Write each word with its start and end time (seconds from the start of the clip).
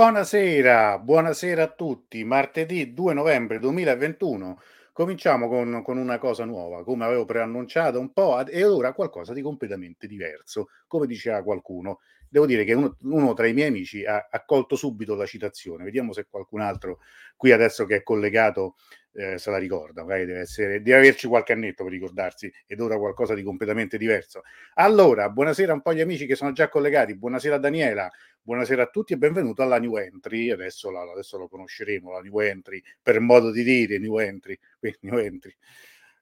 Buonasera, 0.00 0.98
buonasera 0.98 1.62
a 1.62 1.68
tutti. 1.68 2.24
Martedì 2.24 2.94
2 2.94 3.12
novembre 3.12 3.58
2021 3.58 4.58
cominciamo 4.94 5.46
con, 5.46 5.82
con 5.84 5.98
una 5.98 6.16
cosa 6.16 6.46
nuova, 6.46 6.82
come 6.84 7.04
avevo 7.04 7.26
preannunciato 7.26 8.00
un 8.00 8.10
po', 8.10 8.42
e 8.46 8.64
ora 8.64 8.94
qualcosa 8.94 9.34
di 9.34 9.42
completamente 9.42 10.06
diverso, 10.06 10.68
come 10.86 11.06
diceva 11.06 11.42
qualcuno. 11.42 12.00
Devo 12.30 12.46
dire 12.46 12.64
che 12.64 12.72
uno, 12.72 12.96
uno 13.02 13.34
tra 13.34 13.46
i 13.46 13.52
miei 13.52 13.68
amici 13.68 14.02
ha, 14.06 14.26
ha, 14.30 14.42
colto 14.46 14.74
subito 14.74 15.14
la 15.14 15.26
citazione. 15.26 15.84
Vediamo 15.84 16.14
se 16.14 16.26
qualcun 16.30 16.62
altro 16.62 17.00
qui 17.36 17.52
adesso 17.52 17.84
che 17.84 17.96
è 17.96 18.02
collegato 18.02 18.76
eh, 19.12 19.38
se 19.38 19.50
la 19.50 19.58
ricorda. 19.58 20.02
Magari 20.02 20.24
deve, 20.24 20.40
essere, 20.40 20.80
deve 20.82 20.98
averci 20.98 21.26
qualche 21.26 21.52
annetto 21.52 21.82
per 21.82 21.92
ricordarsi 21.92 22.50
ed 22.66 22.80
ora 22.80 22.96
qualcosa 22.96 23.34
di 23.34 23.42
completamente 23.42 23.98
diverso. 23.98 24.42
Allora, 24.74 25.28
buonasera 25.28 25.72
un 25.72 25.82
po' 25.82 25.92
gli 25.92 26.00
amici 26.00 26.26
che 26.26 26.36
sono 26.36 26.52
già 26.52 26.68
collegati. 26.68 27.16
Buonasera 27.16 27.58
Daniela, 27.58 28.10
Buonasera 28.42 28.84
a 28.84 28.86
tutti 28.86 29.12
e 29.12 29.18
benvenuto 29.18 29.62
alla 29.62 29.78
New 29.78 29.96
Entry. 29.96 30.50
Adesso, 30.50 30.90
la, 30.90 31.02
adesso 31.02 31.36
lo 31.36 31.46
conosceremo, 31.46 32.10
la 32.10 32.20
New 32.20 32.40
Entry, 32.40 32.82
per 33.02 33.20
modo 33.20 33.50
di 33.50 33.62
dire, 33.62 33.98
New 33.98 34.18
Entry. 34.18 34.58
New 35.00 35.18
Entry. 35.18 35.54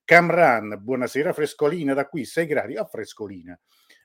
Camran, 0.04 0.78
buonasera, 0.80 1.32
frescolina 1.32 1.94
da 1.94 2.08
qui, 2.08 2.24
6 2.24 2.46
gradi, 2.46 2.76
a 2.76 2.84
frescolina. 2.84 3.58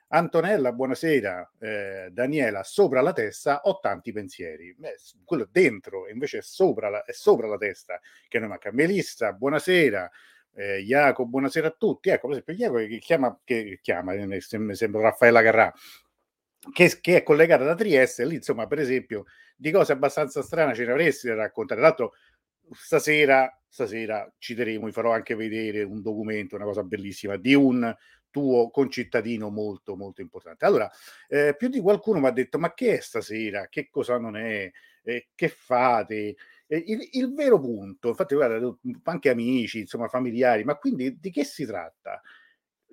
Antonella, 0.10 0.72
buonasera. 0.74 1.54
Eh, 1.60 2.10
Daniela, 2.12 2.62
sopra 2.64 3.02
la 3.02 3.14
testa 3.14 3.62
ho 3.64 3.80
tanti 3.80 4.12
pensieri. 4.12 4.76
Beh, 4.78 4.96
quello 5.26 5.48
dentro, 5.52 6.08
invece 6.08 6.38
è 6.38 6.42
sopra 6.44 6.90
la, 6.90 7.04
è 7.04 7.14
sopra 7.14 7.48
la 7.48 7.58
testa 7.58 8.00
che 8.28 8.38
non 8.38 8.50
manca. 8.50 8.72
Melissa, 8.72 9.34
buonasera. 9.34 10.10
Eh, 10.56 10.84
Jacopo, 10.86 11.28
buonasera 11.28 11.68
a 11.68 11.76
tutti. 11.76 12.10
Ecco, 12.10 12.28
per 12.28 12.38
esempio, 12.38 12.54
Jacopo 12.54 12.86
che 12.86 13.00
chiama, 13.00 13.40
che 13.44 13.80
chiama 13.82 14.14
mi 14.14 14.40
sembra 14.76 15.02
Raffaella 15.02 15.42
Carrà, 15.42 15.74
che, 16.72 17.00
che, 17.02 17.18
è 17.18 17.24
collegata 17.24 17.64
da 17.64 17.76
Trieste, 17.76 18.26
lì 18.26 18.36
insomma 18.36 18.68
per 18.68 18.80
esempio 18.80 19.26
di 19.56 19.72
cose 19.72 19.92
abbastanza 19.92 20.42
strane 20.42 20.74
ce 20.74 20.86
ne 20.86 20.92
avresti 20.92 21.28
da 21.28 21.36
raccontare. 21.36 21.80
Tra 21.80 21.90
l'altro 21.90 22.14
stasera, 22.72 23.62
stasera 23.68 24.32
ci 24.38 24.56
terremo, 24.56 24.86
vi 24.86 24.92
farò 24.92 25.12
anche 25.12 25.36
vedere 25.36 25.84
un 25.84 26.02
documento, 26.02 26.56
una 26.56 26.66
cosa 26.66 26.84
bellissima 26.84 27.36
di 27.38 27.54
un 27.54 27.94
tuo 28.30 28.70
concittadino 28.72 29.50
molto 29.50 29.96
molto 29.96 30.22
importante. 30.22 30.66
Allora, 30.66 30.90
eh, 31.28 31.56
più 31.56 31.68
di 31.68 31.80
qualcuno 31.80 32.20
mi 32.20 32.28
ha 32.28 32.32
detto 32.32 32.58
ma 32.58 32.74
che 32.74 32.98
è 32.98 33.00
stasera? 33.00 33.68
Che 33.68 33.90
cosa 33.90 34.18
non 34.18 34.36
è? 34.36 34.72
Eh, 35.04 35.28
che 35.36 35.50
fate? 35.50 36.36
Il, 36.68 37.08
il, 37.12 37.34
vero 37.34 37.60
punto, 37.60 38.08
infatti 38.08 38.34
guarda, 38.34 38.76
anche 39.04 39.30
amici, 39.30 39.82
insomma 39.82 40.08
familiari, 40.08 40.64
ma 40.64 40.76
quindi 40.76 41.20
di 41.20 41.30
che 41.30 41.44
si 41.44 41.66
tratta? 41.66 42.20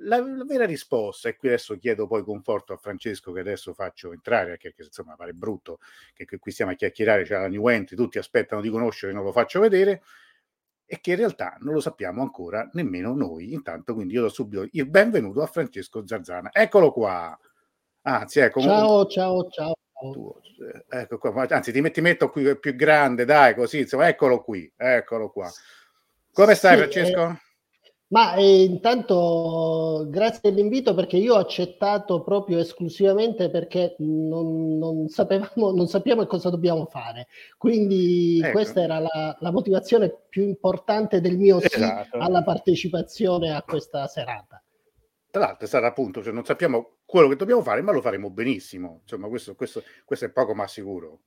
La, 0.03 0.19
la, 0.19 0.45
vera 0.45 0.65
risposta, 0.65 1.29
e 1.29 1.37
qui 1.37 1.49
adesso 1.49 1.77
chiedo 1.77 2.07
poi 2.07 2.23
conforto 2.23 2.73
a 2.73 2.77
Francesco 2.77 3.33
che 3.33 3.41
adesso 3.41 3.75
faccio 3.75 4.13
entrare, 4.13 4.57
perché 4.57 4.75
insomma 4.83 5.15
pare 5.15 5.33
brutto 5.33 5.79
che, 6.15 6.25
che 6.25 6.39
qui 6.39 6.53
stiamo 6.53 6.73
a 6.73 6.75
chiacchierare, 6.75 7.25
c'è 7.25 7.39
la 7.39 7.49
new 7.49 7.69
entry, 7.69 7.97
tutti 7.97 8.19
aspettano 8.19 8.61
di 8.61 8.71
conoscere, 8.71 9.13
non 9.13 9.25
lo 9.25 9.33
faccio 9.33 9.61
vedere, 9.61 10.03
e 10.87 11.01
che 11.01 11.11
in 11.11 11.17
realtà 11.19 11.57
non 11.61 11.75
lo 11.75 11.81
sappiamo 11.81 12.23
ancora 12.23 12.69
nemmeno 12.73 13.15
noi. 13.15 13.53
Intanto 13.53 13.95
quindi 13.95 14.15
io 14.15 14.23
do 14.23 14.29
subito 14.29 14.67
il 14.73 14.89
benvenuto 14.89 15.43
a 15.43 15.47
Francesco 15.47 16.07
Zarzana. 16.07 16.51
Eccolo 16.53 16.93
qua. 16.93 17.39
Anzi, 18.03 18.41
ecco. 18.41 18.61
Ciao, 18.61 19.07
ciao, 19.07 19.49
ciao. 19.51 19.75
Tu, 20.13 20.35
eh, 20.91 21.01
ecco 21.01 21.19
qua, 21.19 21.47
anzi 21.49 21.73
ti, 21.73 21.91
ti 21.91 22.01
metto 22.01 22.31
qui 22.31 22.59
più 22.59 22.75
grande, 22.75 23.27
dai, 23.27 23.55
così, 23.55 23.81
insomma, 23.81 24.09
eccolo 24.09 24.43
qui, 24.43 24.73
eccolo 24.75 25.31
qua. 25.31 25.49
Come 26.33 26.55
stai 26.55 26.73
sì, 26.73 26.79
Francesco? 26.79 27.29
Eh 27.29 27.50
ma 28.11 28.35
eh, 28.35 28.65
intanto 28.65 30.05
grazie 30.09 30.51
dell'invito 30.51 30.95
perché 30.95 31.17
io 31.17 31.35
ho 31.35 31.39
accettato 31.39 32.23
proprio 32.23 32.59
esclusivamente 32.59 33.51
perché 33.51 33.95
non, 33.99 34.79
non, 34.79 35.09
sapevamo, 35.09 35.71
non 35.73 35.87
sappiamo 35.87 36.27
cosa 36.27 36.51
dobbiamo 36.51 36.87
fare. 36.87 37.29
Quindi 37.57 38.41
ecco. 38.43 38.53
questa 38.53 38.83
era 38.83 38.99
la, 38.99 39.37
la, 39.39 39.53
motivazione 39.53 40.13
più 40.29 40.43
importante 40.43 41.21
del 41.21 41.39
mio 41.39 41.61
esatto. 41.61 42.09
sì 42.11 42.19
alla 42.19 42.43
partecipazione 42.43 43.55
a 43.55 43.63
questa 43.63 44.07
serata. 44.09 44.61
Tra 45.31 45.43
l'altro 45.43 45.65
è 45.65 45.69
stato 45.69 45.87
appunto, 45.87 46.23
cioè 46.23 46.33
non 46.33 46.45
sappiamo 46.45 46.97
quello 47.05 47.29
che 47.29 47.37
dobbiamo 47.37 47.63
fare, 47.63 47.81
ma 47.83 47.93
lo 47.93 48.01
faremo 48.01 48.31
benissimo. 48.31 49.01
Insomma, 49.03 49.29
questo, 49.29 49.55
questo, 49.55 49.85
questo 50.05 50.25
è 50.25 50.31
poco 50.31 50.53
ma 50.55 50.67
sicuro. 50.67 51.21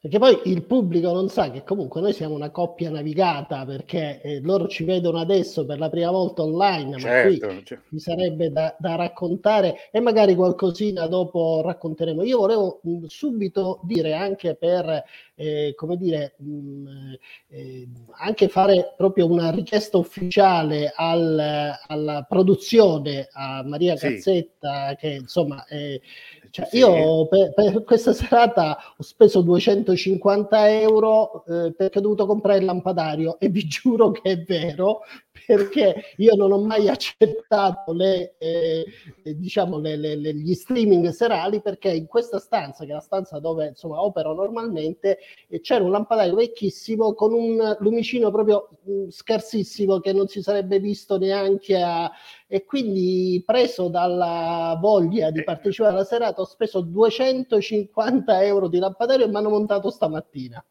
Perché 0.00 0.18
poi 0.18 0.40
il 0.44 0.62
pubblico 0.62 1.12
non 1.12 1.28
sa 1.28 1.50
che 1.50 1.64
comunque 1.64 2.00
noi 2.00 2.12
siamo 2.12 2.34
una 2.34 2.50
coppia 2.50 2.88
navigata 2.88 3.64
perché 3.64 4.20
eh, 4.22 4.40
loro 4.40 4.68
ci 4.68 4.84
vedono 4.84 5.18
adesso 5.18 5.64
per 5.64 5.80
la 5.80 5.90
prima 5.90 6.10
volta 6.10 6.42
online, 6.42 6.98
certo, 7.00 7.46
ma 7.46 7.52
qui 7.52 7.64
certo. 7.64 7.84
mi 7.88 7.98
sarebbe 7.98 8.52
da, 8.52 8.76
da, 8.78 8.94
raccontare 8.94 9.88
e 9.90 9.98
magari 9.98 10.36
qualcosina 10.36 11.08
dopo 11.08 11.62
racconteremo. 11.64 12.22
Io 12.22 12.38
volevo 12.38 12.78
mh, 12.82 13.06
subito 13.06 13.80
dire 13.82 14.14
anche 14.14 14.54
per, 14.54 15.02
eh, 15.34 15.72
come 15.74 15.96
dire, 15.96 16.34
mh, 16.36 17.12
eh, 17.48 17.88
anche 18.20 18.46
fare 18.46 18.94
proprio 18.96 19.28
una 19.28 19.50
richiesta 19.50 19.98
ufficiale 19.98 20.92
al, 20.94 21.74
alla 21.88 22.24
produzione, 22.28 23.28
a 23.32 23.64
Maria 23.64 23.96
Cazzetta, 23.96 24.90
sì. 24.90 24.96
che 24.96 25.08
insomma... 25.14 25.64
Eh, 25.66 26.00
cioè, 26.50 26.66
sì. 26.66 26.78
Io 26.78 27.26
per, 27.28 27.52
per, 27.54 27.84
questa 27.84 28.12
serata 28.12 28.78
ho 28.96 29.02
speso 29.02 29.40
250 29.42 30.70
euro 30.80 31.44
eh, 31.46 31.72
perché 31.72 31.98
ho 31.98 32.02
dovuto 32.02 32.26
comprare 32.26 32.58
il 32.58 32.64
lampadario 32.64 33.38
e 33.38 33.48
vi 33.48 33.64
giuro 33.68 34.10
che 34.10 34.30
è 34.32 34.42
vero 34.42 35.00
perché 35.46 36.12
io 36.16 36.34
non 36.34 36.52
ho 36.52 36.60
mai 36.60 36.88
accettato 36.88 37.92
le, 37.92 38.36
eh, 38.38 38.84
diciamo 39.22 39.78
le, 39.78 39.96
le, 39.96 40.16
gli 40.34 40.54
streaming 40.54 41.08
serali 41.08 41.60
perché 41.60 41.90
in 41.90 42.06
questa 42.06 42.38
stanza, 42.38 42.84
che 42.84 42.90
è 42.90 42.94
la 42.94 43.00
stanza 43.00 43.38
dove 43.38 43.68
insomma 43.68 44.02
opero 44.02 44.34
normalmente, 44.34 45.18
eh, 45.48 45.60
c'era 45.60 45.84
un 45.84 45.90
lampadario 45.90 46.34
vecchissimo 46.34 47.14
con 47.14 47.32
un 47.32 47.76
lumicino 47.80 48.30
proprio 48.30 48.68
mh, 48.82 48.92
mm, 48.92 49.08
scarsissimo 49.08 50.00
che 50.00 50.12
non 50.12 50.28
si 50.28 50.42
sarebbe 50.42 50.78
visto 50.78 51.18
neanche 51.18 51.80
a... 51.80 52.10
e 52.46 52.64
quindi 52.64 53.42
preso 53.44 53.88
dalla 53.88 54.76
voglia 54.80 55.30
di 55.30 55.40
eh. 55.40 55.44
partecipare 55.44 55.94
alla 55.94 56.04
serata 56.04 56.40
ho 56.40 56.46
speso 56.46 56.80
250 56.80 58.44
euro 58.44 58.68
di 58.68 58.78
lampadario 58.78 59.26
e 59.26 59.28
mi 59.28 59.36
hanno 59.36 59.50
montato 59.50 59.90
stamattina. 59.90 60.64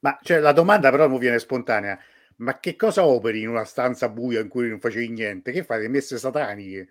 Ma 0.00 0.18
cioè, 0.22 0.38
la 0.38 0.52
domanda 0.52 0.90
però 0.90 1.08
mi 1.08 1.18
viene 1.18 1.38
spontanea 1.38 1.98
ma 2.38 2.58
che 2.60 2.76
cosa 2.76 3.06
operi 3.06 3.42
in 3.42 3.48
una 3.48 3.64
stanza 3.64 4.08
buia 4.08 4.40
in 4.40 4.48
cui 4.48 4.68
non 4.68 4.80
facevi 4.80 5.08
niente? 5.08 5.52
Che 5.52 5.64
fai? 5.64 5.80
Le 5.80 5.88
messe 5.88 6.18
sataniche? 6.18 6.88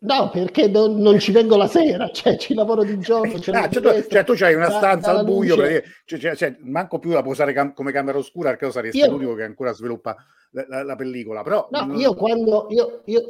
No, 0.00 0.30
perché 0.30 0.66
non, 0.66 0.96
non, 0.96 1.20
ci 1.20 1.30
vengo 1.30 1.56
la 1.56 1.68
sera, 1.68 2.10
cioè 2.12 2.36
ci 2.36 2.54
lavoro 2.54 2.82
di 2.82 2.98
giorno. 2.98 3.34
Ah, 3.34 3.38
cioè, 3.38 4.02
tu, 4.02 4.08
cioè, 4.08 4.24
tu 4.24 4.32
hai 4.40 4.54
una 4.54 4.70
stanza 4.70 5.16
al 5.16 5.24
buio, 5.24 5.54
perché, 5.56 5.88
cioè, 6.04 6.18
cioè, 6.18 6.36
cioè, 6.36 6.56
manco 6.60 6.98
più 6.98 7.10
la 7.10 7.22
può 7.22 7.30
usare 7.30 7.52
cam- 7.52 7.72
come 7.72 7.92
camera 7.92 8.18
oscura, 8.18 8.50
perché 8.50 8.64
lo 8.66 8.72
saresti 8.72 8.98
io... 8.98 9.10
l'unico 9.10 9.34
che 9.34 9.44
ancora 9.44 9.72
sviluppa 9.72 10.16
la, 10.50 10.64
la, 10.66 10.82
la 10.82 10.96
pellicola. 10.96 11.42
Però, 11.42 11.68
no, 11.70 11.84
non... 11.84 11.98
io 11.98 12.14
quando 12.14 12.66
io, 12.70 13.02
io... 13.06 13.24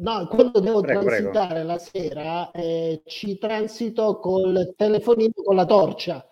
No, 0.00 0.26
quando 0.26 0.58
devo 0.60 0.80
prego, 0.80 1.04
transitare 1.04 1.52
prego. 1.54 1.68
la 1.68 1.78
sera 1.78 2.50
eh, 2.52 3.02
ci 3.04 3.38
transito 3.38 4.18
col 4.18 4.74
telefonino 4.76 5.32
con 5.34 5.56
la 5.56 5.64
torcia 5.64 6.24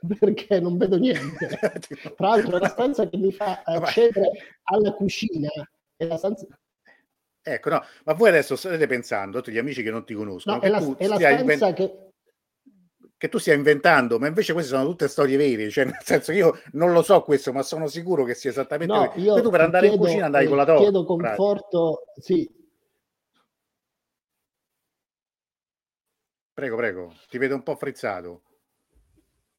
perché 0.18 0.60
non 0.60 0.76
vedo 0.76 0.96
niente. 0.96 1.48
Tra 2.16 2.28
l'altro 2.28 2.56
è 2.56 2.60
la 2.60 2.68
stanza 2.68 3.08
che 3.08 3.16
mi 3.16 3.32
fa 3.32 3.62
accedere 3.64 4.30
alla 4.64 4.92
cucina. 4.92 5.48
È 5.96 6.04
la 6.04 6.16
stanza... 6.16 6.46
Ecco, 7.42 7.70
no, 7.70 7.82
ma 8.04 8.12
voi 8.12 8.28
adesso 8.28 8.54
state 8.54 8.86
pensando, 8.86 9.38
tutti 9.38 9.52
gli 9.52 9.58
amici 9.58 9.82
che 9.82 9.90
non 9.90 10.04
ti 10.04 10.14
conoscono, 10.14 10.56
no, 10.56 10.62
è 10.62 10.68
la, 10.68 10.78
è 10.96 11.06
la 11.06 11.16
stanza 11.16 11.40
invent... 11.40 11.74
che... 11.74 12.10
che 13.16 13.28
tu 13.30 13.38
stia 13.38 13.54
inventando, 13.54 14.18
ma 14.18 14.26
invece 14.26 14.52
queste 14.52 14.72
sono 14.74 14.86
tutte 14.86 15.08
storie 15.08 15.38
vere, 15.38 15.70
cioè 15.70 15.86
nel 15.86 15.98
senso 16.02 16.32
io 16.32 16.60
non 16.72 16.92
lo 16.92 17.02
so 17.02 17.22
questo, 17.22 17.52
ma 17.52 17.62
sono 17.62 17.86
sicuro 17.86 18.24
che 18.24 18.34
sia 18.34 18.50
esattamente 18.50 18.92
no, 18.92 19.12
io 19.16 19.40
tu 19.40 19.48
per 19.48 19.62
andare 19.62 19.88
chiedo, 19.88 20.02
in 20.02 20.08
cucina 20.08 20.26
andai 20.26 20.46
con 20.46 20.58
la 20.58 20.64
torta. 20.66 20.82
Chiedo 20.82 21.04
conforto, 21.04 22.02
sì. 22.20 22.48
Prego, 26.52 26.76
prego, 26.76 27.14
ti 27.30 27.38
vedo 27.38 27.54
un 27.54 27.62
po' 27.62 27.74
frizzato. 27.74 28.42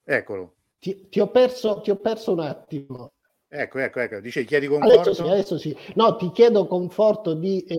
Eccolo. 0.04 0.56
Ti, 0.80 1.10
ti, 1.10 1.20
ho 1.20 1.30
perso, 1.30 1.82
ti 1.82 1.92
ho 1.92 1.98
perso 1.98 2.32
un 2.32 2.40
attimo. 2.40 3.14
Ecco, 3.48 3.80
ecco, 3.80 4.00
ecco. 4.00 4.20
Dice, 4.20 4.46
chiedi 4.46 4.68
conforto? 4.68 5.00
Adesso 5.00 5.14
sì, 5.14 5.30
adesso 5.30 5.58
sì. 5.58 5.78
No, 5.96 6.16
ti 6.16 6.32
chiedo 6.32 6.66
conforto 6.68 7.34
di 7.34 7.62
eh, 7.64 7.78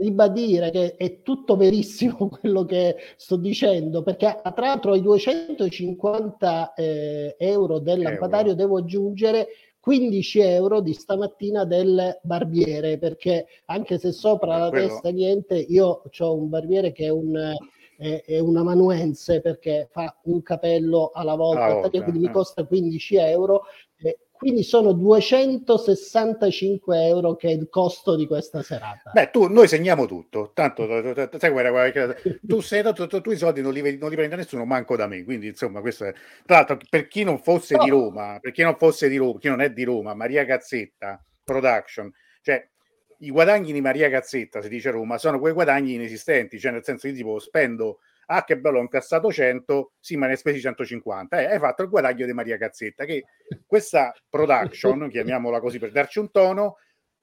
ribadire 0.00 0.70
che 0.70 0.94
è 0.96 1.22
tutto 1.22 1.56
verissimo 1.56 2.28
quello 2.40 2.64
che 2.64 2.96
sto 3.16 3.36
dicendo, 3.36 4.02
perché 4.02 4.40
tra 4.42 4.66
l'altro 4.66 4.92
ai 4.92 5.02
250 5.02 6.74
eh, 6.74 7.36
euro 7.38 7.78
del 7.78 8.02
lampadario 8.02 8.54
devo 8.54 8.78
aggiungere 8.78 9.48
15 9.80 10.40
euro 10.40 10.80
di 10.80 10.92
stamattina 10.92 11.64
del 11.64 12.20
barbiere, 12.22 12.98
perché 12.98 13.46
anche 13.66 13.98
se 13.98 14.12
sopra 14.12 14.58
la 14.58 14.68
quello... 14.68 14.86
testa 14.86 15.10
niente, 15.10 15.56
io 15.56 16.02
ho 16.16 16.34
un 16.34 16.48
barbiere 16.48 16.92
che 16.92 17.06
è 17.06 17.10
un 17.10 17.54
è, 18.00 18.24
è 18.24 18.38
un 18.38 18.56
amanuense 18.56 19.42
perché 19.42 19.88
fa 19.92 20.18
un 20.24 20.42
capello 20.42 21.10
alla 21.12 21.34
volta, 21.34 21.64
alla 21.64 21.74
volta 21.74 22.02
quindi 22.02 22.24
eh. 22.24 22.28
mi 22.28 22.32
costa 22.32 22.64
15 22.64 23.16
euro. 23.16 23.64
Eh, 23.96 24.18
quindi 24.40 24.62
sono 24.62 24.92
265 24.92 27.06
euro 27.06 27.36
che 27.36 27.48
è 27.48 27.52
il 27.52 27.68
costo 27.68 28.16
di 28.16 28.26
questa 28.26 28.62
serata. 28.62 29.10
Beh, 29.12 29.28
tu, 29.28 29.48
noi 29.48 29.68
segniamo 29.68 30.06
tutto. 30.06 30.52
Tanto, 30.54 30.86
sai, 31.36 31.50
guarda, 31.50 31.68
guarda, 31.68 32.16
tu, 32.40 32.60
sei, 32.60 32.82
tu, 32.94 33.06
tu, 33.06 33.20
tu, 33.20 33.32
i 33.32 33.36
soldi 33.36 33.60
non 33.60 33.74
li, 33.74 33.98
non 33.98 34.08
li 34.08 34.16
prende 34.16 34.36
nessuno, 34.36 34.64
manco 34.64 34.96
da 34.96 35.06
me. 35.06 35.24
Quindi, 35.24 35.48
insomma, 35.48 35.82
questo 35.82 36.06
è... 36.06 36.14
Tra 36.46 36.56
l'altro, 36.56 36.78
per 36.88 37.06
chi 37.06 37.22
non 37.22 37.42
fosse 37.42 37.76
no. 37.76 37.84
di 37.84 37.90
Roma, 37.90 38.38
per 38.40 38.52
chi 38.52 38.62
non 38.62 38.76
fosse 38.78 39.10
di 39.10 39.18
Roma, 39.18 39.38
chi 39.38 39.48
non 39.48 39.60
è 39.60 39.70
di 39.70 39.84
Roma, 39.84 40.14
Maria 40.14 40.46
Cazzetta 40.46 41.22
Production, 41.44 42.10
cioè 42.40 42.66
i 43.20 43.30
guadagni 43.30 43.72
di 43.72 43.80
Maria 43.80 44.08
Cazzetta, 44.10 44.62
si 44.62 44.68
dice 44.68 44.88
a 44.88 44.92
Roma, 44.92 45.18
sono 45.18 45.38
quei 45.38 45.52
guadagni 45.52 45.94
inesistenti, 45.94 46.58
cioè 46.58 46.72
nel 46.72 46.84
senso 46.84 47.06
di 47.06 47.14
tipo 47.14 47.38
spendo 47.38 48.00
ah 48.32 48.44
che 48.44 48.58
bello 48.58 48.78
ho 48.78 48.82
incassato 48.82 49.30
100 49.30 49.92
sì 49.98 50.16
ma 50.16 50.26
ne 50.26 50.32
hai 50.32 50.38
spesi 50.38 50.60
150 50.60 51.40
eh, 51.40 51.46
hai 51.46 51.58
fatto 51.58 51.82
il 51.82 51.88
guadagno 51.88 52.26
di 52.26 52.32
Maria 52.32 52.56
Cazzetta 52.56 53.04
che 53.04 53.24
questa 53.66 54.14
production 54.28 55.08
chiamiamola 55.10 55.60
così 55.60 55.80
per 55.80 55.90
darci 55.90 56.20
un 56.20 56.30
tono 56.30 56.76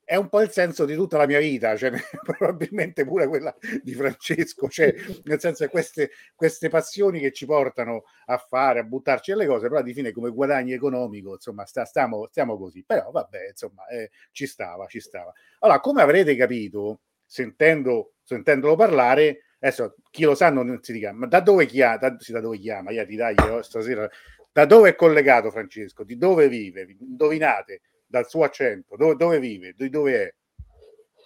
è 0.07 0.15
un 0.15 0.29
po' 0.29 0.39
il 0.39 0.51
senso 0.51 0.85
di 0.85 0.95
tutta 0.95 1.17
la 1.17 1.25
mia 1.25 1.39
vita, 1.39 1.75
cioè, 1.75 1.91
probabilmente 2.23 3.03
pure 3.03 3.27
quella 3.27 3.53
di 3.83 3.93
Francesco, 3.93 4.69
cioè, 4.69 4.95
nel 5.25 5.37
senso 5.41 5.65
che 5.65 5.69
queste, 5.69 6.11
queste, 6.33 6.69
passioni 6.69 7.19
che 7.19 7.33
ci 7.33 7.45
portano 7.45 8.05
a 8.27 8.37
fare, 8.37 8.79
a 8.79 8.83
buttarci 8.83 9.31
nelle 9.31 9.45
cose, 9.45 9.67
però 9.67 9.81
di 9.81 9.91
fine 9.91 10.13
come 10.13 10.29
guadagno 10.29 10.73
economico, 10.73 11.33
insomma, 11.33 11.65
sta, 11.65 11.83
stiamo, 11.83 12.25
stiamo, 12.29 12.57
così. 12.57 12.85
Però 12.85 13.11
vabbè, 13.11 13.49
insomma, 13.49 13.85
eh, 13.87 14.11
ci 14.31 14.47
stava, 14.47 14.85
ci 14.85 15.01
stava. 15.01 15.33
Allora, 15.59 15.81
come 15.81 16.01
avrete 16.01 16.37
capito, 16.37 17.01
sentendo, 17.25 18.13
sentendolo 18.23 18.77
parlare, 18.77 19.41
Adesso 19.59 19.95
chi 20.11 20.23
lo 20.23 20.35
sa 20.35 20.51
non 20.51 20.77
si 20.83 20.93
dica, 20.93 21.11
ma 21.11 21.25
da 21.25 21.39
dove 21.39 21.65
chiama? 21.65 21.97
Da, 21.97 22.15
sì, 22.19 22.31
da 22.31 22.39
dove 22.39 22.59
chiama? 22.59 22.91
Io 22.91 23.03
ti 23.07 23.15
dai 23.15 23.35
stasera. 23.61 24.07
Da 24.51 24.65
dove 24.65 24.89
è 24.89 24.95
collegato 24.95 25.49
Francesco? 25.49 26.03
Di 26.03 26.15
dove 26.15 26.47
vive? 26.47 26.85
Indovinate 26.99 27.81
dal 28.07 28.27
suo 28.27 28.43
accento, 28.43 28.95
dove, 28.95 29.15
dove 29.15 29.39
vive? 29.39 29.73
Di 29.75 29.89
dove 29.89 30.13
è? 30.13 30.33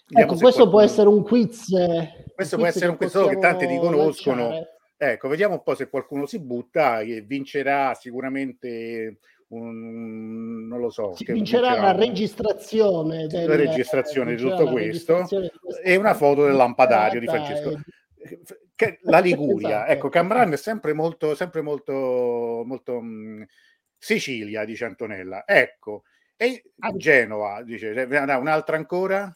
Vediamo 0.08 0.34
ecco, 0.34 0.42
questo 0.42 0.70
può 0.70 0.82
essere 0.82 1.08
un 1.08 1.24
quiz. 1.24 1.70
Questo 2.36 2.56
un 2.56 2.62
può 2.62 2.70
essere 2.70 2.88
un 2.88 2.98
quiz 2.98 3.12
che 3.12 3.38
tanti 3.38 3.68
ti 3.68 3.78
conoscono. 3.78 4.50
Lanciare. 4.50 4.76
Ecco, 4.98 5.30
vediamo 5.30 5.56
un 5.56 5.64
po' 5.64 5.74
se 5.74 5.90
qualcuno 5.90 6.28
si 6.28 6.40
butta, 6.40 7.00
e 7.00 7.22
vincerà 7.22 7.96
sicuramente 7.96 9.18
un, 9.48 10.68
non 10.68 10.80
lo 10.80 10.90
so. 10.90 11.16
Si 11.16 11.26
vincerà 11.32 11.74
la 11.80 11.92
registrazione, 11.92 13.26
del, 13.26 13.48
la 13.48 13.56
registrazione 13.56 14.36
di 14.36 14.42
tutto 14.42 14.70
questo 14.70 15.28
e 15.84 15.96
una 15.96 16.14
foto 16.14 16.46
del 16.46 16.56
lampadario 16.56 17.20
di 17.20 17.26
Francesco. 17.26 17.82
Che, 18.76 19.00
la 19.04 19.20
Liguria, 19.20 19.78
esatto. 19.78 19.92
ecco, 19.92 20.10
Camran 20.10 20.54
è 20.54 20.58
sempre 20.58 20.94
molto, 20.94 21.34
sempre 21.34 21.62
molto, 21.62 22.64
molto 22.66 23.02
mh, 23.02 23.08
mm, 23.08 23.42
Sicilia, 23.98 24.66
dice 24.66 24.86
Antonella. 24.86 25.44
Ecco, 25.46 26.04
e 26.42 26.64
a 26.80 26.92
Genova, 26.94 27.62
dice, 27.62 27.92
un'altra 27.92 28.76
ancora? 28.76 29.32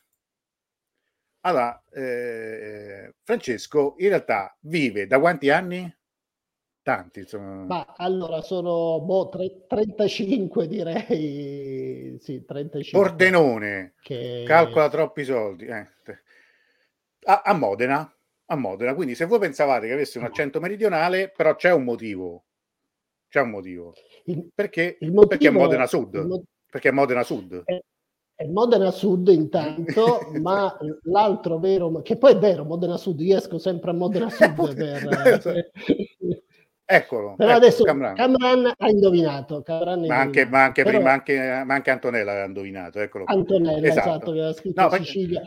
Allora, 1.42 1.84
eh, 1.92 3.13
Francesco 3.22 3.94
in 4.00 4.07
realtà 4.07 4.57
vive 4.62 5.06
da 5.06 5.19
quanti 5.19 5.52
anni? 5.52 5.96
Tanti, 6.81 7.19
insomma. 7.19 7.63
Ma 7.66 7.94
allora 7.98 8.41
sono 8.41 9.00
boh, 9.01 9.29
tre, 9.29 9.68
35 9.68 10.68
direi, 10.68 12.18
sì, 12.20 12.44
35. 12.44 13.00
Pordenone, 13.00 13.94
che... 14.01 14.44
calcola 14.48 14.89
troppi 14.89 15.24
soldi. 15.25 15.68
Eh. 15.68 15.88
A, 17.25 17.44
a 17.46 17.53
Modena, 17.53 18.12
a 18.46 18.56
Modena. 18.56 18.96
Quindi 18.96 19.13
se 19.13 19.25
voi 19.25 19.38
pensavate 19.38 19.86
che 19.86 19.94
avesse 19.94 20.18
un 20.18 20.24
accento 20.24 20.60
meridionale, 20.60 21.29
però 21.29 21.53
c'è 21.53 21.72
un 21.72 21.84
motivo. 21.84 22.46
C'è 23.29 23.41
un 23.41 23.51
motivo. 23.51 23.94
Il, 24.24 24.50
perché, 24.51 24.98
il 25.01 25.12
motivo, 25.12 25.27
perché 25.27 25.48
è 25.50 25.51
Modena 25.51 25.86
Sud. 25.86 26.15
Mo- 26.15 26.44
perché 26.75 26.89
è 26.89 26.91
Modena 26.91 27.24
Sud. 27.24 27.63
È, 27.63 27.82
è 28.36 28.46
Modena 28.48 28.91
Sud 28.91 29.29
intanto, 29.29 30.29
ma 30.41 30.77
l'altro 31.03 31.58
vero, 31.58 32.01
che 32.01 32.17
poi 32.17 32.34
è 32.34 32.38
vero, 32.38 32.65
Modena 32.65 32.98
Sud, 32.98 33.22
io 33.22 33.38
esco 33.38 33.58
sempre 33.58 33.91
a 33.91 33.94
Modena 33.94 34.27
Sud 34.29 34.75
per... 34.75 35.72
Eccolo. 36.84 37.36
Però 37.38 37.50
ecco, 37.50 37.58
adesso 37.58 37.84
Camran. 37.86 38.15
Camran 38.15 38.74
ha 38.77 38.89
indovinato. 38.89 39.62
Camran 39.62 40.05
ma, 40.05 40.17
anche, 40.17 40.46
ma, 40.46 40.65
anche, 40.65 40.84
Però... 40.84 40.98
prima, 40.98 41.13
anche, 41.13 41.63
ma 41.65 41.74
anche 41.75 41.91
Antonella 41.91 42.41
ha 42.41 42.46
indovinato. 42.46 43.00
Eccolo. 43.00 43.24
Antonella, 43.25 43.88
esatto, 43.88 44.10
esatto 44.10 44.29
aveva 44.32 44.53
scritto 44.53 44.82
no, 44.82 44.91
Sicilia. 44.98 45.41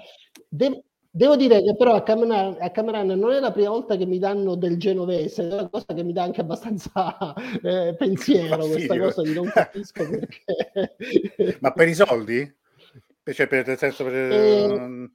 Devo, 0.49 0.83
Devo 1.11 1.37
dire 1.37 1.63
che 1.63 1.75
però 1.75 1.95
a 1.95 2.03
Cameron, 2.03 3.07
non 3.19 3.33
è 3.33 3.41
la 3.41 3.51
prima 3.51 3.71
volta 3.71 3.97
che 3.97 4.05
mi 4.05 4.19
danno 4.19 4.57
del 4.57 4.79
genovese, 4.79 5.49
è 5.49 5.53
una 5.53 5.69
cosa 5.69 5.95
che 5.95 6.03
mi 6.05 6.13
dà 6.13 6.23
anche 6.23 6.43
abbastanza 6.43 7.35
eh, 7.63 7.95
pensiero, 7.97 8.67
questa 8.67 8.99
cosa 8.99 9.23
di 9.23 9.33
non 9.33 9.49
capisco 9.49 10.07
perché. 10.09 10.97
Ma 11.61 11.73
per 11.73 11.89
i 11.89 11.95
soldi? 11.95 12.57
Cioè, 13.25 13.47
per, 13.47 13.67
nel 13.67 13.79
senso 13.79 14.05
per... 14.05 14.15
Eh, 14.15 15.11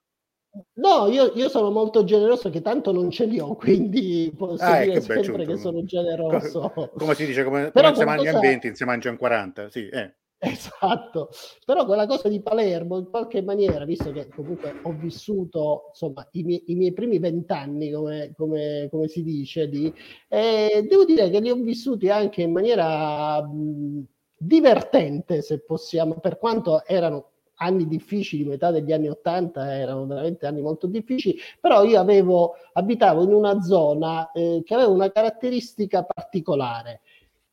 no, 0.73 1.07
io, 1.09 1.31
io, 1.35 1.49
sono 1.49 1.69
molto 1.69 2.03
generoso 2.03 2.49
che 2.49 2.61
tanto 2.61 2.91
non 2.91 3.11
ce 3.11 3.25
li 3.25 3.39
ho, 3.39 3.55
quindi 3.55 4.33
posso 4.35 4.63
ah, 4.63 4.81
dire 4.81 4.99
sempre 4.99 5.45
che 5.45 5.57
sono 5.57 5.83
generoso. 5.83 6.71
Come, 6.73 6.91
come 6.95 7.13
si 7.15 7.25
dice, 7.27 7.43
come, 7.43 7.71
come 7.71 7.95
si 7.95 8.03
mangia 8.03 8.31
in 8.31 8.39
20, 8.39 8.75
si 8.75 8.83
mangia 8.83 9.09
in 9.09 9.17
40, 9.17 9.69
sì. 9.69 9.87
Eh. 9.89 10.13
Esatto, 10.45 11.29
però 11.65 11.85
quella 11.85 12.05
cosa 12.05 12.27
di 12.27 12.41
Palermo 12.41 12.97
in 12.97 13.09
qualche 13.09 13.41
maniera, 13.41 13.85
visto 13.85 14.11
che 14.11 14.27
comunque 14.27 14.77
ho 14.83 14.91
vissuto 14.91 15.85
insomma 15.91 16.27
i, 16.31 16.43
miei, 16.43 16.63
i 16.67 16.75
miei 16.75 16.91
primi 16.91 17.17
vent'anni, 17.17 17.91
come, 17.91 18.33
come, 18.35 18.89
come, 18.91 19.07
si 19.07 19.23
dice, 19.23 19.69
di, 19.69 19.93
eh, 20.27 20.85
devo 20.85 21.05
dire 21.05 21.29
che 21.29 21.39
li 21.39 21.49
ho 21.49 21.55
vissuti 21.55 22.09
anche 22.09 22.41
in 22.41 22.51
maniera 22.51 23.41
mh, 23.41 24.05
divertente, 24.35 25.41
se 25.41 25.61
possiamo, 25.61 26.15
per 26.19 26.37
quanto 26.37 26.83
erano 26.85 27.29
anni 27.55 27.87
difficili, 27.87 28.43
metà 28.43 28.71
degli 28.71 28.91
anni 28.91 29.07
Ottanta 29.07 29.73
erano 29.73 30.05
veramente 30.05 30.45
anni 30.45 30.61
molto 30.61 30.87
difficili, 30.87 31.37
però 31.61 31.83
io 31.85 31.99
avevo, 31.99 32.55
abitavo 32.73 33.23
in 33.23 33.33
una 33.33 33.61
zona 33.61 34.29
eh, 34.31 34.61
che 34.65 34.73
aveva 34.73 34.89
una 34.89 35.09
caratteristica 35.09 36.03
particolare, 36.03 37.01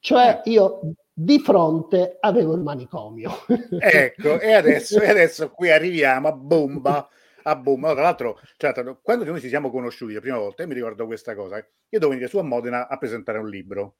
cioè 0.01 0.43
eh. 0.45 0.51
io 0.51 0.81
di 1.13 1.39
fronte 1.39 2.17
avevo 2.21 2.55
il 2.55 2.63
manicomio. 2.63 3.31
ecco, 3.79 4.41
e 4.41 4.53
adesso, 4.53 5.01
e 5.01 5.09
adesso 5.11 5.51
qui 5.51 5.71
arriviamo 5.71 6.29
a 6.29 6.33
bomba. 6.33 7.09
A 7.43 7.57
bomba. 7.57 7.93
Tra 7.93 8.03
l'altro, 8.03 8.41
cioè, 8.57 8.73
quando 9.03 9.25
noi 9.25 9.41
ci 9.41 9.49
siamo 9.49 9.71
conosciuti 9.71 10.15
la 10.15 10.21
prima 10.21 10.39
volta, 10.39 10.63
io 10.63 10.69
mi 10.69 10.75
ricordo 10.75 11.07
questa 11.07 11.35
cosa, 11.35 11.57
io 11.57 11.65
dovevo 11.89 12.11
venire 12.11 12.29
su 12.29 12.39
a 12.39 12.43
Modena 12.43 12.89
a 12.89 12.99
presentare 12.99 13.39
un 13.39 13.49
libro 13.49 13.97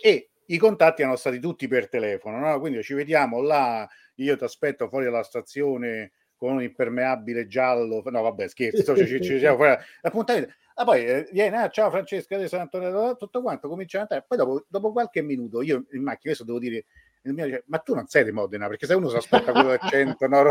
e 0.00 0.30
i 0.46 0.58
contatti 0.58 1.02
erano 1.02 1.16
stati 1.16 1.38
tutti 1.38 1.68
per 1.68 1.88
telefono, 1.88 2.38
no? 2.38 2.58
quindi 2.58 2.82
ci 2.82 2.94
vediamo 2.94 3.40
là, 3.40 3.88
io 4.16 4.36
ti 4.36 4.44
aspetto 4.44 4.88
fuori 4.88 5.04
dalla 5.04 5.22
stazione 5.22 6.12
con 6.36 6.54
un 6.54 6.62
impermeabile 6.62 7.46
giallo, 7.46 8.02
no 8.04 8.22
vabbè 8.22 8.48
scherzo, 8.48 8.96
ci, 8.96 9.06
ci, 9.06 9.22
ci 9.22 9.38
siamo 9.38 9.56
fuori, 9.56 9.76
appuntamento, 10.02 10.52
Ah, 10.80 10.84
poi 10.84 11.04
eh, 11.04 11.28
viene, 11.30 11.58
ah, 11.58 11.68
ciao 11.68 11.90
Francesca, 11.90 12.36
adesso 12.36 12.56
Antonio, 12.56 13.14
tutto 13.16 13.42
quanto, 13.42 13.68
comincia 13.68 13.98
a 13.98 14.00
andare. 14.00 14.24
Poi 14.26 14.38
dopo, 14.38 14.64
dopo, 14.66 14.92
qualche 14.92 15.20
minuto, 15.20 15.60
io 15.60 15.84
in 15.90 16.02
macchina, 16.02 16.32
questo 16.32 16.44
devo 16.44 16.58
dire, 16.58 16.86
mio 17.24 17.62
ma 17.66 17.78
tu 17.80 17.94
non 17.94 18.06
sei 18.06 18.24
di 18.24 18.32
Modena, 18.32 18.66
perché 18.66 18.86
se 18.86 18.94
uno 18.94 19.10
si 19.10 19.16
aspetta 19.16 19.52
quello 19.52 19.68
d'accento, 19.68 20.26
no, 20.26 20.42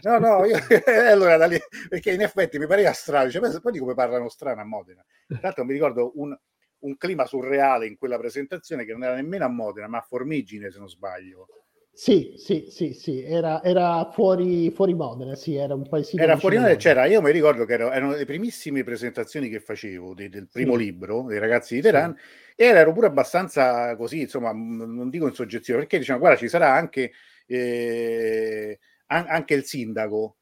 no, 0.00 0.18
no, 0.18 0.46
io, 0.46 0.56
allora 1.10 1.36
da 1.36 1.44
lì, 1.44 1.58
perché 1.90 2.12
in 2.12 2.22
effetti 2.22 2.58
mi 2.58 2.66
pareva 2.66 2.90
strano, 2.94 3.26
dice, 3.26 3.60
poi 3.60 3.72
di 3.72 3.78
come 3.78 3.92
parlano 3.92 4.30
strano 4.30 4.62
a 4.62 4.64
Modena. 4.64 5.04
Tra 5.26 5.40
l'altro 5.42 5.64
mi 5.66 5.74
ricordo 5.74 6.12
un, 6.14 6.34
un 6.78 6.96
clima 6.96 7.26
surreale 7.26 7.86
in 7.86 7.98
quella 7.98 8.16
presentazione 8.16 8.86
che 8.86 8.92
non 8.92 9.04
era 9.04 9.14
nemmeno 9.14 9.44
a 9.44 9.48
Modena, 9.48 9.88
ma 9.88 9.98
a 9.98 10.06
Formigine, 10.08 10.70
se 10.70 10.78
non 10.78 10.88
sbaglio 10.88 11.48
sì, 11.98 12.34
sì, 12.36 12.66
sì, 12.68 12.92
sì, 12.92 13.22
era, 13.22 13.62
era 13.62 14.10
fuori, 14.12 14.70
fuori 14.70 14.92
Modena, 14.92 15.34
sì, 15.34 15.54
era 15.54 15.72
un 15.72 15.88
paesino. 15.88 16.22
Era 16.22 16.36
fuori 16.36 16.58
Modena, 16.58 16.76
c'era, 16.76 17.06
io 17.06 17.22
mi 17.22 17.30
ricordo 17.30 17.64
che 17.64 17.72
erano, 17.72 17.90
erano 17.90 18.14
le 18.14 18.26
primissime 18.26 18.84
presentazioni 18.84 19.48
che 19.48 19.60
facevo 19.60 20.12
de, 20.12 20.28
del 20.28 20.46
primo 20.46 20.76
sì. 20.76 20.84
libro, 20.84 21.22
dei 21.22 21.38
ragazzi 21.38 21.74
di 21.74 21.80
Teheran, 21.80 22.14
sì. 22.14 22.62
e 22.62 22.64
ero 22.66 22.92
pure 22.92 23.06
abbastanza 23.06 23.96
così, 23.96 24.20
insomma, 24.20 24.52
non 24.52 25.08
dico 25.08 25.26
in 25.26 25.32
soggezione, 25.32 25.80
perché 25.80 25.96
dicevano, 25.96 26.22
guarda, 26.22 26.38
ci 26.38 26.48
sarà 26.48 26.74
anche, 26.74 27.12
eh, 27.46 28.78
anche 29.06 29.54
il 29.54 29.64
sindaco. 29.64 30.36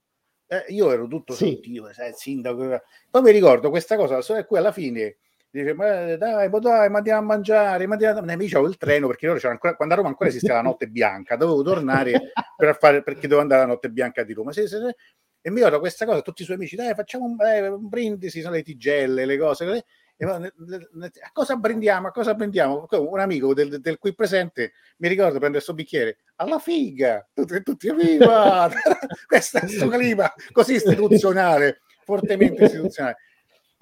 Eh, 0.49 0.65
io 0.73 0.91
ero 0.91 1.07
tutto 1.07 1.35
sì. 1.35 1.61
sai, 1.93 2.09
il 2.09 2.15
sindaco. 2.17 2.83
Poi 3.09 3.23
mi 3.23 3.31
ricordo 3.31 3.71
questa 3.71 3.95
cosa, 3.95 4.19
e 4.37 4.45
qui 4.45 4.59
alla 4.59 4.73
fine 4.73 5.19
dice 5.61 5.73
ma 5.75 6.17
dai, 6.17 6.49
ma 6.49 6.59
dai, 6.59 6.91
ma 6.91 6.99
andiamo 6.99 7.21
a 7.21 7.23
mangiare, 7.23 7.87
ma 7.87 7.93
andiamo... 7.93 8.21
mi 8.23 8.49
c'avevo 8.49 8.69
il 8.69 8.77
treno 8.77 9.07
perché 9.07 9.27
loro 9.27 9.49
ancora, 9.49 9.77
quando 9.77 9.95
a 9.95 9.97
Roma 9.99 10.09
ancora 10.09 10.29
esisteva 10.29 10.57
la 10.57 10.63
notte 10.69 10.89
bianca, 10.89 11.37
dovevo 11.37 11.63
tornare 11.63 12.33
per 12.57 12.77
fare, 12.77 13.03
perché 13.03 13.23
dovevo 13.23 13.43
andare 13.43 13.63
alla 13.63 13.73
notte 13.73 13.89
bianca 13.89 14.25
di 14.25 14.33
Roma. 14.33 14.51
Sì, 14.51 14.67
sì, 14.67 14.77
sì. 14.77 14.95
E 15.47 15.51
mi 15.51 15.57
ricordo 15.57 15.79
questa 15.79 16.07
cosa, 16.07 16.23
tutti 16.23 16.43
i 16.43 16.45
suoi 16.45 16.57
amici, 16.57 16.75
dai, 16.75 16.95
facciamo 16.95 17.27
un, 17.27 17.37
eh, 17.41 17.69
un 17.69 17.89
brindisi, 17.89 18.41
sono 18.41 18.55
le 18.55 18.63
tigelle, 18.63 19.27
le 19.27 19.39
cose. 19.39 19.85
E, 20.17 20.27
a 20.27 21.31
cosa 21.33 21.55
brindiamo? 21.57 22.09
A 22.09 22.11
cosa 22.11 22.35
brindiamo? 22.35 22.87
Un 22.91 23.21
amico 23.21 23.53
del, 23.55 23.81
del 23.81 23.99
qui 23.99 24.15
presente 24.15 24.73
mi 24.99 25.09
ricordo 25.09 25.39
prende 25.39 25.57
questo 25.57 25.75
bicchiere 25.75 26.19
alla 26.37 26.59
figa, 26.59 27.29
tutti, 27.33 27.63
tutti 27.63 27.93
viva! 27.93 28.71
questo 29.27 29.59
è 29.59 29.61
questo 29.61 29.89
clima 29.89 30.33
così 30.51 30.75
istituzionale, 30.75 31.83
fortemente 32.05 32.65
istituzionale. 32.65 33.17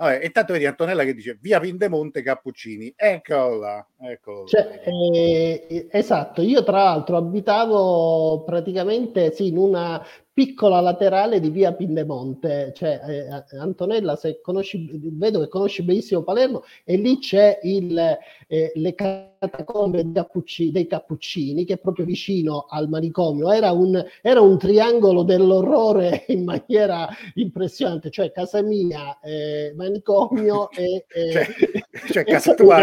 Vabbè, 0.03 0.25
intanto 0.25 0.53
vedi 0.53 0.67
Antonella 0.67 1.05
che 1.05 1.15
dice 1.15 1.39
via 1.41 1.61
Pindemonte 1.61 2.23
Cappuccini, 2.23 2.93
eccola, 2.97 3.87
eccola. 4.01 4.47
Cioè, 4.47 4.83
eh, 4.85 5.87
esatto, 5.93 6.43
io 6.43 6.65
tra 6.65 6.83
l'altro 6.83 7.17
abitavo 7.17 8.43
praticamente 8.45 9.33
sì, 9.33 9.47
in 9.47 9.59
una 9.59 10.05
piccola 10.33 10.81
laterale 10.81 11.41
di 11.41 11.51
via 11.51 11.75
Pindemonte, 11.75 12.73
cioè 12.75 13.01
eh, 13.07 13.57
Antonella, 13.59 14.17
se 14.17 14.41
conosci, 14.41 14.89
vedo 15.12 15.41
che 15.41 15.49
conosci 15.49 15.83
benissimo 15.83 16.23
Palermo, 16.23 16.62
e 16.85 16.97
lì 16.97 17.19
c'è 17.19 17.59
il, 17.62 17.99
eh, 18.47 18.73
le 18.75 18.95
catacombe 18.95 20.11
dei, 20.11 20.87
Cappuccini, 20.87 21.65
che 21.65 21.75
è 21.75 21.79
proprio 21.79 22.07
vicino 22.07 22.67
al 22.69 22.89
manicomio, 22.89 23.53
era 23.53 23.73
un, 23.73 24.03
era 24.23 24.41
un 24.41 24.59
triangolo 24.59 25.23
dell'orrore 25.23 26.25
in 26.29 26.45
maniera 26.45 27.09
impressionante, 27.35 28.11
cioè 28.11 28.33
casa 28.33 28.62
mia, 28.62 29.19
eh, 29.21 29.73
manicomio 29.77 30.71
e... 30.71 31.05
cioè, 31.09 31.47
cioè 32.11 32.25
casa 32.25 32.55
tua 32.55 32.83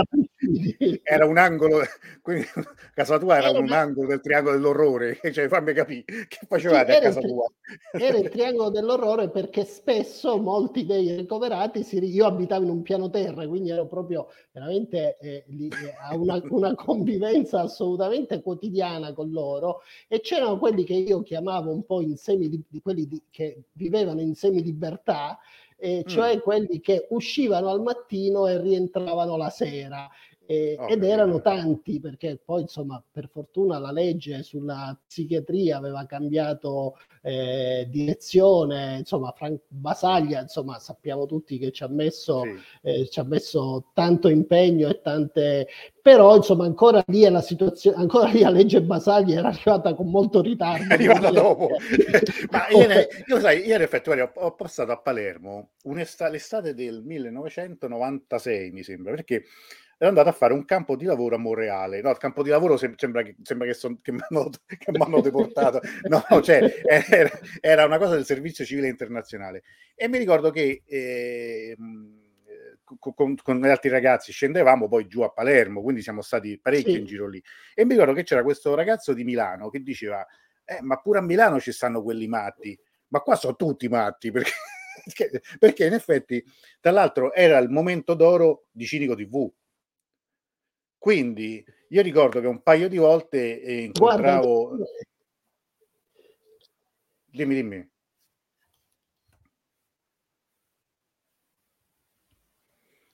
era 1.04 1.26
un 1.26 1.38
angolo, 1.38 1.82
quindi 2.22 2.46
casa 2.94 3.18
tua 3.18 3.38
era, 3.38 3.50
era 3.50 3.60
un 3.60 3.72
angolo 3.72 4.08
del 4.08 4.22
triangolo 4.22 4.56
dell'orrore, 4.56 5.20
cioè 5.32 5.48
fammi 5.48 5.74
capire 5.74 6.28
che 6.28 6.40
facevate 6.48 6.92
sì, 6.92 6.98
a 6.98 7.02
casa 7.02 7.22
tua. 7.22 7.46
Era 7.92 8.18
il 8.18 8.30
triangolo 8.30 8.70
dell'orrore 8.70 9.30
perché 9.30 9.66
spesso 9.66 10.38
molti 10.38 10.86
dei 10.86 11.16
ricoverati, 11.16 11.84
si, 11.84 12.04
io 12.04 12.26
abitavo 12.26 12.64
in 12.64 12.70
un 12.70 12.82
piano 12.82 13.10
terra, 13.10 13.48
quindi 13.48 13.70
ero 13.70 13.88
proprio 13.88 14.30
veramente 14.52 15.18
eh, 15.20 15.44
lì, 15.48 15.68
eh, 15.68 15.96
a 16.02 16.16
una, 16.16 16.42
una 16.50 16.76
convivenza 16.76 17.62
assolutamente 17.62 18.42
quotidiana 18.42 19.14
con 19.14 19.30
loro 19.32 19.82
e 20.08 20.22
c'erano 20.22 20.58
quelli 20.58 20.84
che 20.84 20.94
io 20.94 21.22
chiamavo 21.22 21.72
un 21.72 21.86
po' 21.86 22.02
in 22.02 22.18
semi 22.18 22.50
di, 22.50 22.62
di 22.68 22.82
quelli 22.82 23.08
di, 23.08 23.22
che 23.30 23.64
vivevano 23.74 24.22
in 24.22 24.36
semi 24.36 24.64
libertà, 24.64 25.40
eh, 25.78 26.04
cioè 26.06 26.36
mm. 26.36 26.40
quelli 26.40 26.80
che 26.82 27.08
uscivano 27.10 27.70
al 27.70 27.82
mattino 27.82 28.48
e 28.48 28.60
rientravano 28.60 29.38
la 29.38 29.50
sera 29.50 30.10
eh, 30.50 30.76
okay. 30.80 30.96
ed 30.96 31.04
erano 31.04 31.42
tanti 31.42 32.00
perché 32.00 32.40
poi 32.44 32.62
insomma 32.62 33.00
per 33.12 33.30
fortuna 33.32 33.78
la 33.78 33.92
legge 33.92 34.42
sulla 34.42 35.00
psichiatria 35.06 35.78
aveva 35.78 36.08
cambiato 36.08 36.98
eh, 37.22 37.86
direzione 37.88 38.98
insomma 38.98 39.32
Frank 39.38 39.62
Basaglia 39.68 40.42
insomma 40.42 40.80
sappiamo 40.80 41.28
tutti 41.28 41.60
che 41.60 41.72
ci 41.72 41.84
ha 41.84 41.88
messo, 41.88 42.42
sì. 42.42 42.58
eh, 42.82 43.08
ci 43.10 43.20
ha 43.20 43.24
messo 43.26 43.92
tanto 43.94 44.28
impegno 44.28 44.90
e 44.90 45.00
tante 45.02 45.68
però 46.02 46.36
insomma 46.36 46.66
ancora 46.66 47.04
lì 47.06 47.30
la 47.30 47.42
situazione 47.42 47.98
ancora 47.98 48.30
lì 48.30 48.40
la 48.40 48.50
legge 48.50 48.82
Basaglia 48.82 49.38
era 49.38 49.50
arrivata 49.50 49.94
con 49.94 50.10
molto 50.10 50.42
ritardo 50.42 50.90
è 50.90 50.94
arrivata 50.94 51.30
dopo 51.30 51.70
ma 52.50 52.68
ieri, 52.70 53.06
io 53.28 53.40
sai 53.40 53.68
ieri 53.68 53.84
effettivamente 53.84 54.40
ho, 54.40 54.46
ho 54.46 54.56
passato 54.56 54.92
a 54.92 54.98
Palermo 54.98 55.74
l'estate 55.84 56.74
del 56.74 57.04
1996 57.04 58.72
mi 58.72 58.82
sembra 58.82 59.14
perché 59.14 59.44
ero 60.02 60.08
andato 60.08 60.30
a 60.30 60.32
fare 60.32 60.54
un 60.54 60.64
campo 60.64 60.96
di 60.96 61.04
lavoro 61.04 61.36
a 61.36 61.38
Monreale. 61.38 62.02
No, 62.02 62.10
il 62.10 62.18
campo 62.18 62.42
di 62.42 62.50
lavoro 62.50 62.78
sembra 62.78 63.22
che, 63.22 63.36
sembra 63.44 63.68
che, 63.68 63.74
son, 63.74 64.00
che 64.02 64.14
mi 64.16 64.22
hanno 64.30 65.22
deportato. 65.22 65.82
No, 66.04 66.24
cioè, 66.42 66.82
era, 66.88 67.30
era, 67.60 67.86
una 67.86 67.98
cosa 67.98 68.16
del 68.16 68.24
servizio 68.24 68.64
civile 68.64 68.88
internazionale. 68.88 69.64
E 69.96 70.08
mi 70.08 70.18
ricordo 70.18 70.52
che 70.52 70.84
eh, 70.86 71.76
con, 72.98 73.36
con, 73.36 73.60
gli 73.60 73.68
altri 73.68 73.90
ragazzi 73.90 74.32
scendevamo 74.32 74.88
poi 74.88 75.06
giù 75.06 75.20
a 75.22 75.32
Palermo, 75.32 75.82
quindi 75.82 76.02
siamo 76.02 76.22
stati 76.22 76.58
parecchio 76.58 76.94
sì. 76.94 77.00
in 77.00 77.06
giro 77.06 77.28
lì. 77.28 77.44
E 77.76 77.84
mi 77.84 77.92
ricordo 77.92 78.14
che 78.14 78.24
c'era 78.24 78.42
questo 78.42 78.74
ragazzo 78.76 79.12
di 79.12 79.26
Milano 79.26 79.70
che 79.70 79.82
diceva, 79.82 80.26
eh, 80.64 80.80
ma 80.82 80.96
pure 81.02 81.20
a 81.20 81.22
Milano 81.22 81.60
ci 81.60 81.74
stanno 81.74 82.02
quelli 82.02 82.28
matti, 82.28 82.80
ma 83.10 83.20
qua 83.20 83.36
sono 83.36 83.58
tutti 83.58 83.90
matti, 83.90 84.32
perché, 84.32 84.54
perché 85.60 85.86
in 85.88 85.94
effetti, 85.94 86.42
tra 86.80 86.92
l'altro, 86.92 87.34
era 87.34 87.58
il 87.58 87.70
momento 87.70 88.14
d'oro 88.14 88.68
di 88.72 88.86
Cinico 88.86 89.14
TV 89.14 89.52
quindi 91.00 91.66
io 91.88 92.02
ricordo 92.04 92.40
che 92.40 92.48
un 92.48 92.62
paio 92.62 92.88
di 92.88 92.98
volte 92.98 93.62
eh, 93.62 93.84
incontravo... 93.86 94.68
Guarda, 94.68 94.86
dimmi, 97.26 97.56
dimmi. 97.56 97.90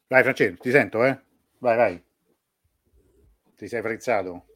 Vai 0.07 0.23
Francesco, 0.23 0.61
ti 0.61 0.71
sento, 0.71 1.03
eh? 1.05 1.19
Vai, 1.59 1.77
vai. 1.77 2.03
Ti 3.55 3.67
sei 3.67 3.81
frizzato? 3.81 4.54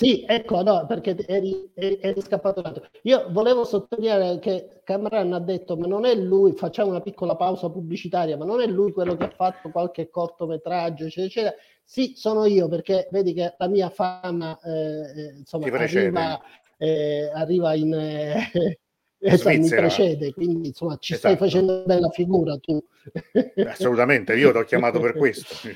Sì, 0.00 0.24
ecco, 0.24 0.62
no, 0.62 0.86
perché 0.86 1.16
eri, 1.26 1.72
eri 1.74 2.20
scappato 2.20 2.62
tanto. 2.62 2.88
Io 3.02 3.26
volevo 3.30 3.64
sottolineare 3.64 4.38
che 4.38 4.80
Cameron 4.84 5.32
ha 5.32 5.40
detto, 5.40 5.76
ma 5.76 5.88
non 5.88 6.04
è 6.04 6.14
lui, 6.14 6.52
facciamo 6.52 6.90
una 6.90 7.00
piccola 7.00 7.34
pausa 7.34 7.68
pubblicitaria, 7.68 8.36
ma 8.36 8.44
non 8.44 8.60
è 8.60 8.66
lui 8.68 8.92
quello 8.92 9.16
che 9.16 9.24
ha 9.24 9.30
fatto 9.30 9.70
qualche 9.70 10.08
cortometraggio, 10.08 11.06
eccetera, 11.06 11.26
eccetera. 11.26 11.54
Sì, 11.82 12.12
sono 12.14 12.44
io, 12.44 12.68
perché 12.68 13.08
vedi 13.10 13.32
che 13.32 13.56
la 13.58 13.66
mia 13.66 13.90
fama, 13.90 14.56
eh, 14.60 14.70
eh 14.70 15.34
insomma, 15.38 15.66
arriva, 15.66 16.40
eh, 16.76 17.30
arriva 17.34 17.74
in... 17.74 17.92
Eh, 17.92 18.78
esatto, 19.18 19.58
mi 19.58 19.68
precede, 19.68 20.32
quindi 20.32 20.68
insomma 20.68 20.96
ci 20.98 21.14
esatto. 21.14 21.34
stai 21.34 21.48
facendo 21.48 21.82
bella 21.84 22.08
figura 22.10 22.56
tu. 22.58 22.82
Assolutamente, 23.66 24.34
io 24.36 24.50
ti 24.52 24.58
ho 24.58 24.64
chiamato 24.64 25.00
per 25.00 25.14
questo. 25.14 25.54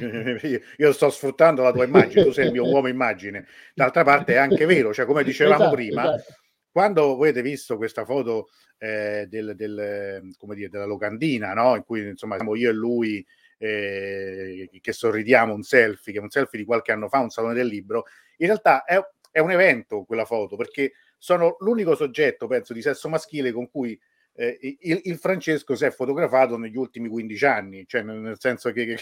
Io, 0.78 0.92
sto 0.92 1.10
sfruttando 1.10 1.62
la 1.62 1.72
tua 1.72 1.84
immagine, 1.84 2.24
tu 2.24 2.32
sei 2.32 2.46
il 2.46 2.52
mio 2.52 2.68
uomo 2.68 2.88
immagine. 2.88 3.46
D'altra 3.74 4.04
parte 4.04 4.34
è 4.34 4.36
anche 4.36 4.66
vero, 4.66 4.92
cioè 4.92 5.06
come 5.06 5.24
dicevamo 5.24 5.62
esatto, 5.62 5.74
prima, 5.74 6.14
esatto. 6.14 6.34
quando 6.70 7.16
voi 7.16 7.30
avete 7.30 7.42
visto 7.42 7.76
questa 7.76 8.04
foto 8.04 8.48
eh, 8.78 9.26
del, 9.28 9.54
del, 9.54 10.34
come 10.36 10.54
dire, 10.54 10.68
della 10.68 10.86
locandina, 10.86 11.54
no? 11.54 11.76
in 11.76 11.84
cui 11.84 12.06
insomma 12.08 12.36
siamo 12.36 12.54
io 12.56 12.70
e 12.70 12.72
lui 12.72 13.24
eh, 13.58 14.68
che 14.80 14.92
sorridiamo, 14.92 15.54
un 15.54 15.62
selfie, 15.62 16.12
che 16.12 16.18
è 16.18 16.22
un 16.22 16.30
selfie 16.30 16.58
di 16.58 16.64
qualche 16.64 16.90
anno 16.90 17.08
fa, 17.08 17.20
un 17.20 17.30
salone 17.30 17.54
del 17.54 17.68
libro, 17.68 18.06
in 18.38 18.46
realtà 18.46 18.84
è, 18.84 19.00
è 19.30 19.38
un 19.38 19.52
evento 19.52 20.02
quella 20.02 20.24
foto, 20.24 20.56
perché 20.56 20.92
sono 21.22 21.54
l'unico 21.60 21.94
soggetto, 21.94 22.48
penso, 22.48 22.72
di 22.72 22.82
sesso 22.82 23.08
maschile 23.08 23.52
con 23.52 23.70
cui 23.70 23.96
eh, 24.34 24.58
il, 24.80 25.02
il, 25.04 25.18
Francesco 25.18 25.76
si 25.76 25.84
è 25.84 25.92
fotografato 25.92 26.58
negli 26.58 26.76
ultimi 26.76 27.08
15 27.08 27.44
anni, 27.44 27.84
cioè 27.86 28.02
nel 28.02 28.40
senso 28.40 28.72
che... 28.72 28.96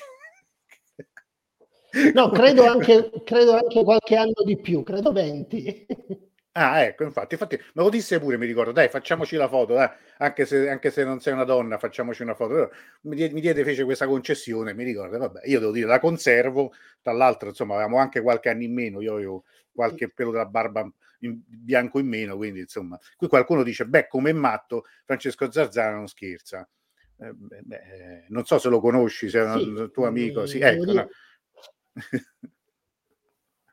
No, 2.13 2.29
credo 2.29 2.67
anche, 2.67 3.11
credo 3.25 3.55
anche 3.55 3.83
qualche 3.83 4.17
anno 4.17 4.43
di 4.45 4.61
più, 4.61 4.83
credo 4.83 5.13
20. 5.13 5.87
Ah, 6.53 6.83
ecco, 6.83 7.05
infatti, 7.05 7.35
infatti 7.35 7.57
me 7.57 7.83
lo 7.83 7.89
disse 7.89 8.19
pure, 8.19 8.37
mi 8.37 8.45
ricordo, 8.45 8.73
dai, 8.73 8.91
facciamoci 8.91 9.37
la 9.37 9.49
foto, 9.49 9.73
dai. 9.73 9.89
Anche, 10.19 10.45
se, 10.45 10.69
anche 10.69 10.91
se 10.91 11.05
non 11.05 11.21
sei 11.21 11.33
una 11.33 11.45
donna, 11.45 11.79
facciamoci 11.79 12.21
una 12.21 12.35
foto. 12.35 12.71
Mi, 13.03 13.31
mi 13.31 13.41
diede 13.41 13.65
fece 13.65 13.85
questa 13.85 14.07
concessione, 14.07 14.75
mi 14.75 14.85
ricordo, 14.85 15.17
vabbè, 15.17 15.41
io 15.45 15.59
devo 15.59 15.73
dire, 15.73 15.87
la 15.87 15.99
conservo, 15.99 16.75
tra 17.01 17.13
l'altro, 17.13 17.49
insomma, 17.49 17.77
avevamo 17.77 17.97
anche 17.97 18.21
qualche 18.21 18.51
anno 18.51 18.63
in 18.65 18.75
meno, 18.75 19.01
io 19.01 19.15
avevo 19.15 19.45
qualche 19.73 20.11
pelo 20.11 20.33
della 20.33 20.45
barba 20.45 20.87
in 21.21 21.41
bianco 21.47 21.99
in 21.99 22.07
meno, 22.07 22.37
quindi 22.37 22.61
insomma, 22.61 22.99
qui 23.17 23.29
qualcuno 23.29 23.63
dice, 23.63 23.87
beh, 23.87 24.07
come 24.09 24.33
matto, 24.33 24.85
Francesco 25.05 25.51
Zarzana 25.51 25.97
non 25.97 26.07
scherza. 26.07 26.69
Eh, 27.19 27.33
beh, 27.33 27.77
eh, 27.77 28.25
non 28.29 28.45
so 28.45 28.59
se 28.59 28.69
lo 28.69 28.81
conosci, 28.81 29.29
se 29.29 29.41
è 29.41 29.45
un 29.45 29.91
tuo 29.93 30.07
amico, 30.07 30.47
sì, 30.47 30.61
ecco. 30.61 30.93
No. 30.93 31.09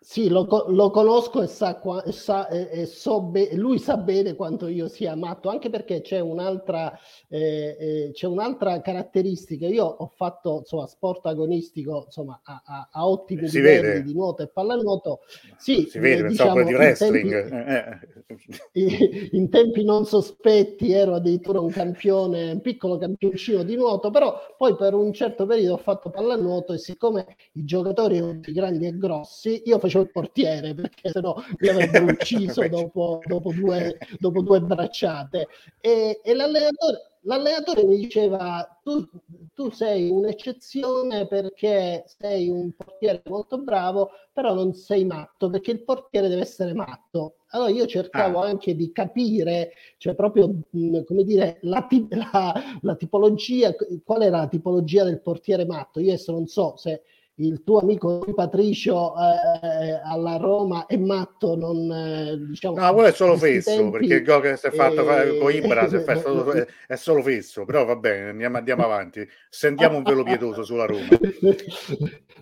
Sì, 0.09 0.29
lo, 0.29 0.47
lo, 0.69 0.89
conosco 0.89 1.41
e, 1.41 1.47
sa, 1.47 1.81
e, 2.01 2.13
sa, 2.13 2.47
e 2.47 2.85
so 2.85 3.23
be- 3.23 3.53
lui 3.55 3.77
sa 3.77 3.97
bene 3.97 4.35
quanto 4.35 4.69
io 4.69 4.87
sia 4.87 5.13
matto, 5.17 5.49
anche 5.49 5.69
perché 5.69 5.99
c'è 5.99 6.21
un'altra, 6.21 6.97
eh, 7.27 7.75
eh, 7.77 8.11
c'è 8.13 8.25
un'altra 8.25 8.79
caratteristica. 8.79 9.67
Io 9.67 9.83
ho 9.83 10.07
fatto 10.15 10.59
insomma, 10.59 10.87
sport 10.87 11.25
agonistico 11.25 12.03
insomma, 12.05 12.39
a, 12.41 12.61
a, 12.65 12.89
a 12.89 13.05
ottimi 13.05 13.49
si 13.49 13.57
livelli 13.57 13.81
vede. 13.81 14.03
di 14.03 14.13
nuoto 14.13 14.43
e 14.43 14.47
pallanuoto. 14.47 15.19
Sì, 15.57 15.87
si 15.89 15.99
vede, 15.99 16.23
eh, 16.23 16.27
diciamo, 16.29 16.63
di 16.63 16.73
wrestling. 16.73 18.05
In 18.77 18.89
tempi, 18.89 19.35
in, 19.35 19.49
tempi, 19.49 19.83
non 19.83 20.05
sospetti 20.05 20.91
ero 20.91 21.15
addirittura 21.15 21.59
un 21.59 21.69
campione, 21.69 22.51
un 22.51 22.61
piccolo 22.61 22.97
campioncino 22.97 23.63
di 23.63 23.75
nuoto, 23.75 24.09
però 24.09 24.39
poi 24.55 24.75
per 24.75 24.93
un 24.93 25.11
certo 25.11 25.45
periodo 25.45 25.73
ho 25.73 25.77
fatto 25.77 26.09
pallanuoto 26.09 26.73
e 26.73 26.77
siccome 26.77 27.25
i 27.53 27.65
giocatori 27.65 28.17
erano 28.17 28.39
grandi 28.41 28.85
e 28.85 28.97
grossi, 28.97 29.63
io 29.65 29.79
facevo 29.79 29.96
facevo 29.97 30.01
il 30.01 30.11
portiere 30.11 30.73
perché 30.73 31.09
sennò 31.09 31.35
mi 31.57 31.67
avrebbero 31.67 32.05
ucciso 32.05 32.67
dopo, 32.69 33.21
dopo, 33.25 33.51
due, 33.51 33.97
dopo 34.19 34.41
due 34.41 34.61
bracciate. 34.61 35.47
E, 35.79 36.21
e 36.23 36.33
l'allenatore, 36.33 37.17
l'allenatore 37.21 37.83
mi 37.85 37.97
diceva 37.97 38.79
tu, 38.83 39.07
tu, 39.53 39.69
sei 39.71 40.09
un'eccezione 40.09 41.27
perché 41.27 42.05
sei 42.19 42.49
un 42.49 42.71
portiere 42.75 43.21
molto 43.25 43.57
bravo, 43.57 44.11
però 44.31 44.53
non 44.53 44.73
sei 44.73 45.05
matto 45.05 45.49
perché 45.49 45.71
il 45.71 45.83
portiere 45.83 46.29
deve 46.29 46.41
essere 46.41 46.73
matto. 46.73 47.37
Allora 47.51 47.71
io 47.71 47.85
cercavo 47.85 48.41
ah. 48.41 48.47
anche 48.47 48.75
di 48.75 48.91
capire, 48.91 49.71
cioè 49.97 50.15
proprio 50.15 50.53
come 50.69 51.23
dire, 51.23 51.59
la, 51.61 51.87
la, 52.09 52.53
la 52.81 52.95
tipologia, 52.95 53.73
qual 54.03 54.21
era 54.21 54.39
la 54.39 54.47
tipologia 54.47 55.05
del 55.05 55.21
portiere 55.21 55.65
matto. 55.65 56.01
Io 56.01 56.11
adesso 56.11 56.33
non 56.33 56.45
so 56.45 56.75
se 56.75 57.03
il 57.39 57.63
tuo 57.63 57.79
amico 57.79 58.25
Patricio 58.33 59.13
eh, 59.15 60.01
alla 60.03 60.37
Roma 60.37 60.85
è 60.87 60.97
matto, 60.97 61.55
non 61.55 61.91
eh, 61.91 62.37
diciamo. 62.47 62.77
No, 62.77 62.93
quello 62.93 63.09
è 63.09 63.11
solo 63.11 63.37
fesso 63.37 63.75
tempi, 63.75 63.91
perché 63.91 64.13
il 64.15 64.23
gol 64.23 64.41
che 64.41 64.57
si 64.57 64.67
è 64.67 64.71
fatto 64.71 65.07
e... 65.09 65.37
con 65.37 65.51
Ibra 65.51 65.81
è, 65.81 66.17
solo, 66.19 66.51
è 66.87 66.95
solo 66.95 67.21
fesso, 67.21 67.65
però 67.65 67.85
va 67.85 67.95
bene, 67.95 68.29
andiamo, 68.29 68.57
andiamo 68.57 68.83
avanti. 68.83 69.27
Sentiamo 69.49 69.97
un 69.97 70.03
velo 70.03 70.23
pietoso 70.23 70.63
sulla 70.63 70.85
Roma. 70.85 71.07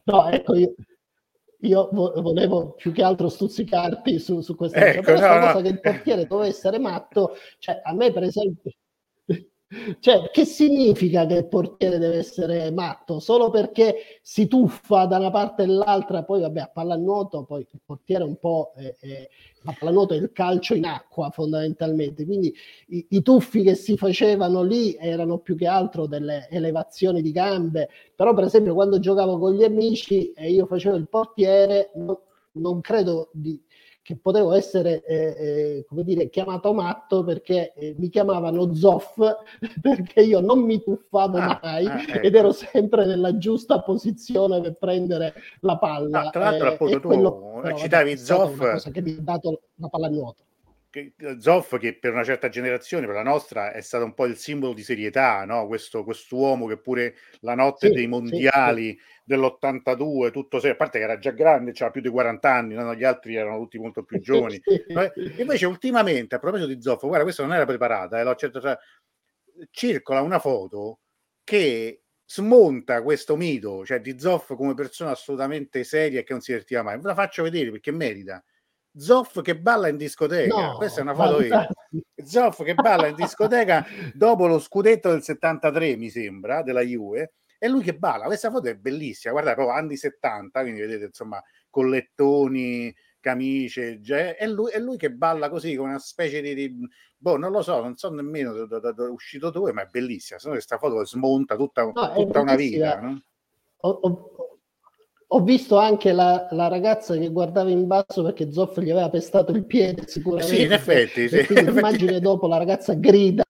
No, 0.08 0.30
ecco 0.30 0.54
io. 0.54 0.76
Io 1.62 1.90
volevo 1.92 2.74
più 2.74 2.92
che 2.92 3.02
altro 3.02 3.28
stuzzicarti 3.28 4.20
su, 4.20 4.42
su 4.42 4.56
questa 4.56 4.86
ecco, 4.86 5.14
cosa, 5.14 5.40
no, 5.40 5.46
no. 5.46 5.52
cosa 5.54 5.64
che 5.64 5.70
il 5.70 5.80
portiere 5.80 6.28
doveva 6.28 6.48
essere 6.48 6.78
matto, 6.78 7.36
cioè 7.58 7.82
a 7.84 7.92
me 7.94 8.12
per 8.12 8.22
esempio 8.22 8.72
cioè, 10.00 10.30
che 10.32 10.46
significa 10.46 11.26
che 11.26 11.36
il 11.36 11.48
portiere 11.48 11.98
deve 11.98 12.18
essere 12.18 12.72
matto? 12.72 13.20
Solo 13.20 13.50
perché 13.50 14.20
si 14.22 14.48
tuffa 14.48 15.06
da 15.06 15.18
una 15.18 15.32
parte 15.32 15.64
all'altra, 15.64 16.24
poi 16.24 16.42
vabbè, 16.42 16.60
a 16.62 16.70
pallanuoto, 16.74 17.44
poi 17.44 17.62
il 17.62 17.82
portiere 17.84 18.24
è 18.24 18.28
un 18.28 18.38
po'... 18.38 18.74
Eh, 18.78 18.96
eh, 19.02 19.30
a 19.68 19.76
pallanuoto 19.80 20.14
è 20.14 20.18
il 20.18 20.32
calcio 20.32 20.76
in 20.76 20.86
acqua 20.86 21.32
fondamentalmente, 21.32 22.24
quindi 22.24 22.54
i, 22.90 23.06
i, 23.10 23.22
tuffi 23.24 23.64
che 23.64 23.74
si 23.74 23.98
facevano 23.98 24.62
lì 24.62 24.96
erano 25.00 25.40
più 25.40 25.56
che 25.56 25.66
altro 25.66 26.06
delle 26.06 26.48
elevazioni 26.52 27.22
di 27.24 27.32
gambe, 27.32 27.90
però 28.16 28.36
per 28.36 28.44
esempio 28.44 28.76
quando 28.76 29.00
giocavo 29.00 29.40
con 29.40 29.56
gli 29.56 29.64
amici 29.64 30.32
e 30.34 30.52
io 30.52 30.68
facevo 30.68 30.96
il 30.96 31.10
portiere, 31.10 31.90
non, 31.96 32.16
non 32.54 32.80
credo 32.82 33.30
di 33.34 33.60
che 34.06 34.16
potevo 34.18 34.54
essere 34.54 35.04
eh, 35.04 35.16
eh, 35.16 35.86
come 35.90 36.04
dire, 36.04 36.30
chiamato 36.30 36.76
matto 36.76 37.24
perché 37.24 37.74
eh, 37.74 37.96
mi 37.98 38.10
chiamavano 38.10 38.76
Zoff 38.76 39.18
perché 39.82 40.22
io 40.22 40.42
non 40.42 40.60
mi 40.60 40.80
tuffavo 40.80 41.38
ah, 41.40 41.60
mai 41.60 41.88
ecco. 41.88 42.20
ed 42.20 42.36
ero 42.36 42.52
sempre 42.52 43.08
nella 43.08 43.36
giusta 43.40 43.82
posizione 43.82 44.62
per 44.62 44.78
prendere 44.78 45.34
la 45.62 45.80
palla. 45.80 46.28
Ah, 46.28 46.30
tra 46.30 46.52
l'altro, 46.52 46.68
appunto, 46.68 47.00
tu 47.00 47.08
quello, 47.08 47.64
citavi 47.78 48.16
Zoff. 48.16 48.58
cosa 48.60 48.92
che 48.92 49.02
mi 49.02 49.16
ha 49.18 49.22
dato 49.22 49.62
la 49.78 49.88
palla 49.88 50.10
nuoto. 50.10 50.44
Zoff 51.40 51.78
che 51.78 51.98
per 51.98 52.14
una 52.14 52.24
certa 52.24 52.50
generazione, 52.50 53.06
per 53.06 53.16
la 53.16 53.24
nostra, 53.24 53.72
è 53.72 53.82
stato 53.82 54.06
un 54.06 54.14
po' 54.14 54.26
il 54.26 54.38
simbolo 54.38 54.74
di 54.74 54.84
serietà, 54.84 55.44
no? 55.46 55.68
Questo 55.68 56.04
quest'uomo 56.04 56.68
che 56.68 56.78
pure 56.78 57.16
la 57.42 57.56
notte 57.56 57.88
sì, 57.88 57.94
dei 57.94 58.08
mondiali 58.08 58.92
sì, 58.92 58.98
sì. 58.98 59.22
dell'82, 59.26 60.32
tutto 60.32 60.60
serio, 60.60 60.74
a 60.74 60.78
parte 60.78 61.00
che 61.00 61.04
era 61.04 61.18
già 61.18 61.32
grande, 61.32 61.72
aveva 61.72 61.92
più 61.92 62.02
di 62.02 62.10
40 62.10 62.54
anni, 62.54 62.74
no? 62.76 62.96
gli 62.96 63.04
altri 63.04 63.36
erano 63.36 63.58
tutti 63.60 63.78
molto 63.78 64.04
più 64.04 64.20
giovani. 64.22 64.62
Invece 65.38 65.66
ultimamente, 65.66 66.36
a 66.36 66.40
proposito 66.40 66.68
di 66.68 66.82
Zoff, 66.82 67.02
guarda, 67.02 67.24
questa 67.24 67.44
non 67.44 67.54
era 67.54 67.66
preparata, 67.66 68.20
eh, 68.20 68.24
l'ho 68.24 68.36
certo, 68.36 68.62
cioè, 68.62 68.78
circola 69.72 70.22
una 70.22 70.40
foto 70.40 71.00
che 71.44 72.02
smonta 72.26 73.04
questo 73.04 73.36
mito, 73.36 73.86
cioè 73.86 74.00
di 74.02 74.20
Zoff 74.20 74.56
come 74.56 74.74
persona 74.74 75.12
assolutamente 75.12 75.84
seria 75.84 76.20
e 76.20 76.24
che 76.24 76.34
non 76.34 76.42
si 76.42 76.52
divertiva 76.52 76.84
mai. 76.84 76.98
Ve 76.98 77.08
la 77.08 77.14
faccio 77.14 77.44
vedere 77.44 77.72
perché 77.72 77.92
merita 77.92 78.44
Zoff 78.98 79.42
che 79.42 79.58
balla 79.58 79.88
in 79.88 79.98
discoteca. 79.98 80.56
No, 80.56 80.76
Questa 80.78 81.00
è 81.00 81.04
una 81.04 81.14
foto 81.14 81.44
io. 81.44 81.68
Zoff 82.24 82.64
che 82.64 82.76
balla 82.76 83.08
in 83.08 83.16
discoteca 83.16 83.86
dopo 84.14 84.48
lo 84.48 84.60
scudetto 84.60 85.10
del 85.10 85.22
73, 85.22 85.98
mi 85.98 86.10
sembra, 86.10 86.62
della 86.64 86.82
Juve. 86.82 87.34
E 87.58 87.68
lui 87.68 87.82
che 87.82 87.96
balla. 87.96 88.26
Questa 88.26 88.50
foto 88.50 88.68
è 88.68 88.76
bellissima. 88.76 89.34
Guardate, 89.34 89.56
proprio 89.56 89.78
anni 89.78 89.98
70, 89.98 90.62
quindi 90.62 90.80
vedete, 90.82 91.06
insomma, 91.06 91.42
collettoni, 91.70 92.94
camicie. 93.20 94.00
È 94.38 94.46
lui, 94.48 94.72
è 94.72 94.80
lui 94.80 94.98
che 94.98 95.12
balla 95.12 95.50
così, 95.50 95.76
con 95.76 95.90
una 95.90 96.00
specie 96.00 96.42
di, 96.42 96.54
di... 96.54 96.76
Boh, 97.18 97.38
non 97.38 97.52
lo 97.52 97.62
so, 97.62 97.82
non 97.82 97.96
so 97.96 98.12
nemmeno 98.12 98.54
da, 98.66 98.80
da, 98.80 98.92
da 98.92 99.10
uscito 99.10 99.50
dove, 99.50 99.74
ma 99.74 99.82
è 99.82 99.88
bellissima. 99.90 100.40
Se 100.40 100.48
no 100.48 100.54
questa 100.54 100.78
foto 100.78 101.04
smonta 101.06 101.56
tutta, 101.56 101.84
no, 101.84 102.14
tutta 102.14 102.42
una 102.42 102.56
vita. 102.56 103.00
No? 103.00 103.22
Ho, 103.78 103.90
ho, 103.90 104.55
ho 105.28 105.42
visto 105.42 105.78
anche 105.78 106.12
la, 106.12 106.48
la, 106.52 106.68
ragazza 106.68 107.16
che 107.18 107.30
guardava 107.30 107.70
in 107.70 107.88
basso 107.88 108.24
perché 108.24 108.52
Zoff 108.52 108.80
gli 108.80 108.92
aveva 108.92 109.10
pestato 109.10 109.52
il 109.52 109.66
piede 109.66 110.04
sicuramente. 110.08 110.56
Sì, 110.56 110.62
in 110.64 110.72
effetti. 110.72 111.28
Sì, 111.28 111.46
immagine 111.54 112.20
dopo 112.20 112.48
la 112.48 112.58
ragazza 112.58 112.94
grida 112.94 113.44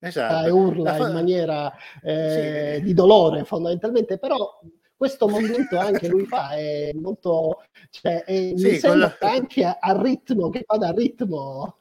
esatto. 0.00 0.46
e 0.46 0.50
urla 0.50 0.96
in 0.96 1.12
maniera 1.12 1.72
eh, 2.02 2.76
sì. 2.78 2.82
di 2.82 2.94
dolore 2.94 3.44
fondamentalmente, 3.44 4.18
però 4.18 4.60
questo 4.96 5.28
movimento 5.28 5.78
anche 5.78 6.08
lui 6.08 6.24
fa 6.24 6.50
è 6.50 6.90
molto... 6.94 7.62
Cioè, 7.90 8.24
è, 8.24 8.52
sì, 8.56 8.70
mi 8.70 8.78
sembra 8.78 9.14
quello... 9.16 9.32
anche 9.34 9.64
a, 9.64 9.78
a 9.80 10.00
ritmo, 10.00 10.48
che 10.50 10.64
fa 10.66 10.76
da 10.76 10.90
ritmo 10.90 11.76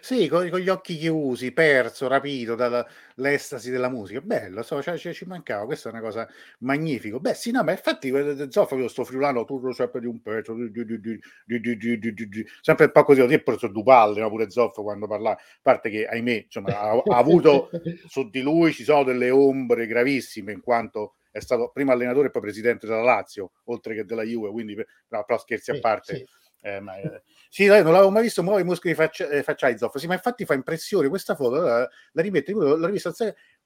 sì, 0.00 0.26
con, 0.26 0.48
con, 0.48 0.58
gli 0.58 0.68
occhi 0.68 0.96
chiusi, 0.96 1.52
perso, 1.52 2.08
rapito 2.08 2.54
dall'estasi 2.56 3.70
della 3.70 3.88
musica. 3.88 4.20
Bello, 4.20 4.62
so, 4.62 4.82
cioè, 4.82 4.96
cioè, 4.96 5.12
ci 5.12 5.24
mancava, 5.26 5.64
questa 5.64 5.88
è 5.88 5.92
una 5.92 6.00
cosa 6.00 6.28
magnifica. 6.60 7.18
Beh, 7.18 7.34
sì, 7.34 7.52
no, 7.52 7.62
ma 7.62 7.70
infatti 7.70 8.12
Zoffa, 8.48 8.88
sto 8.88 9.04
friulano 9.04 9.44
tutto 9.44 9.72
sempre 9.72 10.00
di 10.00 10.06
un 10.06 10.20
pezzo, 10.20 10.54
di, 10.54 10.70
di, 10.84 11.00
di, 11.00 12.46
sempre 12.60 12.86
un 12.86 12.92
po' 12.92 13.04
così, 13.04 13.20
ho 13.20 13.42
preso 13.42 13.68
due 13.68 13.82
palle, 13.84 14.20
no? 14.20 14.28
pure 14.28 14.50
Zoffa 14.50 14.82
quando 14.82 15.06
parla, 15.06 15.30
a 15.30 15.38
parte 15.62 15.88
che, 15.88 16.06
ahimè, 16.06 16.44
insomma, 16.44 16.80
ha, 16.80 17.02
ha 17.04 17.16
avuto 17.16 17.70
su 18.08 18.28
di 18.28 18.40
lui, 18.40 18.72
ci 18.72 18.82
sono 18.82 19.04
delle 19.04 19.30
ombre 19.30 19.86
gravissime, 19.86 20.52
in 20.52 20.60
quanto 20.60 21.14
è 21.30 21.40
stato 21.40 21.70
prima 21.72 21.92
allenatore 21.92 22.28
e 22.28 22.30
poi 22.30 22.42
presidente 22.42 22.86
della 22.86 23.02
Lazio, 23.02 23.52
oltre 23.64 23.94
che 23.94 24.04
della 24.04 24.24
Juve, 24.24 24.50
quindi, 24.50 24.74
però, 24.74 25.24
però 25.24 25.38
scherzi 25.38 25.70
a 25.70 25.78
parte... 25.78 26.16
Sì 26.16 26.44
eh, 26.66 26.80
ma, 26.80 26.96
eh, 26.96 27.22
sì, 27.48 27.66
non 27.66 27.92
l'avevo 27.92 28.10
mai 28.10 28.22
visto 28.22 28.42
muovere 28.42 28.64
i 28.64 28.66
muscoli 28.66 28.94
faccia, 28.94 29.28
eh, 29.28 29.44
facciali 29.44 29.78
Zoff. 29.78 29.96
Sì, 29.98 30.08
ma 30.08 30.14
infatti 30.14 30.44
fa 30.44 30.54
impressione 30.54 31.08
questa 31.08 31.36
foto. 31.36 31.60
La, 31.60 31.88
la 32.12 32.22
rimetto, 32.22 32.50
l'ho 32.52 32.86
rivista 32.86 33.12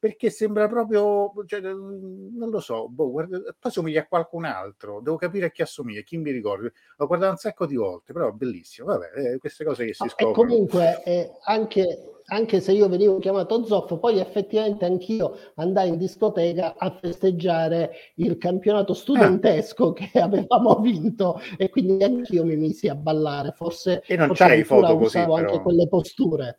perché 0.01 0.31
sembra 0.31 0.67
proprio, 0.67 1.31
cioè, 1.45 1.61
non 1.61 2.49
lo 2.51 2.59
so, 2.59 2.89
boh, 2.89 3.11
guarda, 3.11 3.39
poi 3.59 3.71
somiglia 3.71 4.01
a 4.01 4.07
qualcun 4.07 4.47
altro. 4.47 5.01
Devo 5.03 5.17
capire 5.17 5.47
a 5.47 5.51
chi 5.51 5.61
assomiglia, 5.61 6.01
chi 6.01 6.17
mi 6.17 6.31
ricordo. 6.31 6.71
L'ho 6.97 7.07
guardato 7.07 7.33
un 7.33 7.37
sacco 7.37 7.67
di 7.67 7.77
volte, 7.77 8.15
però 8.15 8.31
è 8.31 8.33
bellissimo. 8.33 8.87
Vabbè, 8.87 9.11
eh, 9.35 9.39
queste 9.39 9.63
cose 9.63 9.85
che 9.85 9.93
si 9.93 10.05
no, 10.05 10.09
scoprono. 10.09 10.33
E 10.33 10.49
comunque, 10.49 11.03
eh, 11.05 11.31
anche 11.45 12.11
anche 12.33 12.61
se 12.61 12.73
io 12.73 12.89
venivo 12.89 13.19
chiamato 13.19 13.65
Zoff, 13.65 13.99
poi 13.99 14.21
effettivamente 14.21 14.85
anch'io 14.85 15.37
andai 15.57 15.89
in 15.89 15.99
discoteca 15.99 16.77
a 16.79 16.97
festeggiare 17.01 17.91
il 18.17 18.39
campionato 18.39 18.95
studentesco 18.95 19.89
ah. 19.89 19.93
che 19.93 20.11
avevamo 20.21 20.79
vinto 20.81 21.41
e 21.57 21.69
quindi 21.71 22.03
anch'io 22.03 22.45
mi 22.45 22.57
misi 22.57 22.89
a 22.89 22.95
ballare. 22.95 23.53
Forse, 23.57 24.03
e 24.07 24.17
non 24.17 24.29
forse 24.29 24.45
c'hai 24.45 24.65
foto 24.65 24.97
così, 24.97 25.19
però. 25.19 25.35
anche 25.35 25.61
quelle 25.61 25.89
posture. 25.89 26.59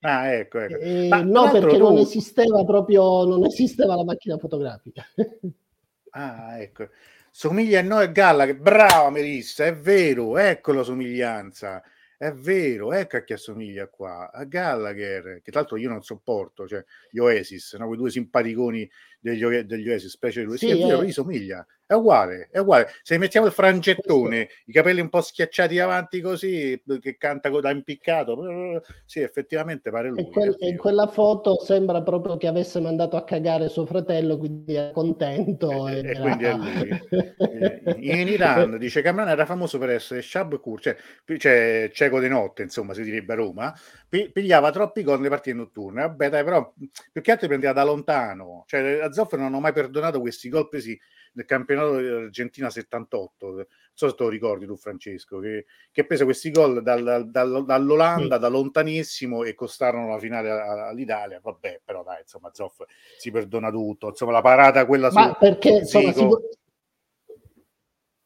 Ah, 0.00 0.32
ecco, 0.32 0.60
ecco. 0.60 0.76
Eh, 0.76 1.08
no, 1.24 1.50
perché 1.50 1.76
tu... 1.76 1.82
non 1.82 1.98
esisteva 1.98 2.64
proprio, 2.64 3.24
non 3.24 3.44
esisteva 3.44 3.96
la 3.96 4.04
macchina 4.04 4.38
fotografica. 4.38 5.04
ah, 6.10 6.60
ecco. 6.60 6.88
Somiglia 7.30 7.80
a 7.80 7.82
noi 7.82 8.12
Galla, 8.12 8.46
che 8.46 8.56
brava 8.56 9.10
Melissa, 9.10 9.66
è 9.66 9.76
vero, 9.76 10.38
ecco 10.38 10.72
la 10.72 10.82
somiglianza. 10.82 11.82
È 12.18 12.32
vero, 12.32 12.94
ecco 12.94 13.18
a 13.18 13.24
chi 13.24 13.34
assomiglia 13.34 13.88
qua, 13.88 14.30
a 14.32 14.44
Gallagher, 14.44 15.42
che 15.42 15.50
tra 15.50 15.60
l'altro 15.60 15.76
io 15.76 15.90
non 15.90 16.02
sopporto, 16.02 16.66
cioè 16.66 16.82
gli 17.10 17.18
Oasis, 17.18 17.74
no? 17.74 17.84
quei 17.88 17.98
due 17.98 18.10
simpaticoni 18.10 18.90
degli, 19.26 19.44
degli 19.62 19.90
Oasis, 19.90 20.10
specie 20.10 20.42
lui. 20.42 20.56
Sì, 20.56 20.68
sì, 20.68 20.72
è 20.80 20.86
vero, 20.86 21.02
gli 21.02 21.12
somiglia, 21.12 21.66
è 21.84 21.94
uguale, 21.94 22.48
è 22.50 22.58
uguale. 22.58 22.88
Se 23.02 23.18
mettiamo 23.18 23.46
il 23.46 23.52
frangettone, 23.52 24.48
i 24.66 24.72
capelli 24.72 25.00
un 25.00 25.08
po' 25.08 25.20
schiacciati 25.20 25.78
avanti 25.78 26.20
così, 26.20 26.80
che 27.00 27.16
canta 27.16 27.48
da 27.48 27.70
impiccato, 27.70 28.82
sì, 29.04 29.20
effettivamente 29.20 29.90
pare 29.90 30.10
lui. 30.10 30.20
E 30.20 30.30
quel, 30.30 30.56
in 30.60 30.76
quella 30.76 31.06
foto 31.06 31.60
sembra 31.60 32.02
proprio 32.02 32.36
che 32.36 32.46
avesse 32.46 32.80
mandato 32.80 33.16
a 33.16 33.24
cagare 33.24 33.68
suo 33.68 33.86
fratello, 33.86 34.36
quindi 34.36 34.74
è 34.74 34.90
contento. 34.92 35.88
E, 35.88 35.98
e, 35.98 36.10
e 36.10 36.20
quindi 36.20 36.44
è 36.44 36.54
lui. 36.56 38.20
in 38.20 38.28
Iran, 38.28 38.78
dice 38.78 39.02
Camran 39.02 39.28
era 39.28 39.46
famoso 39.46 39.78
per 39.78 39.90
essere 39.90 40.22
Shab 40.22 40.58
Kur, 40.60 40.80
cioè, 40.80 40.96
cioè 41.38 41.90
cieco 41.92 42.20
di 42.20 42.28
notte, 42.28 42.62
insomma, 42.62 42.94
si 42.94 43.02
direbbe 43.02 43.32
a 43.32 43.36
Roma, 43.36 43.74
pigliava 44.08 44.70
troppi 44.70 45.02
gol 45.02 45.18
nelle 45.18 45.28
partite 45.28 45.56
notturne. 45.56 46.02
Vabbè, 46.02 46.30
dai, 46.30 46.44
però 46.44 46.72
più 47.12 47.22
che 47.22 47.30
altro 47.30 47.48
prendeva 47.48 47.72
da 47.72 47.84
lontano. 47.84 48.64
Cioè, 48.66 49.00
Zoff 49.16 49.32
non 49.32 49.54
ho 49.54 49.60
mai 49.60 49.72
perdonato 49.72 50.20
questi 50.20 50.50
gol 50.50 50.68
presi 50.68 50.98
nel 51.32 51.46
campionato 51.46 51.96
dell'Argentina 51.96 52.68
78. 52.68 53.50
Non 53.50 53.66
so 53.94 54.08
se 54.08 54.14
te 54.14 54.22
lo 54.22 54.28
ricordi 54.28 54.66
tu, 54.66 54.76
Francesco, 54.76 55.38
che, 55.38 55.64
che 55.90 56.04
prese 56.04 56.24
questi 56.24 56.50
gol 56.50 56.82
dal, 56.82 57.28
dal, 57.30 57.64
dall'Olanda, 57.64 58.34
sì. 58.34 58.40
da 58.40 58.48
lontanissimo 58.48 59.42
e 59.42 59.54
costarono 59.54 60.08
la 60.08 60.18
finale 60.18 60.50
all'Italia. 60.50 61.40
Vabbè, 61.42 61.80
però 61.82 62.04
dai, 62.04 62.20
insomma, 62.20 62.50
Zoff 62.52 62.82
si 63.18 63.30
perdona 63.30 63.70
tutto. 63.70 64.08
Insomma, 64.08 64.32
la 64.32 64.42
parata 64.42 64.84
quella 64.84 65.10
Ma 65.10 65.28
su 65.28 65.36
perché, 65.38 65.70
insomma, 65.70 66.12
si... 66.12 66.28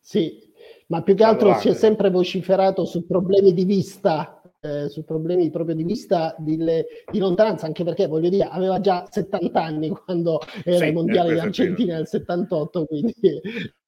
Sì, 0.00 0.52
ma 0.88 1.02
più 1.02 1.14
che 1.14 1.22
altro 1.22 1.54
si 1.54 1.68
è 1.68 1.74
sempre 1.74 2.10
vociferato 2.10 2.84
su 2.84 3.06
problemi 3.06 3.52
di 3.52 3.64
vista 3.64 4.39
eh, 4.60 4.88
su 4.88 5.04
problemi 5.04 5.50
proprio 5.50 5.74
di 5.74 5.84
vista 5.84 6.34
di, 6.38 6.56
le, 6.56 6.86
di, 7.10 7.18
lontananza, 7.18 7.66
anche 7.66 7.84
perché 7.84 8.06
voglio 8.06 8.28
dire, 8.28 8.44
aveva 8.44 8.80
già 8.80 9.06
70 9.08 9.62
anni 9.62 9.88
quando 9.88 10.40
era 10.64 10.78
sì, 10.78 10.84
il 10.86 10.92
mondiale 10.92 11.32
di 11.32 11.38
Argentina 11.38 11.94
nel 11.94 12.06
78, 12.06 12.84
quindi 12.84 13.14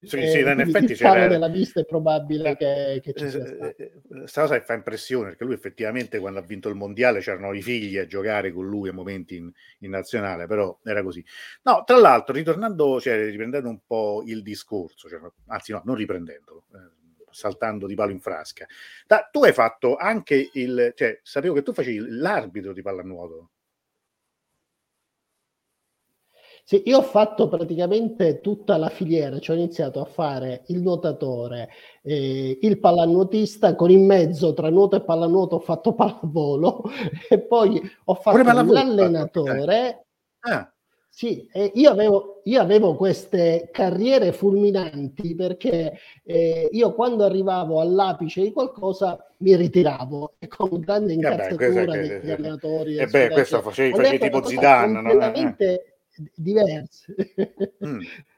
sì, 0.05 0.17
eh, 0.17 0.31
sì, 0.31 0.41
in 0.41 0.61
effetti 0.61 0.95
c'era 0.95 1.29
della 1.29 1.49
vista 1.49 1.81
è 1.81 1.85
probabile 1.85 2.53
eh, 2.53 2.57
che, 2.57 3.01
che 3.03 3.13
ci 3.13 3.31
sia 3.31 3.47
stato. 3.47 3.75
Questa 4.09 4.41
cosa 4.41 4.61
fa 4.61 4.75
impressione 4.75 5.29
perché 5.29 5.45
lui 5.45 5.55
effettivamente 5.55 6.19
quando 6.19 6.41
ha 6.41 6.43
vinto 6.43 6.69
il 6.69 6.75
mondiale 6.75 7.21
c'erano 7.21 7.53
i 7.53 7.63
figli 7.63 7.99
a 7.99 8.07
giocare 8.07 8.53
con 8.53 8.67
lui 8.67 8.89
a 8.89 8.93
momenti 8.93 9.37
in, 9.37 9.51
in 9.81 9.91
nazionale, 9.91 10.47
però 10.47 10.77
era 10.83 11.03
così. 11.03 11.25
No, 11.63 11.83
tra 11.85 11.99
l'altro, 11.99 12.35
ritornando, 12.35 13.01
cioè 13.01 13.31
riprendendo 13.31 13.69
un 13.69 13.81
po' 13.87 14.25
il 14.27 14.43
discorso, 14.43 15.09
cioè, 15.09 15.21
anzi 15.47 15.73
no, 15.73 15.83
non 15.85 15.95
riprendendolo, 15.95 16.65
eh, 16.73 17.02
saltando 17.33 17.87
di 17.87 17.95
palo 17.95 18.13
in 18.13 18.21
frasca. 18.21 18.67
Da, 19.07 19.29
tu 19.31 19.43
hai 19.45 19.53
fatto 19.53 19.97
anche 19.97 20.51
il, 20.53 20.93
cioè, 20.95 21.19
sapevo 21.23 21.55
che 21.55 21.63
tu 21.63 21.73
facevi 21.73 22.07
l'arbitro 22.09 22.73
di 22.73 22.83
pallanuoto. 22.83 23.51
Sì, 26.65 26.83
io 26.87 26.99
ho 26.99 27.03
fatto 27.03 27.49
praticamente 27.49 28.41
tutta 28.41 28.77
la 28.77 28.89
filiera, 28.89 29.41
cioè 29.41 29.57
ho 29.57 29.59
iniziato 29.59 30.01
a 30.01 30.05
fare 30.05 30.63
il 30.69 30.81
nuotatore, 30.81 31.69
eh, 32.03 32.57
il 32.63 32.79
pallanuotista, 32.79 33.75
con 33.75 33.91
in 33.91 34.07
mezzo 34.07 34.55
tra 34.55 34.71
nuoto 34.71 34.97
e 34.97 35.03
pallanuoto 35.03 35.57
ho 35.57 35.61
fatto 35.61 35.93
pallavolo 35.95 36.85
e 37.29 37.41
poi 37.41 37.81
ho 38.05 38.15
fatto 38.15 38.43
l'allenatore. 38.43 40.07
Ah. 40.41 40.72
Sì, 41.15 41.47
eh, 41.53 41.71
io, 41.75 41.91
avevo, 41.91 42.41
io, 42.45 42.63
avevo, 42.63 42.97
queste 42.97 43.69
carriere 43.71 44.33
fulminanti 44.33 45.35
perché 45.35 45.99
eh, 46.25 46.71
io 46.73 46.95
quando 46.95 47.25
arrivavo 47.25 47.83
all'apice 47.83 48.41
di 48.41 48.51
qualcosa 48.51 49.23
mi 49.41 49.55
ritiravo 49.55 50.37
e 50.39 50.49
con 50.49 50.81
grande 50.81 51.13
incazzatura 51.13 51.95
eh 51.97 52.19
degli 52.19 52.31
allenatori. 52.31 52.97
E 52.97 53.07
beh, 53.07 53.29
questo 53.29 53.61
facevi, 53.61 53.95
facevi 53.95 54.19
tipo 54.21 54.43
Zidane, 54.43 55.03
no? 55.03 55.11
completamente 55.11 55.97
diverse. 56.35 57.15
Mm. 57.87 58.01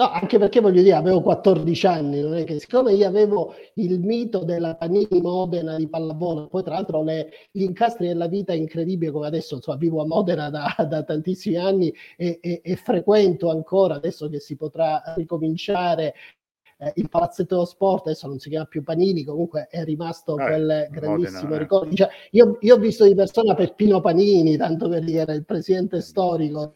No, 0.00 0.08
anche 0.12 0.38
perché 0.38 0.60
voglio 0.60 0.80
dire, 0.80 0.94
avevo 0.94 1.20
14 1.20 1.86
anni, 1.86 2.22
non 2.22 2.34
è 2.34 2.44
che 2.44 2.58
siccome 2.58 2.94
io 2.94 3.06
avevo 3.06 3.54
il 3.74 4.00
mito 4.00 4.44
della 4.44 4.74
Panini 4.74 5.20
Modena 5.20 5.76
di 5.76 5.88
pallavolo, 5.88 6.46
poi 6.48 6.62
tra 6.62 6.72
l'altro 6.76 7.02
le, 7.02 7.28
gli 7.50 7.64
incastri 7.64 8.06
della 8.06 8.26
vita 8.26 8.54
incredibile 8.54 9.12
come 9.12 9.26
adesso, 9.26 9.56
insomma, 9.56 9.76
vivo 9.76 10.00
a 10.00 10.06
Modena 10.06 10.48
da, 10.48 10.74
da 10.88 11.02
tantissimi 11.02 11.56
anni 11.56 11.92
e, 12.16 12.38
e, 12.40 12.62
e, 12.64 12.76
frequento 12.76 13.50
ancora, 13.50 13.96
adesso 13.96 14.30
che 14.30 14.40
si 14.40 14.56
potrà 14.56 15.02
ricominciare 15.16 16.14
eh, 16.80 16.92
il 16.96 17.10
palazzetto 17.10 17.54
dello 17.54 17.66
sport, 17.66 18.06
adesso 18.06 18.26
non 18.26 18.38
si 18.38 18.48
chiama 18.48 18.64
più 18.64 18.82
Panini, 18.82 19.22
comunque 19.22 19.68
è 19.70 19.84
rimasto 19.84 20.38
eh, 20.38 20.44
quel 20.44 20.88
grandissimo 20.90 21.42
Modena, 21.42 21.56
eh. 21.56 21.58
ricordo. 21.58 21.94
Cioè, 21.94 22.08
io, 22.30 22.56
io, 22.60 22.74
ho 22.74 22.78
visto 22.78 23.04
di 23.04 23.14
persona 23.14 23.54
Peppino 23.54 24.00
Panini, 24.00 24.56
tanto 24.56 24.88
per 24.88 25.04
dire, 25.04 25.34
il 25.34 25.44
presidente 25.44 26.00
storico 26.00 26.72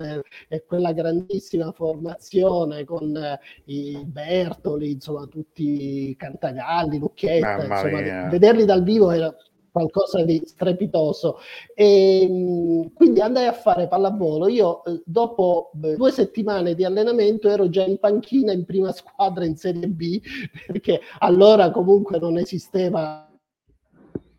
e 0.49 0.65
quella 0.67 0.93
grandissima 0.93 1.73
formazione 1.73 2.85
con 2.85 3.17
eh, 3.17 3.41
i 3.65 4.05
Bertoli, 4.05 4.93
insomma, 4.93 5.27
tutti 5.27 6.11
i 6.11 6.17
Cantagalli, 6.17 6.99
Lucchietta, 6.99 7.65
insomma, 7.65 8.29
vederli 8.29 8.67
dal 8.67 8.83
vivo 8.83 9.11
era 9.11 9.35
qualcosa 9.75 10.23
di 10.23 10.41
strepitoso. 10.45 11.39
E, 11.75 12.89
quindi 12.95 13.21
andai 13.21 13.47
a 13.47 13.53
fare 13.53 13.89
pallavolo. 13.89 14.47
Io 14.47 14.85
eh, 14.85 15.03
dopo 15.05 15.73
due 15.73 16.13
settimane 16.13 16.77
di 16.77 16.85
allenamento 16.85 17.49
ero 17.49 17.69
già 17.69 17.83
in 17.83 17.99
panchina 17.99 18.53
in 18.53 18.65
prima 18.65 18.93
squadra 18.93 19.45
in 19.45 19.57
Serie 19.57 19.89
B, 19.89 20.21
perché 20.69 21.01
allora 21.19 21.73
comunque 21.73 22.21
non 22.21 22.39
esisteva 22.39 23.29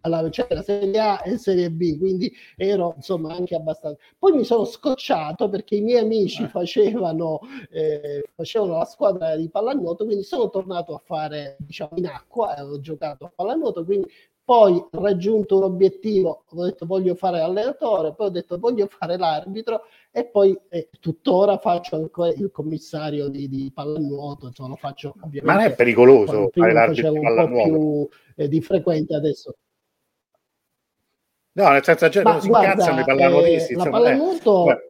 alla, 0.01 0.29
c'era 0.29 0.61
Serie 0.61 0.99
A 0.99 1.21
e 1.25 1.37
Serie 1.37 1.69
B, 1.69 1.97
quindi 1.97 2.31
ero 2.55 2.93
insomma 2.95 3.33
anche 3.33 3.55
abbastanza. 3.55 3.99
Poi 4.17 4.31
mi 4.37 4.45
sono 4.45 4.63
scocciato 4.63 5.49
perché 5.49 5.75
i 5.75 5.81
miei 5.81 5.99
amici 5.99 6.43
eh. 6.43 6.47
facevano, 6.47 7.41
eh, 7.71 8.23
facevano 8.33 8.77
la 8.77 8.85
squadra 8.85 9.35
di 9.35 9.49
pallanuoto, 9.49 10.05
quindi 10.05 10.23
sono 10.23 10.49
tornato 10.49 10.93
a 10.93 11.01
fare 11.03 11.57
diciamo 11.59 11.97
in 11.97 12.05
acqua, 12.05 12.55
ho 12.63 12.79
giocato 12.79 13.25
a 13.25 13.31
pallanuoto, 13.35 13.83
quindi 13.83 14.07
poi 14.45 14.85
raggiunto 14.91 15.57
un 15.57 15.63
obiettivo, 15.63 16.45
ho 16.47 16.63
detto 16.63 16.85
voglio 16.85 17.15
fare 17.15 17.39
allenatore, 17.39 18.13
poi 18.13 18.27
ho 18.27 18.29
detto 18.29 18.59
voglio 18.59 18.85
fare 18.87 19.17
l'arbitro 19.17 19.81
e 20.11 20.25
poi 20.25 20.55
eh, 20.69 20.89
tuttora 20.99 21.57
faccio 21.57 21.95
ancora 21.95 22.29
il 22.29 22.51
commissario 22.51 23.27
di, 23.27 23.49
di 23.49 23.71
pallanuoto, 23.73 24.45
insomma 24.45 24.69
lo 24.69 24.75
faccio 24.75 25.15
ovviamente. 25.21 25.45
Ma 25.45 25.53
non 25.55 25.63
è 25.63 25.75
pericoloso 25.75 26.49
fare 26.53 26.73
l'arbitro 26.73 27.11
di 27.11 27.19
pallanuoto? 27.19 27.71
Un 27.71 27.71
po' 27.71 28.07
più 28.07 28.43
eh, 28.43 28.47
di 28.47 28.61
frequente 28.61 29.15
adesso. 29.15 29.55
No, 31.53 31.69
nel 31.69 31.83
senso, 31.83 32.09
cioè, 32.09 32.23
non 32.23 32.39
si 32.39 32.47
incazzano 32.47 32.99
i 32.99 33.03
pallanuotisti. 33.03 33.73
Eh, 33.73 33.77
la 33.77 33.89
pallanuoto... 33.89 34.71
Eh, 34.71 34.89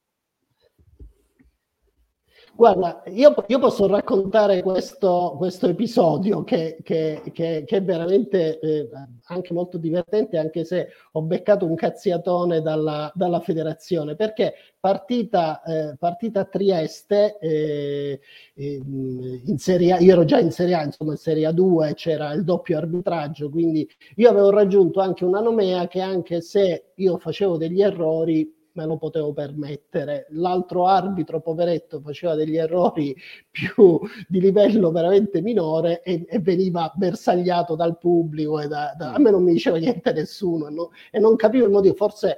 Guarda, 2.57 3.03
io, 3.07 3.35
io, 3.47 3.59
posso 3.59 3.85
raccontare 3.85 4.61
questo, 4.61 5.35
questo 5.35 5.67
episodio 5.67 6.45
che, 6.45 6.77
che, 6.83 7.21
che, 7.33 7.63
che, 7.65 7.77
è 7.77 7.83
veramente 7.83 8.59
eh, 8.59 8.89
anche 9.25 9.53
molto 9.53 9.77
divertente, 9.77 10.37
anche 10.37 10.63
se 10.63 10.87
ho 11.11 11.21
beccato 11.21 11.65
un 11.65 11.75
cazziatone 11.75 12.61
dalla, 12.61 13.11
dalla 13.13 13.41
federazione, 13.41 14.15
perché 14.15 14.53
partita, 14.79 15.63
eh, 15.63 15.97
partita 15.97 16.41
a 16.41 16.45
Trieste, 16.45 17.37
eh, 17.39 18.21
in 18.53 19.57
Serie 19.57 19.91
A, 19.91 19.99
io 19.99 20.13
ero 20.13 20.23
già 20.23 20.39
in 20.39 20.51
Serie 20.51 20.75
A, 20.75 20.83
insomma 20.85 21.11
in 21.11 21.17
Serie 21.17 21.49
A2 21.49 21.93
c'era 21.93 22.31
il 22.31 22.45
doppio 22.45 22.77
arbitraggio, 22.77 23.49
quindi 23.49 23.85
io 24.15 24.29
avevo 24.29 24.49
raggiunto 24.49 25.01
anche 25.01 25.25
una 25.25 25.41
nomea 25.41 25.89
che 25.89 25.99
anche 25.99 26.39
se 26.39 26.91
io 26.95 27.17
facevo 27.17 27.57
degli 27.57 27.81
errori, 27.81 28.54
me 28.75 28.85
lo 28.85 28.97
potevo 28.97 29.33
permettere. 29.33 30.27
L'altro 30.31 30.85
arbitro, 30.85 31.41
poveretto, 31.41 31.99
faceva 32.01 32.35
degli 32.35 32.57
errori 32.57 33.15
più 33.49 33.99
di 34.27 34.39
livello 34.39 34.91
veramente 34.91 35.41
minore 35.41 36.01
e, 36.03 36.25
e 36.27 36.39
veniva 36.39 36.91
bersagliato 36.95 37.75
dal 37.75 37.97
pubblico. 37.97 38.59
E 38.59 38.67
da, 38.67 38.93
da, 38.97 39.13
a 39.13 39.19
me 39.19 39.31
non 39.31 39.43
mi 39.43 39.53
diceva 39.53 39.77
niente 39.77 40.11
nessuno 40.13 40.69
no? 40.69 40.91
e 41.11 41.19
non 41.19 41.35
capivo 41.35 41.65
il 41.65 41.71
motivo. 41.71 41.95
Forse 41.95 42.37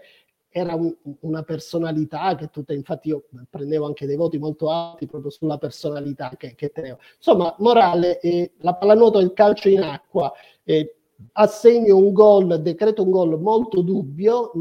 era 0.50 0.76
un, 0.76 0.96
una 1.22 1.44
personalità 1.44 2.36
che 2.36 2.50
tutta, 2.50 2.74
infatti 2.74 3.10
io 3.10 3.26
prendevo 3.50 3.86
anche 3.86 4.06
dei 4.06 4.16
voti 4.16 4.38
molto 4.38 4.72
alti 4.72 5.06
proprio 5.06 5.30
sulla 5.30 5.58
personalità 5.58 6.32
che, 6.38 6.56
che 6.56 6.70
tenevo. 6.70 7.00
Insomma, 7.18 7.54
morale, 7.60 8.20
eh, 8.20 8.54
la 8.60 8.76
pallanuoto 8.76 9.20
e 9.20 9.24
il 9.24 9.34
calcio 9.34 9.70
in 9.70 9.82
acqua, 9.82 10.32
eh, 10.64 10.96
assegno 11.34 11.98
un 11.98 12.12
gol, 12.12 12.62
decreto 12.62 13.04
un 13.04 13.12
gol 13.12 13.40
molto 13.40 13.82
dubbio, 13.82 14.52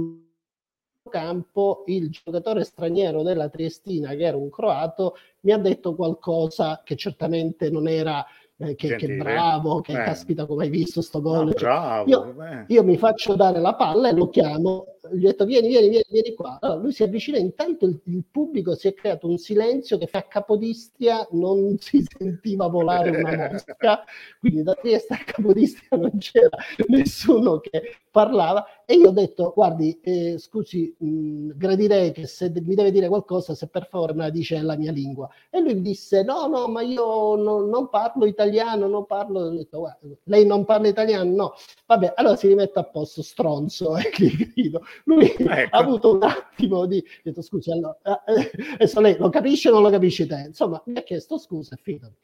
campo 1.09 1.85
il 1.87 2.11
giocatore 2.11 2.65
straniero 2.65 3.23
della 3.23 3.49
Triestina, 3.49 4.15
che 4.15 4.25
era 4.25 4.37
un 4.37 4.51
croato, 4.51 5.17
mi 5.41 5.53
ha 5.53 5.59
detto 5.59 5.95
qualcosa 5.95 6.83
che 6.85 6.97
certamente 6.97 7.71
non 7.71 7.89
era 7.89 8.25
eh, 8.59 8.75
che, 8.75 8.97
che, 8.97 9.17
bravo, 9.17 9.81
che 9.81 9.93
eh. 9.93 10.05
caspita 10.05 10.47
come 10.47 10.65
hai 10.65 10.71
visto 10.71 11.03
sto 11.03 11.21
gol. 11.21 11.47
No, 11.47 11.53
cioè, 11.53 12.03
io, 12.07 12.35
io, 12.67 12.85
mi 12.85 12.97
faccio 12.97 13.35
dare 13.35 13.61
la 13.61 13.75
palla 13.75 14.09
e 14.09 14.13
lo 14.13 14.29
chiamo 14.29 14.96
gli 15.13 15.25
ho 15.25 15.29
detto 15.31 15.45
vieni, 15.45 15.69
vieni, 15.69 15.89
vieni, 15.89 16.05
vieni 16.09 16.35
qua. 16.35 16.59
Allora, 16.61 16.81
lui 16.81 16.93
si 16.93 17.03
avvicina, 17.03 17.39
intanto 17.39 17.87
il, 17.87 18.01
il, 18.05 18.25
pubblico 18.31 18.75
si 18.75 18.89
è 18.89 18.95
creato 18.95 19.29
un 19.29 19.39
silenzio 19.39 19.99
che 19.99 20.09
a 20.11 20.23
Capodistria 20.23 21.27
non 21.33 21.77
si 21.81 22.05
sentiva 22.07 22.67
volare 22.69 23.11
una 23.11 23.51
mosca, 23.51 24.05
quindi 24.41 24.63
da 24.63 24.75
Trieste 24.75 25.15
a 25.15 25.25
Capodistria 25.25 25.99
non 25.99 26.19
c'era 26.19 26.57
nessuno 26.89 27.59
che 27.61 27.97
parlava. 28.11 28.67
E 28.89 28.95
io 28.95 29.09
ho 29.09 29.13
detto 29.13 29.53
guardi 29.55 29.99
eh, 30.01 30.37
scusi 30.39 30.95
mh, 30.97 31.57
gradirei 31.57 32.13
che 32.13 32.27
se 32.29 32.53
mi 32.55 32.77
deve 32.77 32.93
dire 32.93 33.09
qualcosa 33.09 33.53
se 33.55 33.67
per 33.67 33.89
favore 33.89 34.15
me 34.15 34.23
la 34.23 34.31
dice 34.31 34.57
nella 34.57 34.77
mia 34.77 34.93
lingua. 34.93 35.29
E 35.51 35.61
lui 35.61 35.81
disse 35.81 36.23
no 36.23 36.47
no 36.47 36.69
ma 36.69 36.83
io 36.83 37.35
no, 37.35 37.67
non 37.67 37.89
parlo 37.89 38.27
italiano 38.27 38.87
non 38.87 39.05
parlo 39.05 39.41
ho 39.41 39.49
detto, 39.51 39.97
lei 40.25 40.47
non 40.47 40.65
parla 40.65 40.87
italiano? 40.87 41.35
No. 41.35 41.55
Vabbè 41.85 42.13
allora 42.15 42.37
si 42.37 42.47
rimette 42.47 42.79
a 42.79 42.85
posto 42.85 43.23
stronzo 43.23 43.97
e 43.99 44.11
gli 44.17 44.53
grido 44.53 44.83
lui 45.05 45.27
ecco. 45.37 45.77
ha 45.77 45.79
avuto 45.79 46.15
un 46.15 46.23
attimo 46.23 46.87
di... 46.87 47.05
Detto, 47.23 47.43
scusi, 47.43 47.71
allora, 47.71 47.97
eh, 48.03 48.51
adesso 48.75 49.01
lei 49.01 49.17
lo 49.19 49.29
capisce 49.29 49.69
o 49.69 49.73
non 49.73 49.83
lo 49.83 49.91
capisce 49.91 50.27
te? 50.27 50.45
Insomma, 50.47 50.83
mi 50.87 50.99
ha 50.99 51.03
chiesto 51.03 51.39
scusa 51.39 51.77
fidati. 51.77 52.15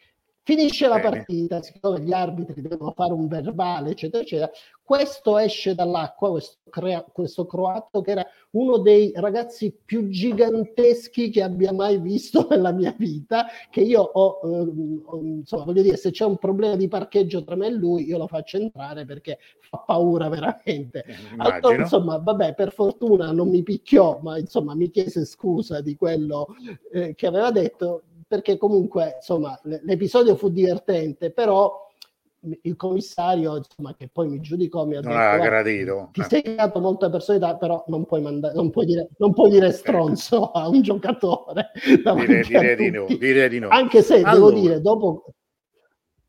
Finisce 0.45 0.89
la 0.89 0.99
partita, 0.99 1.63
siccome 1.63 2.01
gli 2.01 2.13
arbitri 2.13 2.63
devono 2.63 2.91
fare 2.91 3.13
un 3.13 3.29
verbale, 3.29 3.91
eccetera, 3.91 4.25
eccetera. 4.25 4.51
Questo 4.83 5.39
esce 5.39 5.77
dall'acqua, 5.77 6.31
questo, 6.31 6.59
crea- 6.69 7.05
questo 7.05 7.47
croato, 7.47 8.01
che 8.01 8.11
era 8.11 8.27
uno 8.51 8.79
dei 8.79 9.13
ragazzi 9.15 9.73
più 9.73 10.09
giganteschi 10.09 11.31
che 11.31 11.45
abbia 11.45 11.73
mai 11.73 12.01
visto 12.01 12.45
nella 12.51 12.73
mia 12.73 12.93
vita, 12.99 13.47
che 13.71 13.83
io 13.83 14.01
ho, 14.03 14.41
eh, 14.43 15.19
insomma, 15.23 15.63
voglio 15.63 15.83
dire, 15.83 15.97
se 15.97 16.11
c'è 16.11 16.25
un 16.25 16.39
problema 16.39 16.75
di 16.75 16.89
parcheggio 16.89 17.45
tra 17.45 17.55
me 17.55 17.69
e 17.69 17.71
lui, 17.71 18.05
io 18.09 18.19
lo 18.19 18.27
faccio 18.27 18.57
entrare 18.57 19.05
perché 19.05 19.39
fa 19.61 19.79
paura 19.79 20.29
veramente. 20.29 21.05
Allora, 21.37 21.77
insomma, 21.77 22.19
vabbè, 22.19 22.55
per 22.55 22.73
fortuna 22.73 23.31
non 23.31 23.49
mi 23.49 23.63
picchiò, 23.63 24.19
ma 24.21 24.39
insomma 24.39 24.75
mi 24.75 24.91
chiese 24.91 25.25
scusa 25.25 25.81
di 25.81 25.95
quello 25.95 26.49
eh, 26.91 27.15
che 27.15 27.29
aveva 27.29 27.53
detto 27.53 28.03
perché 28.33 28.57
comunque 28.57 29.17
insomma 29.17 29.61
l'episodio 29.65 30.37
fu 30.37 30.49
divertente, 30.49 31.33
però 31.33 31.87
il 32.63 32.77
commissario, 32.77 33.59
insomma, 33.59 33.95
che 33.95 34.09
poi 34.11 34.27
mi 34.29 34.41
giudicò, 34.41 34.87
mi 34.87 34.97
ha 34.97 35.03
detto, 35.03 35.15
ha 35.15 35.37
gradito. 35.37 36.09
ti 36.13 36.23
eh. 36.23 36.25
sei 36.25 36.41
creato 36.41 36.81
molte 36.81 37.11
personalità, 37.11 37.59
però 37.59 37.85
non 37.89 38.07
puoi, 38.07 38.23
manda- 38.23 38.55
non 38.55 38.71
puoi, 38.71 38.87
dire, 38.87 39.11
non 39.19 39.35
puoi 39.35 39.51
dire 39.51 39.71
stronzo 39.71 40.51
a 40.51 40.67
un 40.67 40.81
giocatore. 40.81 41.73
Direi, 41.85 42.43
direi, 42.47 42.77
di 42.77 42.91
no, 42.91 43.05
direi 43.07 43.49
di 43.51 43.59
no. 43.59 43.69
Anche 43.69 44.01
se 44.01 44.15
allora. 44.23 44.33
devo 44.33 44.51
dire, 44.53 44.81
dopo 44.81 45.25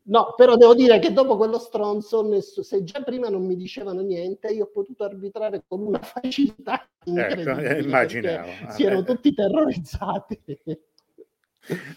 No, 0.06 0.34
però 0.36 0.56
devo 0.56 0.74
dire 0.74 0.98
che 0.98 1.14
dopo 1.14 1.38
quello 1.38 1.58
stronzo, 1.58 2.38
se 2.42 2.84
già 2.84 3.00
prima 3.00 3.30
non 3.30 3.46
mi 3.46 3.56
dicevano 3.56 4.02
niente, 4.02 4.48
io 4.48 4.64
ho 4.64 4.70
potuto 4.70 5.04
arbitrare 5.04 5.64
con 5.66 5.80
una 5.80 6.00
facilità 6.00 6.82
ecco, 6.82 7.10
incredibile. 7.10 7.68
Ecco, 7.70 7.86
immaginavo. 7.86 8.50
Si 8.68 8.84
erano 8.84 9.00
eh, 9.00 9.04
tutti 9.04 9.32
terrorizzati. 9.32 10.42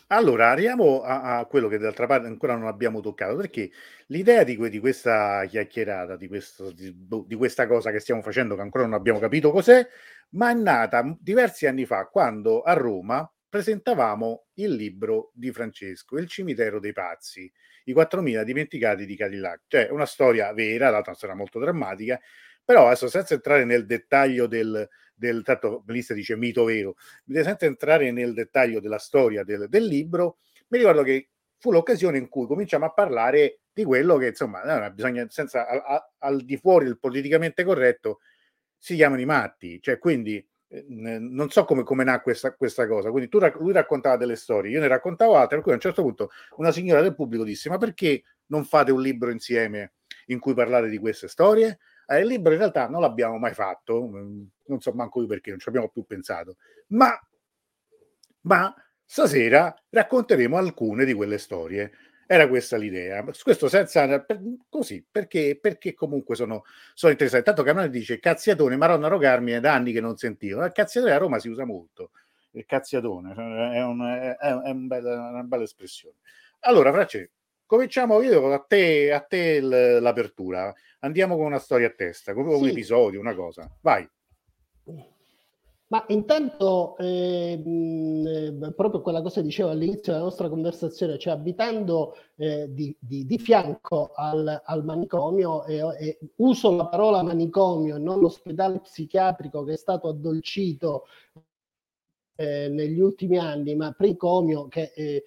Allora, 0.08 0.50
arriviamo 0.50 1.02
a, 1.02 1.40
a, 1.40 1.46
quello 1.46 1.68
che 1.68 1.78
d'altra 1.78 2.08
parte 2.08 2.28
ancora 2.28 2.56
non 2.56 2.68
abbiamo 2.68 3.02
toccato, 3.02 3.36
perché 3.36 3.70
l'idea 4.08 4.44
di, 4.44 4.56
que- 4.56 4.70
di 4.70 4.80
questa 4.80 5.46
chiacchierata, 5.46 6.16
di, 6.16 6.28
questo, 6.28 6.72
di, 6.72 6.92
boh, 6.94 7.26
di, 7.28 7.36
questa 7.36 7.68
cosa 7.68 7.92
che 7.92 8.00
stiamo 8.00 8.22
facendo, 8.22 8.56
che 8.56 8.62
ancora 8.62 8.86
non 8.86 8.94
abbiamo 8.94 9.20
capito 9.20 9.52
cos'è, 9.52 9.86
ma 10.32 10.52
è 10.52 10.54
nata 10.54 11.16
diversi 11.20 11.68
anni 11.68 11.86
fa, 11.86 12.06
quando 12.06 12.62
a 12.62 12.74
Roma 12.74 13.30
presentavamo 13.50 14.48
il 14.56 14.74
libro 14.74 15.32
di 15.34 15.52
Francesco, 15.52 16.18
Il 16.18 16.28
cimitero 16.28 16.80
dei 16.80 16.94
pazzi, 16.94 17.52
i 17.86 17.94
4.000 17.94 18.44
dimenticati 18.44 19.06
di 19.06 19.16
Cadillac. 19.16 19.62
Cioè, 19.68 19.90
una 19.90 20.06
storia 20.06 20.52
vera, 20.54 20.90
l'altra 20.90 21.12
una 21.12 21.18
storia 21.18 21.36
molto 21.36 21.60
drammatica, 21.60 22.20
però 22.64 22.88
adesso 22.88 23.08
senza 23.08 23.34
entrare 23.34 23.64
nel 23.64 23.86
dettaglio 23.86 24.48
del, 24.48 24.88
del 25.18 25.44
tanto 25.44 25.84
Melissa 25.86 26.14
dice 26.14 26.36
mito 26.36 26.64
vero, 26.66 26.96
senza 27.26 27.66
entrare 27.66 28.12
nel 28.12 28.34
dettaglio 28.34 28.80
della 28.80 29.00
storia 29.00 29.44
del, 29.44 29.68
del 29.68 29.86
libro, 29.86 30.38
mi 30.68 30.78
ricordo 30.78 31.02
che 31.02 31.30
fu 31.58 31.72
l'occasione 31.72 32.18
in 32.18 32.30
cui 32.30 32.46
cominciamo 32.46 32.86
a 32.86 32.94
parlare 32.94 33.62
di 33.74 33.84
quello 33.84 34.18
che 34.18 34.28
insomma 34.28 34.90
bisogna 34.92 35.26
senza 35.30 35.68
a, 35.68 36.12
al 36.20 36.44
di 36.44 36.58
fuori 36.58 36.86
del 36.86 37.00
politicamente 37.00 37.64
corretto 37.64 38.20
si 38.78 38.96
chiamano 38.96 39.22
i 39.22 39.26
matti, 39.26 39.82
cioè 39.82 39.98
quindi 39.98 40.46
eh, 40.70 40.86
non 40.88 41.50
so 41.50 41.64
come, 41.66 41.84
come 41.84 42.04
nacque 42.04 42.32
questa, 42.32 42.54
questa, 42.54 42.88
cosa. 42.88 43.10
Quindi 43.10 43.30
tu, 43.30 43.40
lui 43.60 43.74
raccontava 43.74 44.18
delle 44.18 44.36
storie, 44.36 44.72
io 44.72 44.80
ne 44.80 44.88
raccontavo 44.88 45.36
altre, 45.36 45.56
per 45.56 45.62
cui 45.62 45.72
a 45.72 45.76
un 45.76 45.82
certo 45.82 46.04
punto 46.04 46.30
una 46.58 46.72
signora 46.72 47.02
del 47.02 47.16
pubblico 47.16 47.44
disse: 47.44 47.70
Ma 47.70 47.78
perché 47.78 48.24
non 48.48 48.66
fate 48.66 48.92
un 48.92 49.02
libro 49.02 49.32
insieme 49.32 49.94
in 50.28 50.40
cui 50.40 50.54
parlare 50.54 50.90
di 50.90 50.98
queste 50.98 51.28
storie? 51.28 51.80
Eh, 52.08 52.20
il 52.22 52.28
libro 52.28 52.54
in 52.54 52.60
realtà 52.60 52.88
non 52.88 53.02
l'abbiamo 53.02 53.38
mai 53.38 53.54
fatto, 53.54 54.08
mm, 54.08 54.43
non 54.67 54.80
so 54.80 54.93
manco 54.93 55.22
io 55.22 55.28
perché, 55.28 55.50
non 55.52 55.60
ci 55.60 55.67
abbiamo 55.70 55.89
più 55.89 56.06
pensato, 56.06 56.56
ma, 56.88 57.12
ma 58.41 58.74
stasera 59.04 59.74
racconteremo 59.89 60.58
alcune 60.58 61.06
di 61.06 61.13
quelle 61.13 61.38
storie. 61.38 61.91
Era 62.30 62.50
questa 62.50 62.76
l'idea. 62.76 63.24
Questo 63.24 63.70
senza 63.70 64.26
così, 64.67 65.06
perché, 65.10 65.58
perché 65.62 65.93
comunque 65.93 66.36
sono, 66.36 66.63
sono 66.93 67.13
interessanti. 67.13 67.46
Tanto 67.46 67.63
Canone 67.63 67.89
dice 67.89 68.20
cazziatone, 68.20 68.76
Maronna 68.76 69.08
Rogarmi 69.08 69.54
è 69.54 69.60
da 69.62 69.74
anni 69.74 69.93
che 69.93 70.02
non 70.02 70.17
sentivo. 70.17 70.65
Il 70.65 70.74
cazziatone 70.74 71.13
a 71.13 71.17
Roma 71.17 71.39
si 71.39 71.48
usa 71.48 71.63
molto. 71.63 72.12
Il 72.52 72.65
cazziatone 72.65 73.34
è, 73.34 73.82
un, 73.82 74.02
è, 74.02 74.36
è 74.38 74.70
un 74.72 74.88
bella, 74.88 75.30
una 75.30 75.43
bella 75.43 75.63
espressione. 75.63 76.17
Allora, 76.62 76.91
Francesco, 76.91 77.32
cominciamo 77.68 78.22
io 78.22 78.52
a 78.52 78.60
te, 78.60 79.14
a 79.14 79.20
te 79.20 79.60
l'apertura. 79.60 80.74
Andiamo 81.02 81.36
con 81.36 81.46
una 81.46 81.60
storia 81.60 81.88
a 81.88 81.94
testa, 81.96 82.34
con 82.34 82.48
un 82.48 82.68
episodio, 82.68 83.20
una 83.20 83.36
cosa. 83.36 83.70
Vai. 83.82 84.10
Ma 85.90 86.04
intanto, 86.10 86.98
eh, 86.98 87.62
proprio 88.76 89.02
quella 89.02 89.22
cosa 89.22 89.40
che 89.40 89.48
dicevo 89.48 89.70
all'inizio 89.70 90.12
della 90.12 90.26
nostra 90.26 90.50
conversazione, 90.50 91.18
cioè 91.18 91.34
abitando 91.34 92.18
eh, 92.36 92.66
di, 92.74 92.94
di, 93.00 93.26
di, 93.26 93.38
fianco 93.38 94.12
al, 94.14 94.64
al 94.66 94.84
manicomio, 94.84 95.64
eh, 95.64 96.18
uso 96.38 96.76
la 96.76 96.88
parola 96.88 97.24
manicomio 97.24 97.96
e 97.96 98.00
non 98.00 98.20
l'ospedale 98.20 98.82
psichiatrico 98.82 99.64
che 99.64 99.74
è 99.74 99.78
stato 99.78 100.10
addolcito 100.10 101.06
eh, 102.36 102.68
negli 102.68 103.00
ultimi 103.00 103.38
anni, 103.38 103.74
ma 103.76 103.94
precomio 103.94 104.68
che 104.68 104.92
eh, 104.94 105.24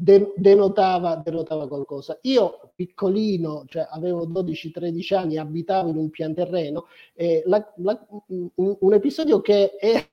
denotava, 0.00 1.16
denotava 1.16 1.68
qualcosa. 1.68 2.18
Io 2.22 2.72
piccolino, 2.74 3.64
cioè 3.66 3.86
avevo 3.90 4.26
12-13 4.26 5.14
anni, 5.14 5.36
abitavo 5.36 5.90
in 5.90 5.96
un 5.96 6.10
pianterreno 6.10 6.86
e 7.12 7.42
la, 7.46 7.72
la, 7.76 8.06
un, 8.28 8.50
un, 8.54 8.92
episodio 8.94 9.40
che 9.40 9.76
è 9.76 10.08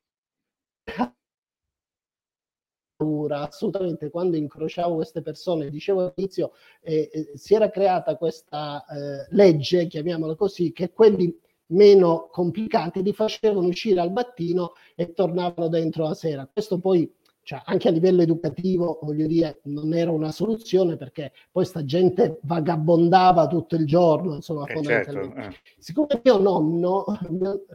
assolutamente 3.29 4.09
quando 4.09 4.35
incrociavo 4.35 4.95
queste 4.95 5.21
persone, 5.21 5.69
dicevo 5.69 6.01
all'inizio, 6.01 6.51
eh, 6.81 7.09
eh, 7.13 7.31
si 7.37 7.53
era 7.53 7.69
creata 7.69 8.17
questa 8.17 8.83
eh, 8.85 9.27
legge, 9.29 9.87
chiamiamola 9.87 10.35
così, 10.35 10.71
che 10.73 10.91
quelli 10.91 11.39
meno 11.67 12.29
complicati 12.31 13.03
li 13.03 13.13
facevano 13.13 13.67
uscire 13.67 13.99
al 13.99 14.11
mattino 14.11 14.73
e 14.95 15.13
tornavano 15.13 15.67
dentro 15.69 16.03
la 16.03 16.13
sera. 16.13 16.49
Questo 16.51 16.79
poi 16.79 17.09
cioè 17.47 17.61
anche 17.63 17.87
a 17.87 17.91
livello 17.91 18.23
educativo, 18.23 18.99
voglio 19.03 19.25
dire, 19.25 19.61
non 19.63 19.93
era 19.93 20.11
una 20.11 20.33
soluzione 20.33 20.97
perché 20.97 21.31
poi 21.49 21.63
sta 21.63 21.85
gente 21.85 22.39
vagabondava 22.41 23.47
tutto 23.47 23.77
il 23.77 23.85
giorno, 23.85 24.35
insomma, 24.35 24.63
eh 24.63 24.65
certo, 24.65 24.81
fondamentalmente. 24.81 25.41
Certo, 25.41 25.57
eh. 25.57 25.81
Siccome 25.81 26.21
mio 26.25 26.37
nonno, 26.39 27.05
mio, 27.29 27.65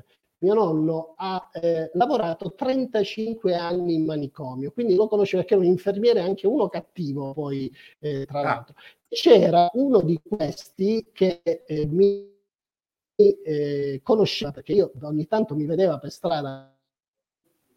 mio 0.41 0.55
nonno 0.55 1.15
ha 1.17 1.49
eh, 1.55 1.91
lavorato 1.95 2.53
35 2.53 3.55
anni 3.55 3.95
in 3.95 4.05
manicomio, 4.05 4.73
quindi 4.73 4.95
lo 4.95 5.09
conoscevo 5.09 5.41
perché 5.41 5.55
era 5.57 5.65
un 5.65 5.71
infermiere 5.71 6.21
anche 6.21 6.47
uno 6.47 6.69
cattivo 6.69 7.33
poi, 7.33 7.75
eh, 8.01 8.27
tra 8.27 8.41
ah. 8.41 8.43
l'altro. 8.43 8.75
C'era 9.09 9.71
uno 9.73 10.03
di 10.03 10.21
questi 10.23 11.09
che 11.15 11.41
eh, 11.43 11.87
mi 11.87 12.31
eh, 13.17 14.01
conosceva, 14.03 14.51
perché 14.51 14.73
io 14.75 14.93
ogni 15.01 15.27
tanto 15.27 15.55
mi 15.55 15.65
vedeva 15.65 15.99
per 15.99 16.11
strada 16.11 16.77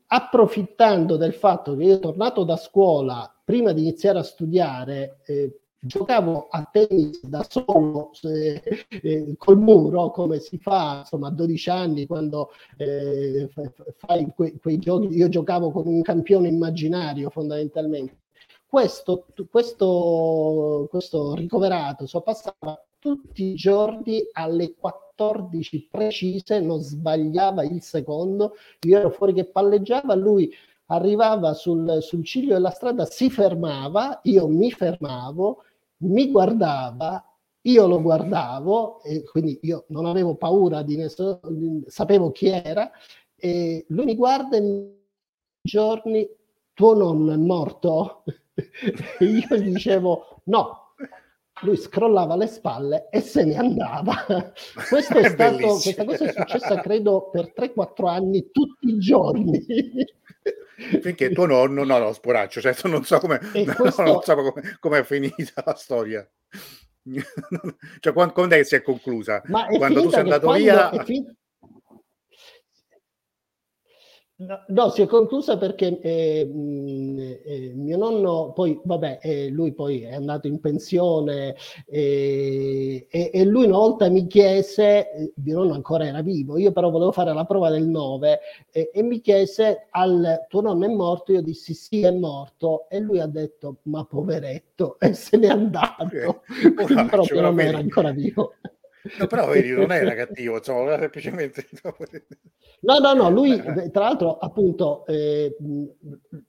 approfittando 0.07 1.17
del 1.17 1.33
fatto 1.33 1.75
che 1.75 1.83
io 1.83 1.99
tornato 1.99 2.43
da 2.43 2.57
scuola, 2.57 3.33
prima 3.43 3.71
di 3.71 3.81
iniziare 3.81 4.19
a 4.19 4.23
studiare, 4.23 5.19
eh, 5.25 5.59
giocavo 5.79 6.47
a 6.49 6.67
tennis 6.71 7.23
da 7.25 7.45
solo 7.47 8.11
eh, 8.23 8.61
eh, 8.89 9.35
col 9.37 9.59
muro 9.59 10.09
come 10.09 10.39
si 10.39 10.57
fa 10.57 10.99
insomma 10.99 11.27
a 11.27 11.31
12 11.31 11.69
anni 11.69 12.07
quando 12.07 12.49
eh, 12.77 13.49
fai 13.97 14.31
que- 14.35 14.57
quei 14.59 14.79
giochi. 14.79 15.15
Io 15.15 15.29
giocavo 15.29 15.71
con 15.71 15.87
un 15.87 16.01
campione 16.01 16.47
immaginario 16.47 17.29
fondamentalmente 17.29 18.23
questo, 18.67 19.25
questo, 19.49 20.87
questo 20.89 21.33
ricoverato 21.35 22.05
so, 22.05 22.21
passava 22.21 22.81
tutti 22.99 23.43
i 23.43 23.53
giorni 23.55 24.21
alle 24.33 24.73
14 24.75 25.87
precise, 25.91 26.59
non 26.59 26.81
sbagliava 26.81 27.63
il 27.63 27.81
secondo, 27.81 28.55
io 28.81 28.97
ero 28.97 29.11
fuori 29.11 29.33
che 29.33 29.45
palleggiava, 29.45 30.15
lui 30.15 30.51
arrivava 30.87 31.53
sul, 31.53 32.01
sul 32.01 32.23
ciglio 32.23 32.53
della 32.53 32.71
strada, 32.71 33.05
si 33.05 33.29
fermava, 33.29 34.19
io 34.23 34.47
mi 34.47 34.71
fermavo, 34.71 35.63
mi 35.97 36.31
guardava, 36.31 37.23
io 37.61 37.87
lo 37.87 38.01
guardavo, 38.01 39.01
e 39.03 39.23
quindi 39.23 39.59
io 39.63 39.85
non 39.89 40.05
avevo 40.05 40.35
paura 40.35 40.81
di 40.81 40.97
nessuno, 40.97 41.39
sapevo 41.87 42.31
chi 42.31 42.47
era, 42.47 42.91
e 43.35 43.85
lui 43.89 44.05
mi 44.05 44.15
guarda 44.15 44.57
e 44.57 44.93
giorni, 45.61 46.27
tuo 46.75 46.93
nonno 46.93 47.33
è 47.33 47.37
morto? 47.37 48.23
e 48.53 49.25
io 49.25 49.55
gli 49.57 49.71
dicevo 49.71 50.41
no, 50.45 50.93
lui 51.61 51.77
scrollava 51.77 52.35
le 52.35 52.47
spalle 52.47 53.07
e 53.09 53.21
se 53.21 53.45
ne 53.45 53.55
andava. 53.55 54.25
Questo 54.89 55.17
è, 55.17 55.23
è 55.23 55.29
stato, 55.29 55.57
questa 55.57 56.05
cosa 56.05 56.25
è 56.25 56.33
successa 56.33 56.81
credo 56.81 57.29
per 57.31 57.53
3-4 57.55 58.07
anni 58.07 58.51
tutti 58.51 58.89
i 58.89 58.99
giorni. 58.99 59.65
Finché 61.01 61.31
tuo 61.31 61.45
nonno, 61.45 61.85
no, 61.85 61.97
no, 61.97 62.11
sporaccio, 62.11 62.59
certo 62.59 62.89
non 62.89 63.05
so 63.05 63.19
come, 63.19 63.39
non 63.53 63.91
so 63.91 64.03
è 64.97 65.03
finita 65.03 65.63
la 65.65 65.75
storia. 65.75 66.29
cioè, 67.99 68.13
quando, 68.13 68.33
quando 68.33 68.55
è 68.55 68.57
che 68.57 68.63
si 68.65 68.75
è 68.75 68.81
conclusa? 68.81 69.41
Ma 69.45 69.67
è 69.67 69.77
quando 69.77 70.01
tu 70.01 70.09
sei 70.09 70.19
andato 70.19 70.51
via... 70.51 70.89
È 70.89 71.03
fin- 71.05 71.33
No, 74.37 74.65
no, 74.67 74.89
si 74.89 75.01
è 75.01 75.05
conclusa 75.05 75.57
perché 75.57 75.97
eh, 76.01 76.39
eh, 76.41 77.71
mio 77.73 77.97
nonno 77.97 78.51
poi, 78.51 78.77
vabbè, 78.83 79.19
eh, 79.21 79.47
lui 79.47 79.71
poi 79.73 80.01
è 80.01 80.13
andato 80.13 80.47
in 80.47 80.59
pensione 80.59 81.55
e, 81.85 83.07
e, 83.09 83.45
lui 83.45 83.63
una 83.63 83.77
volta 83.77 84.09
mi 84.09 84.27
chiese, 84.27 85.09
eh, 85.09 85.33
mio 85.35 85.59
nonno 85.59 85.73
ancora 85.75 86.05
era 86.05 86.21
vivo, 86.21 86.57
io 86.57 86.73
però 86.73 86.89
volevo 86.89 87.13
fare 87.13 87.33
la 87.33 87.45
prova 87.45 87.69
del 87.69 87.87
9 87.87 88.39
e 88.71 89.03
mi 89.03 89.21
chiese 89.21 89.87
al 89.91 90.45
tuo 90.49 90.59
nonno 90.59 90.83
è 90.83 90.89
morto, 90.89 91.31
io 91.31 91.41
dissi 91.41 91.73
sì 91.73 92.01
è 92.01 92.11
morto. 92.11 92.89
E 92.89 92.99
lui 92.99 93.21
ha 93.21 93.27
detto 93.27 93.77
ma 93.83 94.03
poveretto 94.03 94.99
e 94.99 95.13
se 95.13 95.37
n'è 95.37 95.47
andato, 95.47 96.41
quindi 96.75 97.05
proprio 97.09 97.39
non 97.39 97.57
era 97.61 97.77
ancora 97.77 98.11
vivo. 98.11 98.55
No, 99.19 99.27
però 99.27 99.47
vedi, 99.47 99.71
non 99.71 99.91
era 99.91 100.15
cattivo, 100.15 100.57
insomma, 100.57 100.97
semplicemente... 100.97 101.67
No, 102.81 102.97
no, 102.97 103.13
no, 103.13 103.29
lui, 103.29 103.51
eh. 103.53 103.91
tra 103.91 104.03
l'altro, 104.03 104.37
appunto, 104.37 105.05
eh, 105.05 105.55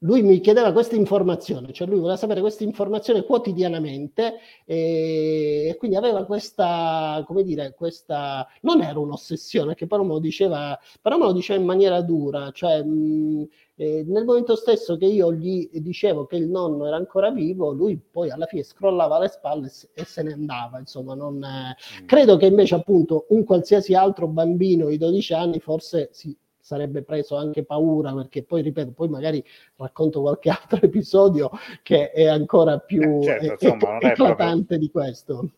lui 0.01 0.23
mi 0.23 0.41
chiedeva 0.41 0.73
questa 0.73 0.95
informazione, 0.97 1.73
cioè 1.73 1.87
lui 1.87 1.99
voleva 1.99 2.17
sapere 2.17 2.41
questa 2.41 2.65
informazione 2.65 3.25
quotidianamente 3.25 4.37
e, 4.65 5.69
e, 5.69 5.77
quindi 5.77 5.97
aveva 5.97 6.25
questa, 6.25 7.23
come 7.27 7.43
dire, 7.43 7.75
questa... 7.75 8.47
Non 8.63 8.81
era 8.81 8.99
un'ossessione, 8.99 9.75
che 9.75 9.87
però 9.87 10.03
me 10.03 10.15
lo 10.15 10.19
diceva, 10.19 10.79
però 11.01 11.19
me 11.19 11.25
lo 11.25 11.33
diceva 11.33 11.61
in 11.61 11.67
maniera 11.67 12.01
dura, 12.01 12.51
cioè... 12.53 12.83
Mh, 12.83 13.49
eh, 13.79 14.05
nel 14.07 14.25
momento 14.25 14.57
stesso 14.57 14.97
che 14.97 15.05
io 15.05 15.35
gli 15.35 15.69
dicevo 15.71 16.25
che 16.25 16.37
il 16.37 16.49
nonno 16.49 16.87
era 16.87 16.97
ancora 16.97 17.31
vivo, 17.31 17.73
lui 17.73 17.99
poi 17.99 18.31
alla 18.31 18.47
fine 18.47 18.63
scrollava 18.63 19.19
le 19.19 19.29
spalle 19.29 19.71
e 19.93 20.05
se 20.05 20.23
ne 20.23 20.33
andava. 20.33 20.79
Insomma, 20.79 21.15
non, 21.15 21.43
eh... 21.45 21.77
mm. 22.03 22.07
credo 22.07 22.39
che 22.39 22.47
invece 22.47 22.75
appunto 22.75 23.27
un 23.29 23.45
qualsiasi 23.45 23.95
altro 23.95 24.29
bambino 24.29 24.89
di 24.89 24.97
12 24.97 25.33
anni 25.35 25.61
forse 25.61 26.09
si 26.13 26.35
sarebbe 26.59 27.03
preso 27.03 27.37
anche 27.37 27.65
paura 27.65 28.13
perché 28.13 28.43
poi 28.43 28.63
ripeto 28.63 28.91
poi 28.91 29.09
magari 29.09 29.45
racconto 29.77 30.21
qualche 30.23 30.51
altro 30.51 30.81
episodio 30.83 31.51
che 31.83 32.11
è 32.11 32.25
ancora 32.25 32.79
più 32.79 33.21
eh, 33.21 33.23
certo, 33.23 33.65
insomma, 33.67 33.99
è, 33.99 34.07
eclatante 34.07 34.39
proprio... 34.39 34.79
di 34.79 34.91
questo 34.91 35.35
no, 35.35 35.51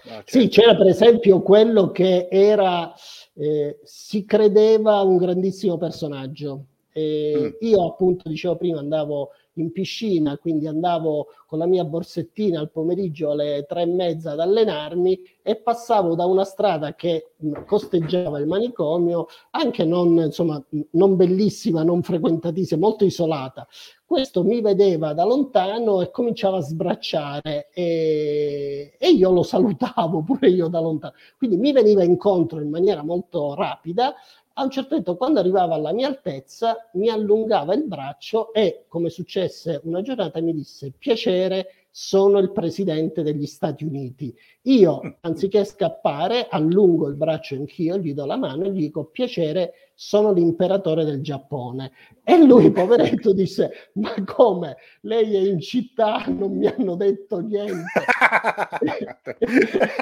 certo. 0.00 0.22
sì 0.26 0.46
c'era 0.46 0.76
per 0.76 0.86
esempio 0.86 1.42
quello 1.42 1.90
che 1.90 2.28
era 2.30 2.94
eh, 3.34 3.80
si 3.82 4.24
credeva 4.24 5.00
un 5.00 5.16
grandissimo 5.16 5.76
personaggio 5.76 6.66
Mm. 7.38 7.48
Io 7.60 7.86
appunto, 7.86 8.28
dicevo 8.28 8.56
prima, 8.56 8.78
andavo 8.78 9.30
in 9.60 9.72
piscina, 9.72 10.38
quindi 10.38 10.66
andavo 10.66 11.28
con 11.46 11.58
la 11.58 11.66
mia 11.66 11.84
borsettina 11.84 12.60
al 12.60 12.70
pomeriggio 12.70 13.30
alle 13.30 13.64
tre 13.68 13.82
e 13.82 13.86
mezza 13.86 14.32
ad 14.32 14.40
allenarmi 14.40 15.18
e 15.42 15.56
passavo 15.56 16.14
da 16.14 16.24
una 16.24 16.44
strada 16.44 16.94
che 16.94 17.32
mm, 17.44 17.64
costeggiava 17.66 18.38
il 18.38 18.46
manicomio, 18.46 19.26
anche 19.50 19.84
non, 19.84 20.16
insomma, 20.18 20.62
non 20.90 21.16
bellissima, 21.16 21.82
non 21.82 22.02
frequentatissima, 22.02 22.80
molto 22.80 23.04
isolata. 23.04 23.66
Questo 24.04 24.42
mi 24.42 24.62
vedeva 24.62 25.12
da 25.12 25.24
lontano 25.24 26.00
e 26.00 26.10
cominciava 26.10 26.58
a 26.58 26.62
sbracciare 26.62 27.68
e, 27.72 28.94
e 28.98 29.10
io 29.10 29.30
lo 29.30 29.42
salutavo 29.42 30.22
pure 30.24 30.48
io 30.48 30.68
da 30.68 30.80
lontano. 30.80 31.14
Quindi 31.36 31.56
mi 31.56 31.72
veniva 31.72 32.02
incontro 32.02 32.60
in 32.60 32.70
maniera 32.70 33.02
molto 33.02 33.54
rapida 33.54 34.14
a 34.58 34.64
un 34.64 34.70
certo 34.70 34.96
punto, 34.96 35.16
quando 35.16 35.38
arrivava 35.38 35.76
alla 35.76 35.92
mia 35.92 36.08
altezza, 36.08 36.90
mi 36.94 37.08
allungava 37.08 37.74
il 37.74 37.84
braccio 37.84 38.52
e, 38.52 38.86
come 38.88 39.08
successe 39.08 39.80
una 39.84 40.02
giornata, 40.02 40.40
mi 40.40 40.52
disse: 40.52 40.92
Piacere, 40.98 41.86
sono 41.90 42.38
il 42.38 42.50
presidente 42.50 43.22
degli 43.22 43.46
Stati 43.46 43.84
Uniti. 43.84 44.34
Io, 44.62 45.18
anziché 45.22 45.64
scappare, 45.64 46.48
allungo 46.48 47.06
il 47.06 47.14
braccio 47.14 47.54
anch'io, 47.54 47.98
gli 47.98 48.12
do 48.14 48.26
la 48.26 48.36
mano 48.36 48.64
e 48.64 48.72
gli 48.72 48.80
dico 48.80 49.04
piacere, 49.04 49.72
sono 50.00 50.32
l'imperatore 50.32 51.04
del 51.04 51.20
Giappone. 51.20 51.90
E 52.22 52.40
lui, 52.40 52.70
poveretto, 52.70 53.32
disse, 53.32 53.90
ma 53.94 54.14
come? 54.24 54.76
Lei 55.00 55.34
è 55.34 55.40
in 55.40 55.58
città, 55.60 56.24
non 56.28 56.56
mi 56.56 56.68
hanno 56.68 56.94
detto 56.94 57.40
niente. 57.40 57.82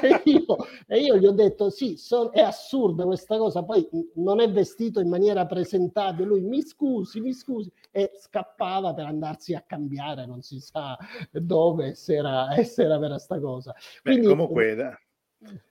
e, 0.01 0.21
io, 0.25 0.55
e, 0.85 0.99
io, 0.99 1.17
gli 1.17 1.25
ho 1.25 1.31
detto, 1.31 1.71
sì, 1.71 1.97
son, 1.97 2.29
è 2.31 2.41
assurda 2.41 3.05
questa 3.05 3.37
cosa, 3.37 3.63
poi 3.63 3.89
non 4.15 4.39
è 4.39 4.51
vestito 4.51 4.99
in 4.99 5.09
maniera 5.09 5.47
presentabile. 5.47 6.27
Lui, 6.27 6.41
mi 6.41 6.61
scusi, 6.61 7.19
mi 7.19 7.33
scusi. 7.33 7.71
E 7.89 8.11
scappava 8.21 8.93
per 8.93 9.05
andarsi 9.05 9.55
a 9.55 9.63
cambiare, 9.65 10.27
non 10.27 10.43
si 10.43 10.59
sa 10.59 10.95
dove, 11.31 11.95
se 11.95 12.17
era, 12.17 12.49
se 12.63 12.83
era 12.83 12.99
vera 12.99 13.17
sta 13.17 13.39
cosa. 13.39 13.73
Quindi, 14.03 14.27
Beh, 14.27 14.35
comunque... 14.35 14.99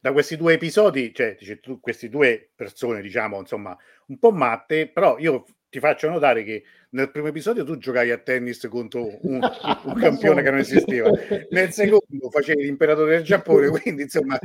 Da 0.00 0.12
questi 0.12 0.36
due 0.36 0.54
episodi, 0.54 1.12
cioè 1.12 1.36
dice, 1.38 1.58
tu, 1.58 1.80
queste 1.80 2.08
due 2.08 2.50
persone, 2.54 3.00
diciamo, 3.00 3.40
insomma, 3.40 3.76
un 4.06 4.18
po' 4.18 4.30
matte, 4.30 4.88
però 4.88 5.18
io 5.18 5.44
ti 5.68 5.80
faccio 5.80 6.08
notare 6.08 6.44
che 6.44 6.62
nel 6.96 7.10
primo 7.10 7.28
episodio 7.28 7.62
tu 7.62 7.76
giocavi 7.76 8.10
a 8.10 8.18
tennis 8.18 8.66
contro 8.70 9.06
un, 9.22 9.38
un 9.84 9.94
campione 9.94 10.42
che 10.42 10.50
non 10.50 10.58
esisteva, 10.58 11.10
nel 11.50 11.70
secondo 11.70 12.30
facevi 12.30 12.64
l'imperatore 12.64 13.16
del 13.16 13.22
Giappone, 13.22 13.68
quindi 13.68 14.02
insomma, 14.02 14.38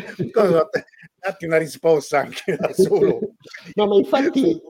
datti 1.18 1.46
una 1.46 1.58
risposta 1.58 2.20
anche 2.20 2.58
da 2.58 2.72
solo. 2.76 3.20
No, 3.76 3.88
ma 3.88 3.96
infatti, 3.96 4.62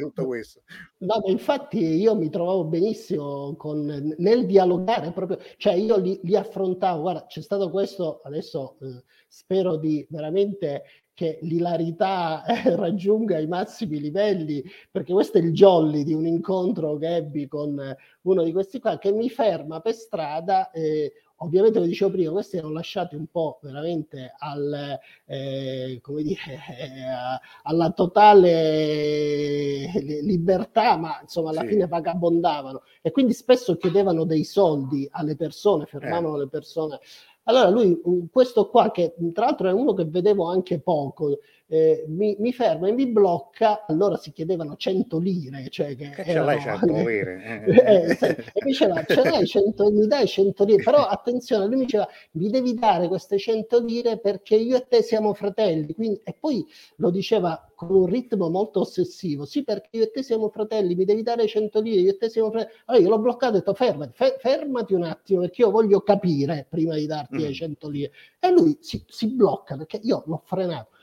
tutto 0.00 0.26
questo. 0.26 0.62
No, 0.98 1.20
ma 1.22 1.30
infatti 1.30 1.84
io 1.84 2.16
mi 2.16 2.30
trovavo 2.30 2.64
benissimo 2.64 3.54
con, 3.56 4.14
nel 4.16 4.46
dialogare 4.46 5.12
proprio, 5.12 5.38
cioè 5.58 5.74
io 5.74 5.98
li, 5.98 6.18
li 6.22 6.34
affrontavo, 6.34 7.02
guarda, 7.02 7.26
c'è 7.26 7.42
stato 7.42 7.68
questo, 7.70 8.22
adesso 8.24 8.78
eh, 8.80 9.04
spero 9.28 9.76
di 9.76 10.06
veramente 10.08 10.82
che 11.18 11.40
l'ilarità 11.42 12.44
eh, 12.44 12.70
raggiunga 12.78 13.40
i 13.40 13.48
massimi 13.48 13.98
livelli, 13.98 14.62
perché 14.88 15.12
questo 15.12 15.38
è 15.38 15.40
il 15.40 15.50
jolly 15.50 16.04
di 16.04 16.14
un 16.14 16.26
incontro 16.26 16.96
che 16.96 17.16
ebbi 17.16 17.48
con 17.48 17.76
uno 18.22 18.42
di 18.44 18.52
questi 18.52 18.78
qua, 18.78 18.98
che 18.98 19.10
mi 19.10 19.28
ferma 19.28 19.80
per 19.80 19.94
strada. 19.94 20.70
Eh, 20.70 21.12
ovviamente, 21.38 21.78
come 21.78 21.90
dicevo 21.90 22.12
prima, 22.12 22.30
questi 22.30 22.58
erano 22.58 22.72
lasciati 22.72 23.16
un 23.16 23.26
po' 23.26 23.58
veramente 23.62 24.32
al, 24.38 24.96
eh, 25.24 25.98
come 26.02 26.22
dire, 26.22 26.38
eh, 26.78 26.86
alla 27.64 27.90
totale 27.90 29.90
libertà, 30.22 30.96
ma 30.98 31.18
insomma 31.20 31.50
alla 31.50 31.62
sì. 31.62 31.70
fine 31.70 31.88
vagabondavano 31.88 32.82
e 33.02 33.10
quindi 33.10 33.32
spesso 33.32 33.76
chiedevano 33.76 34.22
dei 34.22 34.44
soldi 34.44 35.08
alle 35.10 35.34
persone, 35.34 35.86
fermavano 35.86 36.36
eh. 36.36 36.38
le 36.38 36.48
persone 36.48 37.00
allora 37.48 37.70
lui, 37.70 37.98
questo 38.30 38.68
qua, 38.68 38.90
che 38.90 39.14
tra 39.32 39.46
l'altro 39.46 39.68
è 39.68 39.72
uno 39.72 39.94
che 39.94 40.04
vedevo 40.04 40.50
anche 40.50 40.80
poco, 40.80 41.38
eh, 41.70 42.06
mi, 42.08 42.34
mi, 42.38 42.52
ferma 42.52 42.88
e 42.88 42.92
mi 42.92 43.06
blocca, 43.06 43.84
allora 43.86 44.16
si 44.16 44.32
chiedevano 44.32 44.76
100 44.76 45.18
lire. 45.18 45.68
Cioè 45.68 45.94
che, 45.96 46.10
che 46.10 46.24
ce 46.24 46.40
l'hai 46.40 46.58
100 46.60 46.86
lire? 46.86 47.64
eh, 48.08 48.14
sì, 48.14 48.24
e 48.24 48.60
mi 48.64 48.70
diceva, 48.70 49.04
ce 49.04 49.22
l'hai 49.22 49.46
100, 49.46 49.90
mi 49.90 50.06
dai 50.06 50.26
100 50.26 50.64
lire, 50.64 50.82
però 50.82 51.04
attenzione, 51.06 51.66
lui 51.66 51.76
mi 51.76 51.84
diceva, 51.84 52.08
mi 52.32 52.48
devi 52.48 52.74
dare 52.74 53.06
queste 53.06 53.38
100 53.38 53.84
lire 53.84 54.18
perché 54.18 54.56
io 54.56 54.76
e 54.76 54.86
te 54.88 55.02
siamo 55.02 55.34
fratelli, 55.34 55.94
Quindi, 55.94 56.20
e 56.24 56.34
poi 56.38 56.64
lo 56.96 57.10
diceva 57.10 57.70
con 57.74 57.94
un 57.94 58.06
ritmo 58.06 58.48
molto 58.48 58.80
ossessivo, 58.80 59.44
sì 59.44 59.62
perché 59.62 59.88
io 59.98 60.04
e 60.04 60.10
te 60.10 60.22
siamo 60.22 60.48
fratelli, 60.48 60.94
mi 60.94 61.04
devi 61.04 61.22
dare 61.22 61.46
100 61.46 61.80
lire, 61.80 62.00
io 62.00 62.10
e 62.12 62.16
te 62.16 62.30
siamo 62.30 62.50
fratelli. 62.50 62.72
Allora 62.86 63.04
io 63.04 63.10
l'ho 63.10 63.18
bloccato 63.18 63.52
e 63.52 63.56
ho 63.56 63.58
detto, 63.58 63.74
fermati, 63.74 64.12
fermati 64.38 64.94
un 64.94 65.02
attimo 65.02 65.40
perché 65.40 65.60
io 65.62 65.70
voglio 65.70 66.00
capire 66.00 66.66
prima 66.66 66.94
di 66.94 67.04
darti 67.04 67.36
mm. 67.36 67.40
le 67.40 67.52
100 67.52 67.88
lire. 67.90 68.12
E 68.40 68.50
lui 68.50 68.78
si, 68.80 69.04
si 69.06 69.26
blocca 69.28 69.76
perché 69.76 70.00
io 70.02 70.22
l'ho 70.26 70.40
frenato 70.46 70.96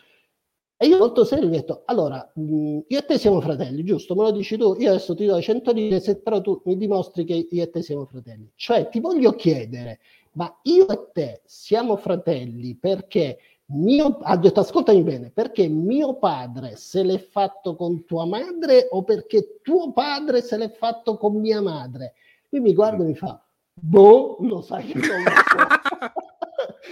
e 0.77 0.87
io 0.87 0.97
molto 0.97 1.23
serio 1.23 1.47
ho 1.47 1.51
detto, 1.51 1.83
allora, 1.85 2.31
io 2.35 2.83
e 2.85 3.05
te 3.05 3.17
siamo 3.17 3.39
fratelli, 3.39 3.83
giusto? 3.83 4.13
Me 4.13 4.23
lo 4.23 4.31
dici 4.31 4.57
tu, 4.57 4.75
io 4.77 4.89
adesso 4.89 5.15
ti 5.15 5.25
do 5.25 5.41
100 5.41 5.71
lire, 5.71 6.01
se 6.01 6.17
però 6.17 6.41
tu 6.41 6.61
mi 6.65 6.75
dimostri 6.75 7.23
che 7.23 7.47
io 7.49 7.63
e 7.63 7.69
te 7.69 7.81
siamo 7.81 8.05
fratelli. 8.05 8.51
Cioè, 8.55 8.89
ti 8.89 8.99
voglio 8.99 9.35
chiedere, 9.35 9.99
ma 10.33 10.53
io 10.63 10.87
e 10.89 11.11
te 11.13 11.41
siamo 11.45 11.95
fratelli 11.95 12.75
perché 12.75 13.37
mio, 13.67 14.19
ha 14.21 14.35
detto, 14.35 14.59
ascoltami 14.59 15.01
bene, 15.01 15.31
perché 15.31 15.67
mio 15.69 16.15
padre 16.15 16.75
se 16.75 17.03
l'è 17.03 17.19
fatto 17.19 17.75
con 17.75 18.03
tua 18.03 18.25
madre 18.25 18.87
o 18.91 19.03
perché 19.03 19.59
tuo 19.61 19.93
padre 19.93 20.41
se 20.41 20.57
l'è 20.57 20.69
fatto 20.69 21.17
con 21.17 21.35
mia 21.35 21.61
madre? 21.61 22.15
Lui 22.49 22.61
mi 22.61 22.73
guarda 22.73 23.01
e 23.03 23.07
mi 23.07 23.15
fa, 23.15 23.41
boh, 23.73 24.37
lo 24.41 24.61
sai 24.61 24.85
che 24.87 24.99
non 24.99 25.23
lo 25.23 25.29
so. 25.29 26.23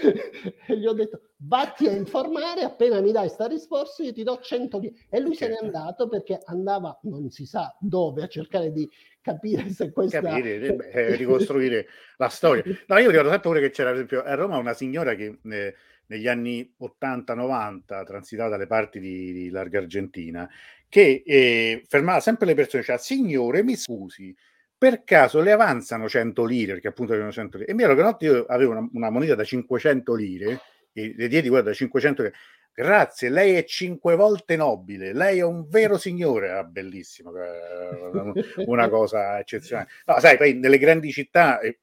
e 0.67 0.77
gli 0.77 0.85
ho 0.85 0.93
detto 0.93 1.21
vatti 1.37 1.87
a 1.87 1.91
informare 1.91 2.61
appena 2.61 3.01
mi 3.01 3.11
dai 3.11 3.29
sta 3.29 3.47
risposta 3.47 4.03
io 4.03 4.13
ti 4.13 4.23
do 4.23 4.39
100 4.41 4.79
lire 4.79 4.93
e 5.09 5.19
lui 5.19 5.35
se 5.35 5.47
n'è 5.47 5.57
andato 5.61 6.07
perché 6.07 6.39
andava 6.45 6.97
non 7.03 7.29
si 7.29 7.45
sa 7.45 7.75
dove 7.79 8.23
a 8.23 8.27
cercare 8.27 8.71
di 8.71 8.89
capire 9.21 9.69
se 9.69 9.91
questa 9.91 10.21
capire, 10.21 10.73
beh, 10.73 10.89
eh, 10.89 11.15
ricostruire 11.17 11.87
la 12.17 12.29
storia. 12.29 12.63
No 12.87 12.97
io 12.97 13.09
ricordo 13.09 13.29
sempre 13.29 13.49
pure 13.49 13.61
che 13.61 13.69
c'era 13.71 13.89
ad 13.89 13.95
esempio 13.95 14.23
a 14.23 14.33
Roma 14.35 14.57
una 14.57 14.73
signora 14.73 15.15
che 15.15 15.39
eh, 15.43 15.75
negli 16.07 16.27
anni 16.27 16.73
80-90 16.79 18.05
transitava 18.05 18.49
dalle 18.49 18.67
parti 18.67 18.99
di, 18.99 19.31
di 19.31 19.49
Larga 19.49 19.79
Argentina 19.79 20.49
che 20.89 21.23
eh, 21.25 21.83
fermava 21.87 22.19
sempre 22.19 22.45
le 22.45 22.53
persone 22.53 22.83
cioè 22.83 22.97
signore 22.97 23.63
mi 23.63 23.75
scusi 23.75 24.35
per 24.83 25.05
caso 25.05 25.39
le 25.39 25.53
avanzano 25.53 26.09
100 26.09 26.43
lire, 26.43 26.73
perché 26.73 26.89
appunto 26.89 27.13
avevano 27.13 27.31
100 27.31 27.57
lire. 27.57 27.71
E 27.71 27.73
mi 27.73 27.87
ricordo 27.87 28.17
che 28.17 28.25
io 28.25 28.45
avevo 28.49 28.71
una, 28.71 28.89
una, 28.91 29.09
moneta 29.09 29.33
da 29.33 29.45
500 29.45 30.13
lire, 30.13 30.59
e 30.91 31.13
le 31.15 31.29
diedi 31.29 31.47
quella 31.47 31.63
da 31.63 31.71
500 31.71 32.21
lire. 32.21 32.35
Grazie, 32.73 33.29
lei 33.29 33.53
è 33.53 33.63
cinque 33.63 34.17
volte 34.17 34.57
nobile, 34.57 35.13
lei 35.13 35.37
è 35.37 35.43
un 35.45 35.69
vero 35.69 35.97
signore, 35.97 36.51
ah, 36.51 36.65
bellissimo, 36.65 37.31
eh, 37.33 38.43
una 38.65 38.89
cosa 38.89 39.39
eccezionale. 39.39 39.87
No, 40.05 40.19
sai, 40.19 40.35
poi 40.35 40.55
nelle 40.55 40.77
grandi 40.77 41.13
città 41.13 41.61
è, 41.61 41.73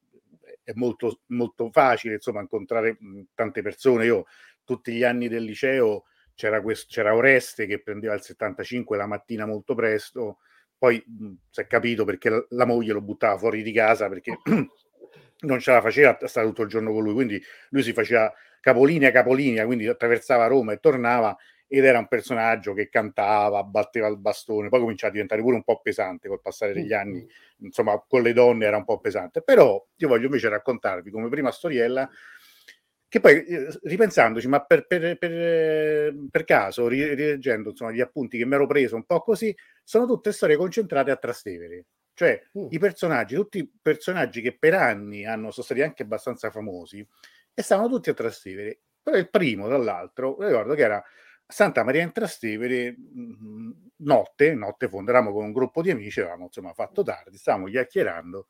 è 0.62 0.72
molto, 0.74 1.20
molto 1.28 1.70
facile 1.72 2.16
insomma 2.16 2.42
incontrare 2.42 2.98
tante 3.34 3.62
persone. 3.62 4.04
Io 4.04 4.26
tutti 4.62 4.92
gli 4.92 5.04
anni 5.04 5.28
del 5.28 5.44
liceo 5.44 6.04
c'era, 6.34 6.60
questo, 6.60 6.88
c'era 6.90 7.14
Oreste 7.14 7.64
che 7.64 7.80
prendeva 7.80 8.12
il 8.12 8.20
75 8.20 8.98
la 8.98 9.06
mattina 9.06 9.46
molto 9.46 9.74
presto, 9.74 10.40
poi 10.80 11.04
mh, 11.06 11.32
si 11.50 11.60
è 11.60 11.66
capito 11.66 12.06
perché 12.06 12.30
la, 12.30 12.42
la, 12.48 12.64
moglie 12.64 12.94
lo 12.94 13.02
buttava 13.02 13.36
fuori 13.36 13.62
di 13.62 13.70
casa 13.70 14.08
perché 14.08 14.38
non 15.40 15.60
ce 15.60 15.72
la 15.72 15.82
faceva 15.82 16.16
stare 16.24 16.46
tutto 16.46 16.62
il 16.62 16.68
giorno 16.68 16.90
con 16.90 17.02
lui, 17.02 17.12
quindi 17.12 17.40
lui 17.68 17.82
si 17.82 17.92
faceva 17.92 18.32
capolinea 18.60 19.10
capolinea, 19.10 19.66
quindi 19.66 19.86
attraversava 19.86 20.46
Roma 20.46 20.72
e 20.72 20.78
tornava 20.78 21.36
ed 21.68 21.84
era 21.84 21.98
un 21.98 22.08
personaggio 22.08 22.72
che 22.72 22.88
cantava, 22.88 23.62
batteva 23.62 24.08
il 24.08 24.18
bastone, 24.18 24.70
poi 24.70 24.80
cominciava 24.80 25.10
a 25.10 25.12
diventare 25.12 25.42
pure 25.42 25.56
un 25.56 25.64
po' 25.64 25.80
pesante 25.82 26.28
col 26.28 26.40
passare 26.40 26.72
degli 26.72 26.94
anni, 26.94 27.24
insomma 27.58 28.02
con 28.08 28.22
le 28.22 28.32
donne 28.32 28.64
era 28.64 28.78
un 28.78 28.84
po' 28.84 29.00
pesante, 29.00 29.42
però 29.42 29.86
io 29.96 30.08
voglio 30.08 30.24
invece 30.24 30.48
raccontarvi 30.48 31.10
come 31.10 31.28
prima 31.28 31.52
storiella 31.52 32.08
che 33.10 33.18
poi 33.18 33.44
eh, 33.44 33.68
ripensandoci, 33.82 34.46
ma 34.46 34.64
per, 34.64 34.86
per, 34.86 35.18
per, 35.18 36.14
per 36.30 36.44
caso, 36.44 36.86
rileggendo 36.86 37.70
insomma, 37.70 37.90
gli 37.90 38.00
appunti 38.00 38.38
che 38.38 38.46
mi 38.46 38.54
ero 38.54 38.68
preso 38.68 38.94
un 38.94 39.04
po' 39.04 39.20
così, 39.20 39.54
sono 39.82 40.06
tutte 40.06 40.30
storie 40.30 40.56
concentrate 40.56 41.10
a 41.10 41.16
Trastevere. 41.16 41.86
Cioè, 42.14 42.40
mm. 42.56 42.66
i 42.70 42.78
personaggi, 42.78 43.34
tutti 43.34 43.58
i 43.58 43.70
personaggi 43.82 44.40
che 44.40 44.56
per 44.56 44.74
anni 44.74 45.26
hanno, 45.26 45.50
sono 45.50 45.64
stati 45.64 45.82
anche 45.82 46.04
abbastanza 46.04 46.52
famosi, 46.52 47.04
e 47.52 47.62
stavano 47.62 47.88
tutti 47.88 48.10
a 48.10 48.14
Trastevere. 48.14 48.78
Però 49.02 49.16
il 49.16 49.28
primo, 49.28 49.66
dall'altro, 49.66 50.36
ricordo 50.38 50.74
che 50.74 50.82
era 50.82 51.02
Santa 51.48 51.82
Maria 51.82 52.02
in 52.02 52.12
Trastevere, 52.12 52.94
mm, 52.96 53.70
notte, 53.96 54.54
notte 54.54 54.88
fonda, 54.88 55.10
eravamo 55.10 55.32
con 55.32 55.46
un 55.46 55.52
gruppo 55.52 55.82
di 55.82 55.90
amici, 55.90 56.20
avevamo 56.20 56.44
insomma 56.44 56.72
fatto 56.74 57.02
tardi, 57.02 57.36
stavamo 57.36 57.66
chiacchierando, 57.66 58.46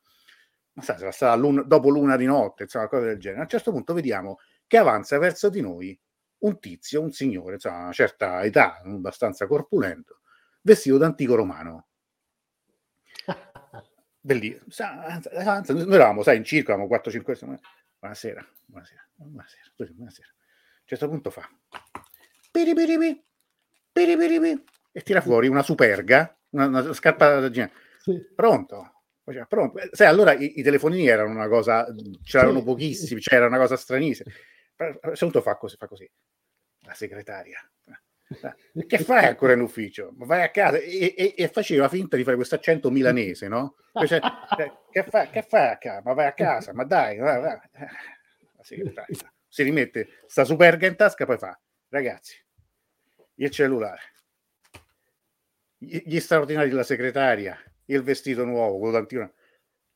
ma 0.74 0.82
sa, 0.82 0.98
sarà 0.98 1.12
stata 1.12 1.34
l'una, 1.34 1.62
dopo 1.62 1.88
l'una 1.88 2.16
di 2.16 2.26
notte, 2.26 2.64
insomma, 2.64 2.88
cose 2.88 3.06
del 3.06 3.18
genere. 3.18 3.40
A 3.40 3.44
un 3.44 3.48
certo 3.48 3.70
punto 3.72 3.94
vediamo 3.94 4.38
che 4.70 4.76
avanza 4.76 5.18
verso 5.18 5.48
di 5.48 5.60
noi 5.60 6.00
un 6.42 6.60
tizio, 6.60 7.02
un 7.02 7.10
signore, 7.10 7.54
insomma, 7.54 7.78
una 7.78 7.92
certa 7.92 8.44
età, 8.44 8.80
abbastanza 8.84 9.48
corpulento, 9.48 10.20
vestito 10.60 10.96
d'antico 10.96 11.34
romano. 11.34 11.88
Bellissimo. 14.22 14.62
Noi 15.66 15.92
eravamo, 15.92 16.22
sai, 16.22 16.36
in 16.36 16.44
circo, 16.44 16.70
avevamo 16.72 16.94
4-5 16.94 17.22
persone. 17.24 17.58
Buonasera, 17.98 18.46
buonasera, 18.66 19.08
buonasera, 19.16 19.72
buonasera. 19.76 20.28
A 20.28 20.78
un 20.78 20.86
certo 20.86 21.08
punto 21.08 21.30
fa 21.30 21.50
piripiripi, 22.52 23.24
piripiripi, 23.92 24.64
e 24.92 25.00
tira 25.00 25.20
fuori 25.20 25.48
una 25.48 25.64
superga, 25.64 26.32
una, 26.50 26.66
una 26.66 26.92
scarpa 26.92 27.40
da 27.40 27.50
genere. 27.50 27.72
Sì. 27.98 28.24
Pronto? 28.36 28.94
Pronto. 29.48 29.78
Eh, 29.78 29.90
sai, 29.92 30.06
allora 30.06 30.32
i, 30.32 30.60
i, 30.60 30.62
telefonini 30.62 31.08
erano 31.08 31.30
una 31.30 31.48
cosa, 31.48 31.92
c'erano 32.22 32.58
sì. 32.60 32.64
pochissimi, 32.64 33.20
c'era 33.20 33.46
una 33.46 33.58
cosa 33.58 33.76
stranissima. 33.76 34.30
Saluto 35.14 35.42
fa 35.42 35.56
così, 35.56 35.76
fa 35.76 35.86
così. 35.86 36.10
La 36.80 36.94
segretaria. 36.94 37.58
Eh, 38.74 38.86
che 38.86 38.98
fai 38.98 39.26
ancora 39.26 39.54
in 39.54 39.60
ufficio? 39.60 40.12
Vai 40.14 40.42
a 40.42 40.50
casa 40.50 40.78
e, 40.78 41.14
e, 41.16 41.34
e 41.36 41.48
faceva 41.48 41.88
finta 41.88 42.16
di 42.16 42.22
fare 42.22 42.36
questo 42.36 42.54
accento 42.54 42.90
milanese, 42.90 43.48
no? 43.48 43.76
Cioè, 44.06 44.20
che, 44.90 45.02
fa, 45.02 45.26
che 45.28 45.42
fai 45.42 45.70
a 45.70 45.78
casa? 45.78 46.02
Ma 46.04 46.12
vai 46.12 46.26
a 46.26 46.32
casa, 46.32 46.72
ma 46.72 46.84
dai, 46.84 47.18
vai, 47.18 47.40
vai. 47.40 47.58
La 48.56 48.62
segretaria 48.62 49.32
si 49.50 49.64
rimette 49.64 50.22
sta 50.26 50.44
superga 50.44 50.86
in 50.86 50.94
tasca, 50.94 51.26
poi 51.26 51.36
fa 51.36 51.60
ragazzi, 51.88 52.36
il 53.34 53.50
cellulare, 53.50 54.00
gli 55.76 56.20
straordinari 56.20 56.68
della 56.68 56.84
segretaria, 56.84 57.58
il 57.86 58.02
vestito 58.02 58.44
nuovo, 58.44 58.78
quello 58.78 58.92
d'antino, 58.92 59.32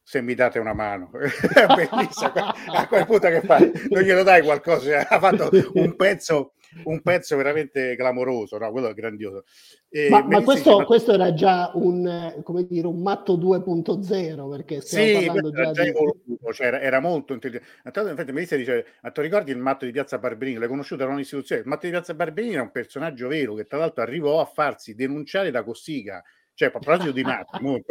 se 0.04 0.20
mi 0.20 0.34
date 0.34 0.58
una 0.58 0.74
mano. 0.74 1.10
A 1.16 2.86
quel 2.86 3.06
punto 3.06 3.28
che 3.28 3.40
fai? 3.40 3.72
Non 3.88 4.02
glielo 4.02 4.22
dai 4.22 4.42
qualcosa? 4.42 5.08
Ha 5.08 5.18
fatto 5.18 5.50
un 5.72 5.96
pezzo 5.96 6.52
un 6.84 7.00
pezzo 7.02 7.36
veramente 7.36 7.94
clamoroso, 7.96 8.58
no? 8.58 8.70
quello 8.70 8.88
è 8.88 8.94
grandioso. 8.94 9.44
E 9.88 10.08
ma, 10.10 10.24
ma 10.24 10.42
questo, 10.42 10.78
ma... 10.78 10.84
questo, 10.84 11.12
era 11.12 11.32
già 11.32 11.70
un, 11.74 12.40
come 12.42 12.66
dire, 12.66 12.86
un 12.86 13.00
matto 13.00 13.36
2.0 13.36 14.50
perché 14.50 14.80
stiamo 14.80 15.20
sì, 15.20 15.26
parlando 15.26 15.50
già, 15.50 15.70
già 15.70 15.82
di... 15.82 15.88
evoluto, 15.88 16.52
cioè 16.52 16.66
era, 16.66 16.80
era, 16.80 17.00
molto 17.00 17.32
intelligente. 17.32 17.68
Infatti 17.84 18.32
Melissa 18.32 18.56
dice, 18.56 18.86
ma 19.02 19.10
tu 19.10 19.20
ricordi 19.20 19.52
il 19.52 19.58
matto 19.58 19.84
di 19.84 19.92
Piazza 19.92 20.18
Barberini? 20.18 20.58
L'hai 20.58 20.68
conosciuto, 20.68 21.04
era 21.04 21.12
un'istituzione. 21.12 21.62
Il 21.62 21.68
matto 21.68 21.86
di 21.86 21.92
Piazza 21.92 22.14
Barberini 22.14 22.54
era 22.54 22.62
un 22.62 22.72
personaggio 22.72 23.28
vero 23.28 23.54
che 23.54 23.66
tra 23.66 23.78
l'altro 23.78 24.02
arrivò 24.02 24.40
a 24.40 24.44
farsi 24.44 24.94
denunciare 24.94 25.50
da 25.50 25.62
Cossiga 25.62 26.22
cioè 26.54 26.68
a 26.68 26.70
proposito 26.78 27.12
di 27.12 27.22
Matti, 27.22 27.84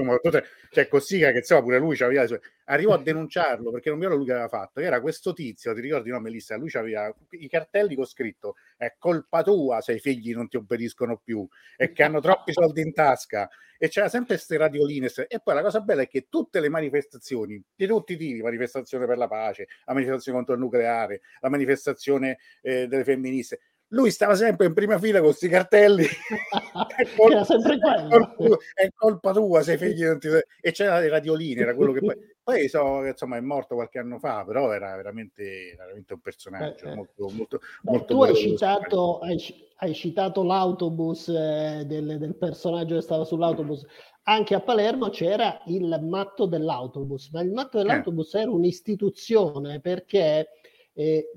cioè 0.71 0.87
Cossiga 0.87 1.31
che 1.31 1.37
insomma 1.39 1.61
pure 1.61 1.77
lui 1.77 1.97
aveva 2.01 2.25
arrivò 2.65 2.93
a 2.93 3.01
denunciarlo 3.01 3.71
perché 3.71 3.89
non 3.89 3.97
mi 3.97 4.05
ricordo 4.05 4.23
lui 4.23 4.25
che 4.25 4.37
aveva 4.39 4.47
fatto, 4.47 4.79
che 4.79 4.87
era 4.87 5.01
questo 5.01 5.33
tizio, 5.33 5.73
ti 5.73 5.81
ricordi 5.81 6.09
no 6.09 6.19
Melissa, 6.19 6.55
lui 6.55 6.69
aveva 6.73 7.13
i 7.31 7.49
cartelli 7.49 7.95
con 7.95 8.05
scritto 8.05 8.55
è 8.77 8.95
colpa 8.97 9.43
tua 9.43 9.81
se 9.81 9.93
i 9.93 9.99
figli 9.99 10.33
non 10.33 10.47
ti 10.47 10.57
obbediscono 10.57 11.19
più 11.23 11.47
e 11.77 11.91
che 11.91 12.03
hanno 12.03 12.19
troppi 12.19 12.53
soldi 12.53 12.81
in 12.81 12.93
tasca. 12.93 13.49
E 13.77 13.89
c'era 13.89 14.07
sempre 14.07 14.35
queste 14.35 14.55
radioline 14.55 15.09
e 15.27 15.41
poi 15.43 15.55
la 15.55 15.61
cosa 15.61 15.81
bella 15.81 16.03
è 16.03 16.07
che 16.07 16.27
tutte 16.29 16.61
le 16.61 16.69
manifestazioni 16.69 17.61
di 17.75 17.85
tutti 17.85 18.13
i 18.13 18.17
tipi, 18.17 18.41
manifestazione 18.41 19.05
per 19.05 19.17
la 19.17 19.27
pace, 19.27 19.67
la 19.83 19.91
manifestazione 19.91 20.37
contro 20.37 20.55
il 20.55 20.61
nucleare, 20.61 21.19
la 21.41 21.49
manifestazione 21.49 22.37
eh, 22.61 22.87
delle 22.87 23.03
femministe, 23.03 23.59
lui 23.93 24.11
stava 24.11 24.35
sempre 24.35 24.65
in 24.65 24.73
prima 24.73 24.97
fila 24.99 25.19
con 25.19 25.27
questi 25.29 25.47
cartelli 25.47 26.03
è, 26.97 27.07
colpa, 27.15 27.33
era 27.33 27.43
sempre 27.43 27.77
quello. 27.79 28.59
È, 28.73 28.89
colpa, 28.93 29.31
tua 29.31 29.61
sei 29.61 29.77
figli 29.77 30.17
ti... 30.17 30.27
e 30.61 30.71
c'era 30.71 30.99
le 30.99 31.09
radioline 31.09 31.61
era 31.61 31.75
quello 31.75 31.91
che 31.91 31.99
poi, 31.99 32.15
poi 32.43 32.67
so, 32.67 33.05
insomma 33.05 33.37
è 33.37 33.41
morto 33.41 33.75
qualche 33.75 33.99
anno 33.99 34.19
fa 34.19 34.43
però 34.45 34.71
era 34.71 34.95
veramente, 34.95 35.75
veramente 35.77 36.13
un 36.13 36.19
personaggio 36.19 36.85
eh, 36.85 36.95
molto, 36.95 37.29
molto, 37.29 37.59
Beh, 37.81 37.91
molto 37.91 38.13
tu 38.13 38.23
hai 38.23 38.35
citato, 38.35 39.19
hai, 39.19 39.39
hai 39.77 39.93
citato, 39.93 40.43
l'autobus 40.43 41.27
eh, 41.29 41.83
del, 41.85 42.17
del 42.17 42.35
personaggio 42.35 42.95
che 42.95 43.01
stava 43.01 43.25
sull'autobus 43.25 43.85
anche 44.23 44.55
a 44.55 44.61
Palermo 44.61 45.09
c'era 45.09 45.61
il 45.67 45.99
matto 46.01 46.45
dell'autobus 46.45 47.29
ma 47.31 47.41
il 47.41 47.51
matto 47.51 47.79
eh. 47.79 47.83
dell'autobus 47.83 48.33
eh. 48.33 48.39
era 48.39 48.51
un'istituzione 48.51 49.79
perché 49.81 50.49
eh, 50.93 51.27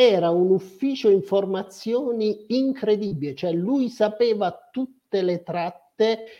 era 0.00 0.30
un 0.30 0.50
ufficio 0.50 1.10
informazioni 1.10 2.44
incredibile, 2.48 3.34
cioè 3.34 3.50
lui 3.50 3.88
sapeva 3.88 4.56
tutte 4.70 5.22
le 5.22 5.42
tratte 5.42 5.88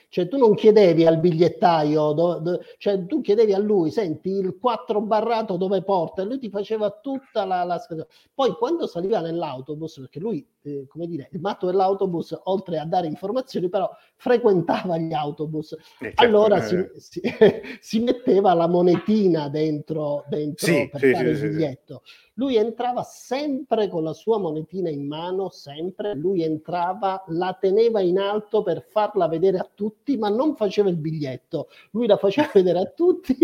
cioè 0.09 0.29
tu 0.29 0.37
non 0.37 0.55
chiedevi 0.55 1.05
al 1.05 1.19
bigliettaio, 1.19 2.13
do, 2.13 2.39
do, 2.39 2.61
cioè 2.79 3.05
tu 3.07 3.21
chiedevi 3.21 3.53
a 3.53 3.59
lui, 3.59 3.91
senti 3.91 4.31
il 4.31 4.57
4 4.57 5.01
barrato 5.01 5.57
dove 5.57 5.83
porta, 5.83 6.23
e 6.23 6.27
lui 6.27 6.39
ti 6.39 6.49
faceva 6.49 6.91
tutta 6.91 7.45
la, 7.45 7.65
la 7.65 7.85
Poi 8.33 8.53
quando 8.53 8.87
saliva 8.87 9.21
nell'autobus, 9.21 9.99
perché 9.99 10.21
lui, 10.21 10.47
eh, 10.69 10.87
come 10.87 11.07
dire, 11.07 11.29
il 11.33 11.41
matto 11.41 11.67
dell'autobus, 11.67 12.39
oltre 12.45 12.79
a 12.79 12.85
dare 12.85 13.07
informazioni, 13.07 13.69
però 13.69 13.91
frequentava 14.17 14.99
gli 14.99 15.13
autobus, 15.13 15.73
eh, 15.73 15.79
certo, 16.01 16.23
allora 16.23 16.59
eh. 16.59 16.63
si, 16.63 17.21
si, 17.21 17.21
si, 17.81 18.01
metteva 18.01 18.55
la 18.55 18.67
monetina 18.67 19.49
dentro, 19.49 20.25
dentro 20.29 20.67
sì, 20.67 20.89
per 20.91 21.01
sì, 21.01 21.13
fare 21.13 21.37
sì, 21.37 21.45
il 21.45 21.51
biglietto. 21.51 22.03
Lui 22.39 22.57
entrava 22.57 23.03
sempre 23.03 23.89
con 23.89 24.05
la 24.05 24.13
sua 24.13 24.39
monetina 24.39 24.89
in 24.89 25.09
mano, 25.09 25.51
sempre. 25.51 26.15
Lui 26.15 26.43
entrava, 26.43 27.25
la 27.29 27.57
teneva 27.61 28.01
in 28.01 28.19
alto 28.19 28.63
per 28.63 28.87
farla 28.89 29.27
vedere 29.27 29.59
a 29.59 29.69
tutti, 29.75 30.17
ma 30.17 30.29
non 30.29 30.55
faceva 30.55 30.89
il 30.89 30.99
biglietto. 30.99 31.69
Lui 31.91 32.07
la 32.07 32.17
faceva 32.17 32.49
vedere 32.55 32.79
a 32.79 32.87
tutti, 32.87 33.37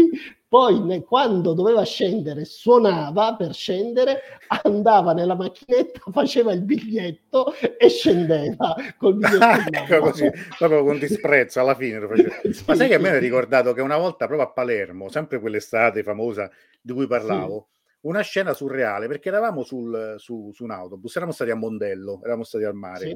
poi 0.55 1.03
quando 1.03 1.53
doveva 1.53 1.83
scendere 1.83 2.45
suonava 2.45 3.35
per 3.35 3.53
scendere, 3.53 4.21
andava 4.63 5.13
nella 5.13 5.35
macchinetta, 5.35 5.99
faceva 6.15 6.53
il 6.53 6.63
biglietto 6.63 7.53
e 7.77 7.89
scendeva 7.89 8.77
col 8.97 9.17
biglietto 9.17 9.73
ecco 9.73 9.99
così, 9.99 10.31
proprio 10.57 10.85
con 10.85 11.01
disprezzo 11.01 11.59
alla 11.59 11.75
fine 11.75 11.99
lo 11.99 12.07
faceva. 12.07 12.37
sì, 12.53 12.63
Ma 12.69 12.77
sai 12.77 12.87
che 12.87 12.95
a 12.95 12.99
me 13.01 13.11
mi 13.11 13.17
ha 13.17 13.19
ricordato 13.19 13.73
che 13.73 13.81
una 13.81 13.97
volta 13.97 14.27
proprio 14.27 14.47
a 14.47 14.53
Palermo, 14.53 15.09
sempre 15.09 15.41
quell'estate 15.41 16.05
famosa 16.05 16.49
di 16.81 16.93
cui 16.93 17.09
parlavo, 17.09 17.67
sì 17.69 17.73
una 18.05 18.21
scena 18.21 18.53
surreale 18.53 19.09
perché 19.09 19.31
eravamo 19.31 19.63
sul, 19.63 20.17
su, 20.19 20.51
su, 20.53 20.63
un 20.63 20.73
autobus, 20.73 21.11
eravamo 21.13 21.33
stati 21.33 21.51
a 21.51 21.55
Mondello, 21.55 22.21
eravamo 22.21 22.45
stati 22.45 22.63
al 22.63 22.75
mare. 22.75 23.09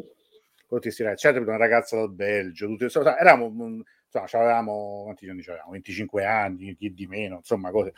Sì. 0.67 0.81
C'era 1.15 1.41
una 1.41 1.57
ragazza 1.57 1.97
dal 1.97 2.11
Belgio, 2.11 2.67
insomma, 2.67 3.19
eravamo, 3.19 3.83
insomma, 4.11 4.45
avevamo, 4.45 5.03
quanti 5.05 5.29
anni 5.29 5.43
avevamo? 5.47 5.73
25 5.73 6.25
anni, 6.25 6.75
chi 6.77 6.93
di 6.93 7.07
meno, 7.07 7.37
insomma, 7.37 7.71
cose. 7.71 7.93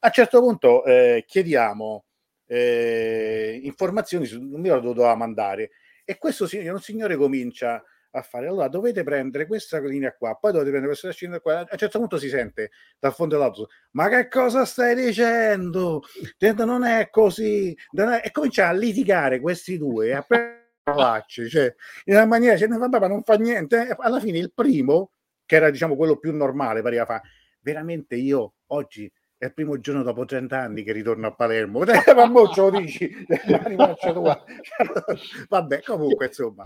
A 0.00 0.06
un 0.06 0.12
certo 0.12 0.40
punto 0.40 0.84
eh, 0.84 1.24
chiediamo 1.26 2.04
eh, 2.46 3.60
informazioni 3.62 4.26
su, 4.26 4.40
non 4.40 4.60
mi 4.60 4.68
ricordo 4.68 4.88
dove 4.88 4.96
doveva 4.96 5.16
mandare, 5.16 5.70
e 6.04 6.18
questo 6.18 6.46
signore, 6.46 6.70
un 6.70 6.80
signore 6.80 7.16
comincia 7.16 7.82
a 8.10 8.22
fare. 8.22 8.46
Allora 8.46 8.68
dovete 8.68 9.02
prendere 9.02 9.46
questa 9.46 9.80
linea 9.80 10.14
qua, 10.14 10.34
poi 10.34 10.52
dovete 10.52 10.70
prendere 10.70 10.92
questa 10.92 11.12
scena 11.12 11.40
qua. 11.40 11.60
A 11.60 11.68
un 11.70 11.78
certo 11.78 11.98
punto 11.98 12.18
si 12.18 12.28
sente 12.28 12.70
dal 12.98 13.14
fondo 13.14 13.36
dell'auto, 13.36 13.68
ma 13.92 14.08
che 14.08 14.28
cosa 14.28 14.64
stai 14.64 14.94
dicendo? 14.94 16.02
Non 16.56 16.84
è 16.84 17.08
così. 17.10 17.76
E 18.22 18.30
comincia 18.32 18.68
a 18.68 18.72
litigare 18.72 19.40
questi 19.40 19.78
due, 19.78 20.14
a 20.14 20.24
parlarci, 20.84 21.48
cioè, 21.48 21.74
in 22.04 22.14
una 22.14 22.26
maniera, 22.26 22.56
cioè, 22.56 22.68
vabbè, 22.68 22.98
ma 23.00 23.06
non 23.08 23.22
fa 23.22 23.36
niente. 23.36 23.96
Alla 23.98 24.20
fine 24.20 24.38
il 24.38 24.52
primo, 24.52 25.12
che 25.46 25.56
era 25.56 25.70
diciamo 25.70 25.96
quello 25.96 26.16
più 26.16 26.34
normale, 26.34 26.82
pareva 26.82 27.04
fa, 27.04 27.20
veramente 27.60 28.16
io 28.16 28.54
oggi 28.68 29.10
è 29.36 29.46
il 29.46 29.54
primo 29.54 29.78
giorno 29.78 30.02
dopo 30.02 30.24
30 30.24 30.58
anni 30.58 30.82
che 30.82 30.92
ritorno 30.92 31.26
a 31.26 31.34
Palermo. 31.34 31.80
ma 32.14 32.26
mo 32.26 32.48
ce 32.48 32.60
lo 32.60 32.70
dici? 32.70 33.10
Vabbè, 35.48 35.82
comunque, 35.82 36.26
insomma. 36.26 36.64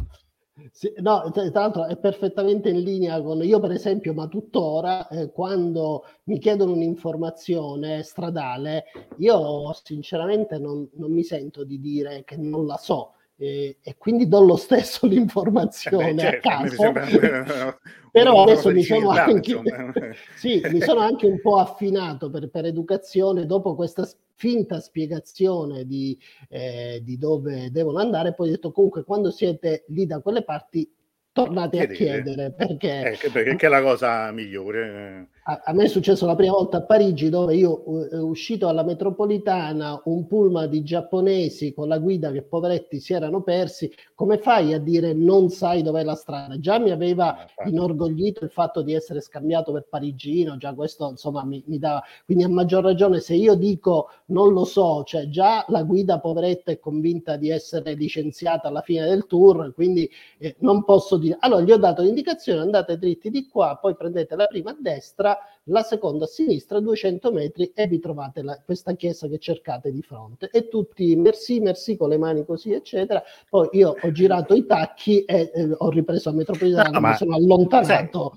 Sì, 0.73 0.93
no, 0.97 1.31
tra 1.33 1.49
l'altro 1.53 1.87
è 1.87 1.97
perfettamente 1.97 2.69
in 2.69 2.81
linea 2.81 3.23
con 3.23 3.43
io, 3.45 3.61
per 3.61 3.71
esempio, 3.71 4.13
ma 4.13 4.27
tuttora, 4.27 5.07
eh, 5.09 5.31
quando 5.31 6.05
mi 6.25 6.39
chiedono 6.39 6.73
un'informazione 6.73 8.03
stradale, 8.03 8.85
io 9.19 9.73
sinceramente 9.85 10.59
non, 10.59 10.89
non 10.95 11.13
mi 11.13 11.23
sento 11.23 11.65
di 11.65 11.79
dire 11.79 12.25
che 12.25 12.37
non 12.37 12.67
la 12.67 12.77
so 12.77 13.15
eh, 13.39 13.77
e 13.81 13.97
quindi 13.97 14.27
do 14.27 14.41
lo 14.41 14.57
stesso 14.57 15.07
l'informazione 15.07 16.11
eh 16.11 16.15
beh, 16.15 16.21
certo, 16.21 16.49
a 16.49 16.51
caso. 16.51 16.75
Sembra, 16.75 17.79
Però 18.11 18.43
adesso 18.43 18.71
mi 18.71 18.83
sono, 18.83 19.11
anche, 19.11 19.61
sì, 20.35 20.61
mi 20.73 20.81
sono 20.81 21.01
anche 21.01 21.27
un 21.27 21.41
po' 21.41 21.59
affinato 21.59 22.31
per, 22.31 22.49
per 22.49 22.65
educazione 22.65 23.47
dopo 23.47 23.75
questa 23.75 24.09
finta 24.35 24.81
spiegazione 24.81 25.85
di, 25.85 26.19
eh, 26.49 27.01
di, 27.05 27.17
dove 27.19 27.71
devono 27.71 27.99
andare, 27.99 28.35
poi 28.35 28.49
ho 28.49 28.53
detto 28.53 28.73
comunque 28.73 29.05
quando 29.05 29.31
siete 29.31 29.85
lì 29.89 30.07
da 30.07 30.21
quelle 30.21 30.43
parti 30.43 30.91
tornate 31.33 31.77
Chiedete. 31.77 31.93
a 31.93 31.97
chiedere 31.97 32.53
perché, 32.53 33.19
eh, 33.23 33.31
perché 33.31 33.67
è 33.67 33.69
la 33.69 33.83
cosa 33.83 34.33
migliore 34.33 35.29
a, 35.51 35.63
a, 35.65 35.73
me 35.73 35.85
è 35.85 35.89
successo 35.89 36.27
la 36.27 36.35
prima 36.35 36.53
volta 36.53 36.77
a 36.77 36.83
Parigi 36.83 37.31
dove 37.31 37.57
io 37.57 37.83
uh, 37.87 38.17
uscito 38.19 38.69
alla 38.69 38.83
metropolitana 38.83 39.99
un 40.05 40.27
pullman 40.27 40.69
di 40.69 40.83
giapponesi 40.83 41.73
con 41.73 41.89
la 41.89 41.97
guida 41.97 42.31
che 42.31 42.43
poveretti 42.43 43.01
si 43.01 43.15
erano 43.15 43.41
persi. 43.41 43.91
Come 44.15 44.37
fai 44.37 44.75
a 44.75 44.79
dire 44.79 45.15
non 45.15 45.49
sai 45.49 45.83
dov'è 45.83 46.03
la 46.03 46.17
strada? 46.17 46.59
Già 46.59 46.79
mi 46.79 46.91
aveva 46.91 47.47
eh, 47.47 47.71
inorgoglito 47.71 48.45
il 48.45 48.51
fatto 48.51 48.83
di 48.83 48.93
essere 48.93 49.23
scambiato 49.23 49.73
per 49.73 49.87
parigino 49.89 50.59
già 50.59 50.75
questo 50.75 51.09
insomma 51.09 51.45
mi, 51.45 51.63
mi 51.67 51.79
dava 51.79 52.03
quindi 52.27 52.45
a 52.45 52.49
maggior 52.49 52.85
ragione 52.85 53.21
se 53.21 53.35
io 53.35 53.55
dico 53.55 54.11
non 54.27 54.53
lo 54.53 54.65
so 54.65 55.03
cioè 55.05 55.29
già 55.29 55.65
la 55.69 55.83
guida 55.83 56.21
poveretta 56.21 56.73
è 56.73 56.79
convinta 56.79 57.37
di 57.37 57.49
essere 57.49 57.95
licenziata 57.95 58.69
alla 58.69 58.83
fine 58.83 59.07
del 59.07 59.27
tour 59.27 59.73
quindi 59.73 60.11
eh, 60.39 60.57
non 60.59 60.85
posso 60.85 61.17
dire. 61.17 61.37
Allora 61.41 61.63
gli 61.63 61.73
ho 61.73 61.79
dato 61.79 62.03
l'indicazione 62.03 62.61
andate 62.61 62.99
dritti 62.99 63.31
di 63.31 63.49
qua 63.49 63.79
poi 63.81 63.97
prendete 63.97 64.37
la 64.37 64.47
prima 64.47 64.73
a 64.73 64.77
destra 64.79 65.38
la 65.65 65.83
seconda 65.83 66.25
a 66.25 66.29
sinistra, 66.29 66.81
200 66.81 67.33
metri 67.33 67.73
e 67.75 67.87
vi 67.87 67.99
trovate 67.99 68.43
la, 68.43 68.61
questa 68.65 68.95
chiesa 68.95 69.29
che 69.29 69.39
cercate 69.39 69.91
di 69.91 70.03
fronte. 70.03 70.49
E 70.53 70.69
tutti 70.69 71.15
merci, 71.17 71.61
merci 71.61 71.97
con 71.97 72.09
le 72.09 72.19
mani 72.19 72.45
così, 72.45 72.73
eccetera. 72.73 73.23
Poi 73.49 73.69
io 73.73 73.95
ho 74.01 74.13
girato 74.13 74.55
i 74.55 74.67
tacchi 74.67 75.25
e 75.25 75.51
eh, 75.55 75.75
ho 75.77 75.91
ripreso 75.91 76.31
a 76.31 76.33
metropolitana, 76.33 76.91
no, 76.91 77.01
ma, 77.01 77.11
mi 77.11 77.17
sono 77.17 77.35
allontanato. 77.35 78.33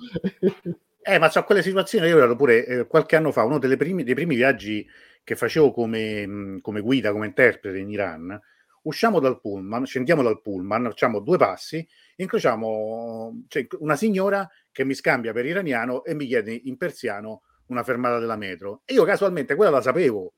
Eh, 1.03 1.17
ma 1.17 1.29
so 1.29 1.43
quelle 1.43 1.63
situazioni, 1.63 2.07
io 2.07 2.21
ero 2.21 2.35
pure 2.35 2.65
eh, 2.65 2.87
qualche 2.87 3.15
anno 3.15 3.31
fa, 3.31 3.43
uno 3.43 3.57
primi, 3.57 4.03
dei 4.03 4.13
primi 4.13 4.35
viaggi 4.35 4.85
che 5.23 5.35
facevo 5.35 5.71
come, 5.71 6.59
come 6.61 6.81
guida, 6.81 7.11
come 7.11 7.25
interprete 7.25 7.77
in 7.77 7.89
Iran, 7.89 8.39
usciamo 8.83 9.19
dal 9.19 9.39
pullman, 9.39 9.85
scendiamo 9.85 10.23
dal 10.23 10.41
pullman, 10.41 10.85
facciamo 10.85 11.19
due 11.19 11.37
passi, 11.37 11.85
incrociamo 12.15 13.43
cioè, 13.47 13.67
una 13.79 13.95
signora 13.95 14.49
che 14.71 14.83
mi 14.85 14.93
scambia 14.93 15.33
per 15.33 15.45
iraniano 15.45 16.03
e 16.03 16.13
mi 16.13 16.25
chiede 16.25 16.53
in 16.53 16.77
persiano 16.77 17.43
una 17.67 17.83
fermata 17.83 18.19
della 18.19 18.35
metro. 18.35 18.81
E 18.85 18.93
io 18.93 19.03
casualmente 19.03 19.55
quella 19.55 19.71
la 19.71 19.81
sapevo. 19.81 20.33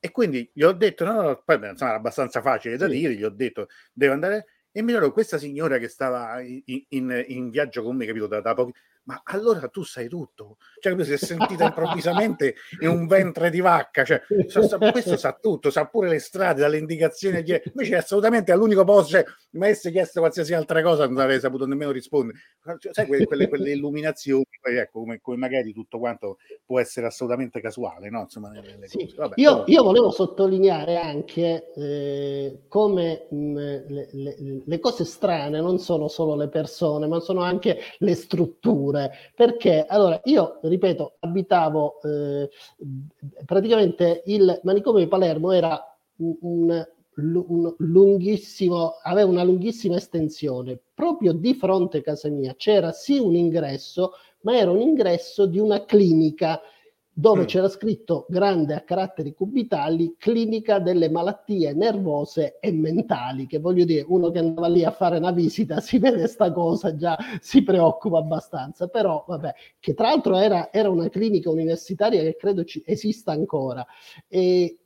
E 0.00 0.10
quindi 0.10 0.48
gli 0.52 0.62
ho 0.62 0.72
detto, 0.72 1.04
no, 1.04 1.20
no, 1.20 1.42
poi 1.44 1.56
insomma, 1.56 1.90
era 1.90 1.98
abbastanza 1.98 2.40
facile 2.40 2.76
da 2.76 2.86
dire, 2.86 3.14
gli 3.14 3.24
ho 3.24 3.30
detto, 3.30 3.68
devo 3.92 4.12
andare... 4.12 4.46
E 4.70 4.82
mi 4.82 4.92
ricordo 4.92 5.12
questa 5.12 5.38
signora 5.38 5.78
che 5.78 5.88
stava 5.88 6.40
in, 6.40 6.62
in, 6.88 7.24
in 7.26 7.50
viaggio 7.50 7.82
con 7.82 7.96
me, 7.96 8.06
capito, 8.06 8.28
da, 8.28 8.40
da 8.40 8.54
pochi 8.54 8.72
ma 9.08 9.22
allora 9.24 9.68
tu 9.68 9.82
sai 9.84 10.06
tutto. 10.06 10.58
Cioè, 10.80 11.02
si 11.02 11.12
è 11.14 11.16
sentita 11.16 11.64
improvvisamente 11.64 12.56
in 12.80 12.88
un 12.88 13.06
ventre 13.06 13.48
di 13.48 13.60
vacca. 13.60 14.04
Cioè, 14.04 14.20
sa, 14.46 14.62
sa, 14.62 14.76
questo 14.76 15.16
sa 15.16 15.32
tutto, 15.32 15.70
sa 15.70 15.86
pure 15.86 16.10
le 16.10 16.18
strade, 16.18 16.60
dalle 16.60 16.76
indicazioni. 16.76 17.38
Invece 17.38 17.96
assolutamente 17.96 18.52
all'unico 18.52 18.84
posto, 18.84 19.12
cioè, 19.12 19.24
mi 19.52 19.64
avesse 19.64 19.90
chiesto 19.90 20.20
qualsiasi 20.20 20.52
altra 20.52 20.82
cosa, 20.82 21.06
non 21.06 21.18
avrei 21.18 21.40
saputo 21.40 21.66
nemmeno 21.66 21.90
rispondere. 21.90 22.38
Cioè, 22.78 22.92
sai, 22.92 23.06
quelle, 23.06 23.24
quelle, 23.24 23.48
quelle 23.48 23.70
illuminazioni, 23.70 24.44
ecco, 24.62 25.00
come, 25.00 25.20
come, 25.22 25.36
magari 25.38 25.72
tutto 25.72 25.98
quanto 25.98 26.36
può 26.66 26.78
essere 26.78 27.06
assolutamente 27.06 27.62
casuale, 27.62 28.10
no? 28.10 28.20
Insomma, 28.20 28.52
sì. 28.84 29.10
Vabbè, 29.16 29.40
io, 29.40 29.64
però... 29.64 29.64
io, 29.68 29.82
volevo 29.84 30.10
sottolineare 30.10 30.98
anche 30.98 31.72
eh, 31.74 32.58
come 32.68 33.26
mh, 33.30 33.54
le, 33.88 34.08
le, 34.12 34.36
le 34.66 34.78
cose 34.80 35.06
strane 35.06 35.62
non 35.62 35.78
sono 35.78 36.08
solo 36.08 36.36
le 36.36 36.48
persone, 36.48 37.06
ma 37.06 37.20
sono 37.20 37.40
anche 37.40 37.78
le 38.00 38.14
strutture 38.14 38.97
strutture, 38.98 39.10
perché 39.34 39.86
allora 39.86 40.20
io 40.24 40.58
ripeto, 40.62 41.16
abitavo 41.20 42.00
eh, 42.02 42.50
praticamente 43.44 44.22
il 44.26 44.60
manicomio 44.64 45.00
di 45.00 45.08
Palermo 45.08 45.52
era 45.52 45.80
un, 46.16 46.36
un, 46.40 46.86
un 47.14 47.74
lunghissimo, 47.78 48.94
aveva 49.02 49.28
una 49.28 49.44
lunghissima 49.44 49.96
estensione. 49.96 50.80
Proprio 50.94 51.32
di 51.32 51.54
fronte 51.54 51.98
a 51.98 52.02
casa 52.02 52.28
mia 52.28 52.54
c'era 52.56 52.92
sì 52.92 53.18
un 53.18 53.34
ingresso, 53.34 54.12
ma 54.40 54.56
era 54.56 54.70
un 54.70 54.80
ingresso 54.80 55.46
di 55.46 55.58
una 55.58 55.84
clinica 55.84 56.60
dove 57.18 57.42
mm. 57.42 57.46
c'era 57.46 57.68
scritto 57.68 58.26
grande 58.28 58.74
a 58.74 58.82
caratteri 58.82 59.34
cubitali 59.34 60.14
clinica 60.16 60.78
delle 60.78 61.10
malattie 61.10 61.72
nervose 61.72 62.60
e 62.60 62.70
mentali, 62.70 63.48
che 63.48 63.58
voglio 63.58 63.84
dire, 63.84 64.04
uno 64.06 64.30
che 64.30 64.38
andava 64.38 64.68
lì 64.68 64.84
a 64.84 64.92
fare 64.92 65.18
una 65.18 65.32
visita 65.32 65.80
si 65.82 65.98
vede 65.98 66.28
sta 66.28 66.52
cosa, 66.52 66.94
già 66.94 67.18
si 67.40 67.64
preoccupa 67.64 68.18
abbastanza, 68.18 68.86
però 68.86 69.24
vabbè, 69.26 69.52
che 69.80 69.94
tra 69.94 70.10
l'altro 70.10 70.36
era, 70.36 70.70
era 70.72 70.90
una 70.90 71.08
clinica 71.08 71.50
universitaria 71.50 72.22
che 72.22 72.36
credo 72.36 72.62
ci, 72.62 72.84
esista 72.86 73.32
ancora. 73.32 73.84
E, 74.28 74.78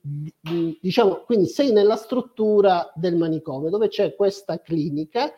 diciamo, 0.81 1.25
quindi 1.27 1.49
sei 1.49 1.71
nella 1.71 1.97
struttura 1.97 2.91
del 2.95 3.17
manicomio 3.17 3.69
dove 3.69 3.89
c'è 3.89 4.15
questa 4.15 4.59
clinica 4.59 5.35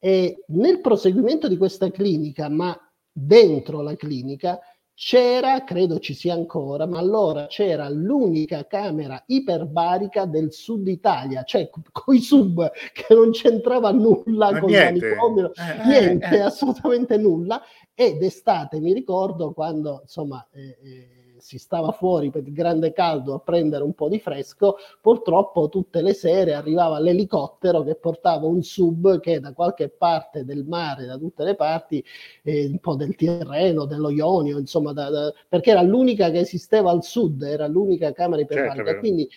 e 0.00 0.42
nel 0.48 0.80
proseguimento 0.80 1.46
di 1.46 1.56
questa 1.56 1.88
clinica, 1.92 2.48
ma 2.48 2.76
dentro 3.12 3.80
la 3.80 3.94
clinica, 3.94 4.58
c'era, 4.94 5.64
credo 5.64 5.98
ci 5.98 6.14
sia 6.14 6.34
ancora, 6.34 6.86
ma 6.86 6.98
allora 6.98 7.46
c'era 7.46 7.88
l'unica 7.88 8.66
camera 8.66 9.22
iperbarica 9.26 10.26
del 10.26 10.52
sud 10.52 10.86
Italia, 10.88 11.42
cioè 11.44 11.70
con 11.90 12.14
i 12.14 12.20
sub 12.20 12.70
che 12.92 13.14
non 13.14 13.30
c'entrava 13.30 13.90
nulla 13.90 14.52
ma 14.52 14.60
con 14.60 14.70
niente. 14.70 15.06
manicomio, 15.06 15.52
eh, 15.54 15.62
eh, 15.70 15.86
niente, 15.86 16.36
eh, 16.36 16.40
assolutamente 16.40 17.16
nulla. 17.16 17.62
Ed 17.94 18.22
estate 18.22 18.80
mi 18.80 18.92
ricordo 18.92 19.52
quando 19.52 20.00
insomma 20.02 20.46
eh, 20.52 20.78
eh 20.82 21.21
si 21.42 21.58
stava 21.58 21.90
fuori 21.90 22.30
per 22.30 22.46
il 22.46 22.52
grande 22.52 22.92
caldo 22.92 23.34
a 23.34 23.40
prendere 23.40 23.82
un 23.82 23.94
po' 23.94 24.08
di 24.08 24.20
fresco, 24.20 24.76
purtroppo 25.00 25.68
tutte 25.68 26.00
le 26.00 26.14
sere 26.14 26.54
arrivava 26.54 27.00
l'elicottero 27.00 27.82
che 27.82 27.96
portava 27.96 28.46
un 28.46 28.62
sub 28.62 29.18
che 29.18 29.40
da 29.40 29.52
qualche 29.52 29.88
parte 29.88 30.44
del 30.44 30.64
mare, 30.64 31.04
da 31.04 31.18
tutte 31.18 31.42
le 31.42 31.56
parti, 31.56 32.02
eh, 32.44 32.66
un 32.66 32.78
po' 32.78 32.94
del 32.94 33.16
Tirreno, 33.16 33.84
dello 33.84 34.10
Ionio, 34.10 34.58
insomma, 34.58 34.92
da, 34.92 35.10
da, 35.10 35.32
perché 35.48 35.70
era 35.70 35.82
l'unica 35.82 36.30
che 36.30 36.38
esisteva 36.38 36.90
al 36.90 37.02
sud, 37.02 37.42
era 37.42 37.66
l'unica 37.66 38.12
camera 38.12 38.40
iperbarica. 38.40 38.84
Certo, 38.84 39.00
quindi 39.00 39.28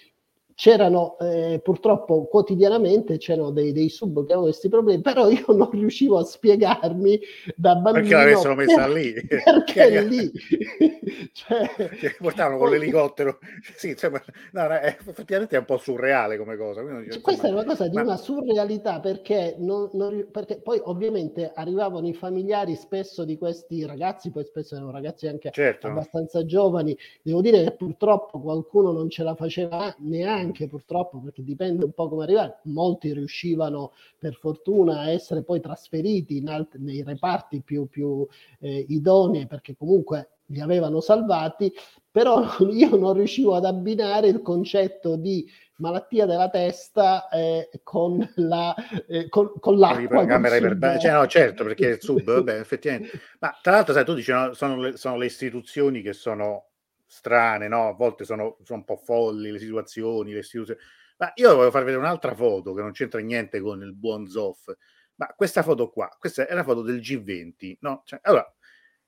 c'erano 0.55 1.17
eh, 1.19 1.59
purtroppo 1.61 2.27
quotidianamente 2.27 3.17
c'erano 3.17 3.51
dei, 3.51 3.73
dei, 3.73 3.89
sub 3.89 4.13
che 4.13 4.31
avevano 4.31 4.43
questi 4.45 4.69
problemi, 4.69 5.01
però 5.01 5.27
io 5.29 5.45
non 5.49 5.69
riuscivo 5.69 6.17
a 6.17 6.23
spiegarmi 6.23 7.19
da 7.55 7.75
bambino 7.75 8.07
perché 8.07 8.15
l'avessero 8.15 8.55
messa 8.55 8.87
lì? 8.87 9.13
perché 9.43 10.01
lì. 10.01 10.31
Cioè, 11.31 11.69
portavano 12.17 12.57
con 12.57 12.69
l'elicottero. 12.71 13.39
Sì, 13.75 13.89
insomma, 13.89 14.21
no, 14.51 14.67
no, 14.67 14.73
è, 14.73 14.97
effettivamente 14.99 15.55
è 15.55 15.59
un 15.59 15.65
po' 15.65 15.77
surreale 15.77 16.37
come 16.37 16.57
cosa. 16.57 16.81
Quindi, 16.81 17.11
cioè, 17.11 17.21
questa 17.21 17.47
è 17.47 17.51
una 17.51 17.63
cosa 17.63 17.87
di 17.87 17.95
ma... 17.95 18.01
una 18.01 18.17
surrealità 18.17 18.99
perché, 18.99 19.55
non, 19.59 19.89
non, 19.93 20.27
perché, 20.31 20.59
poi 20.59 20.79
ovviamente 20.83 21.51
arrivavano 21.53 22.07
i 22.07 22.13
familiari 22.13 22.75
spesso 22.75 23.23
di 23.23 23.37
questi 23.37 23.85
ragazzi 23.85 24.31
poi 24.31 24.43
spesso 24.45 24.75
erano 24.75 24.91
ragazzi 24.91 25.27
anche 25.27 25.51
certo. 25.51 25.87
abbastanza 25.87 26.45
giovani. 26.45 26.97
Devo 27.21 27.41
dire 27.41 27.63
che 27.63 27.71
purtroppo 27.73 28.39
qualcuno 28.39 28.91
non 28.91 29.09
ce 29.09 29.23
la 29.23 29.35
faceva 29.35 29.93
neanche 29.99 30.44
anche 30.45 30.67
purtroppo, 30.67 31.19
perché 31.19 31.43
dipende 31.43 31.85
un 31.85 31.91
po' 31.91 32.07
come 32.07 32.23
arrivare, 32.23 32.59
molti 32.63 33.13
riuscivano 33.13 33.91
per 34.17 34.35
fortuna 34.35 34.99
a 34.99 35.09
essere 35.09 35.43
poi 35.43 35.59
trasferiti 35.59 36.43
alt- 36.45 36.77
nei 36.77 37.03
reparti 37.03 37.61
più, 37.61 37.87
più 37.87 38.25
eh, 38.59 38.85
idonei 38.89 39.47
perché 39.47 39.75
comunque 39.75 40.29
li 40.47 40.59
avevano 40.61 41.01
salvati, 41.01 41.71
però 42.09 42.43
io 42.71 42.95
non 42.95 43.13
riuscivo 43.13 43.55
ad 43.55 43.65
abbinare 43.65 44.27
il 44.27 44.41
concetto 44.41 45.15
di 45.15 45.47
malattia 45.77 46.25
della 46.25 46.49
testa 46.49 47.27
eh, 47.29 47.69
con, 47.83 48.25
la, 48.35 48.73
eh, 49.07 49.27
con, 49.29 49.51
con 49.59 49.77
l'acqua. 49.77 50.25
Camera 50.25 50.55
iper... 50.55 50.99
cioè, 50.99 51.11
no, 51.11 51.27
certo, 51.27 51.63
perché 51.63 51.87
il 51.87 52.01
sub, 52.01 52.23
vabbè, 52.23 52.59
effettivamente. 52.59 53.19
Ma 53.39 53.57
tra 53.61 53.73
l'altro, 53.73 53.93
sai, 53.93 54.05
tu 54.05 54.13
dici, 54.13 54.31
no, 54.31 54.53
sono, 54.53 54.77
le, 54.77 54.97
sono 54.97 55.17
le 55.17 55.25
istituzioni 55.25 56.01
che 56.01 56.13
sono 56.13 56.67
strane, 57.05 57.67
no? 57.67 57.87
A 57.87 57.93
volte 57.93 58.25
sono, 58.25 58.57
sono 58.63 58.79
un 58.79 58.85
po' 58.85 58.97
folli 58.97 59.51
le 59.51 59.59
situazioni, 59.59 60.33
le 60.33 60.39
istituzioni. 60.39 60.79
Ma 61.17 61.31
io 61.35 61.53
volevo 61.53 61.71
far 61.71 61.83
vedere 61.83 62.01
un'altra 62.01 62.35
foto 62.35 62.73
che 62.73 62.81
non 62.81 62.91
c'entra 62.91 63.19
niente 63.21 63.59
con 63.59 63.81
il 63.81 63.93
buon 63.93 64.27
Zoff. 64.27 64.71
Ma 65.15 65.27
questa 65.35 65.63
foto 65.63 65.89
qua, 65.89 66.09
questa 66.19 66.45
è 66.45 66.53
la 66.53 66.63
foto 66.63 66.81
del 66.81 66.99
G20, 66.99 67.77
no? 67.81 68.01
Cioè, 68.05 68.19
allora, 68.23 68.53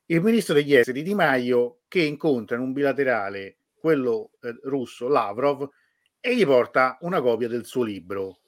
il 0.06 0.22
ministro 0.22 0.54
degli 0.54 0.74
esteri 0.74 1.02
Di 1.02 1.14
Maio 1.14 1.80
che 1.86 2.02
incontra 2.02 2.56
in 2.56 2.62
un 2.62 2.72
bilaterale 2.72 3.58
quello 3.78 4.30
eh, 4.40 4.58
russo 4.64 5.06
Lavrov 5.06 5.68
e 6.20 6.34
gli 6.34 6.44
porta 6.44 6.96
una 7.02 7.20
copia 7.20 7.48
del 7.48 7.66
suo 7.66 7.82
libro. 7.84 8.40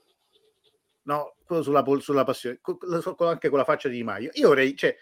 no, 1.03 1.37
quello 1.45 1.63
sulla, 1.63 1.85
sulla 1.99 2.25
passione, 2.25 2.59
con, 2.61 2.79
anche 3.19 3.49
con 3.49 3.59
la 3.59 3.65
faccia 3.65 3.89
di 3.89 3.97
Di 3.97 4.05
Maio. 4.05 4.31
Io 4.35 4.49
vorrei, 4.49 4.75
cioè, 4.77 4.97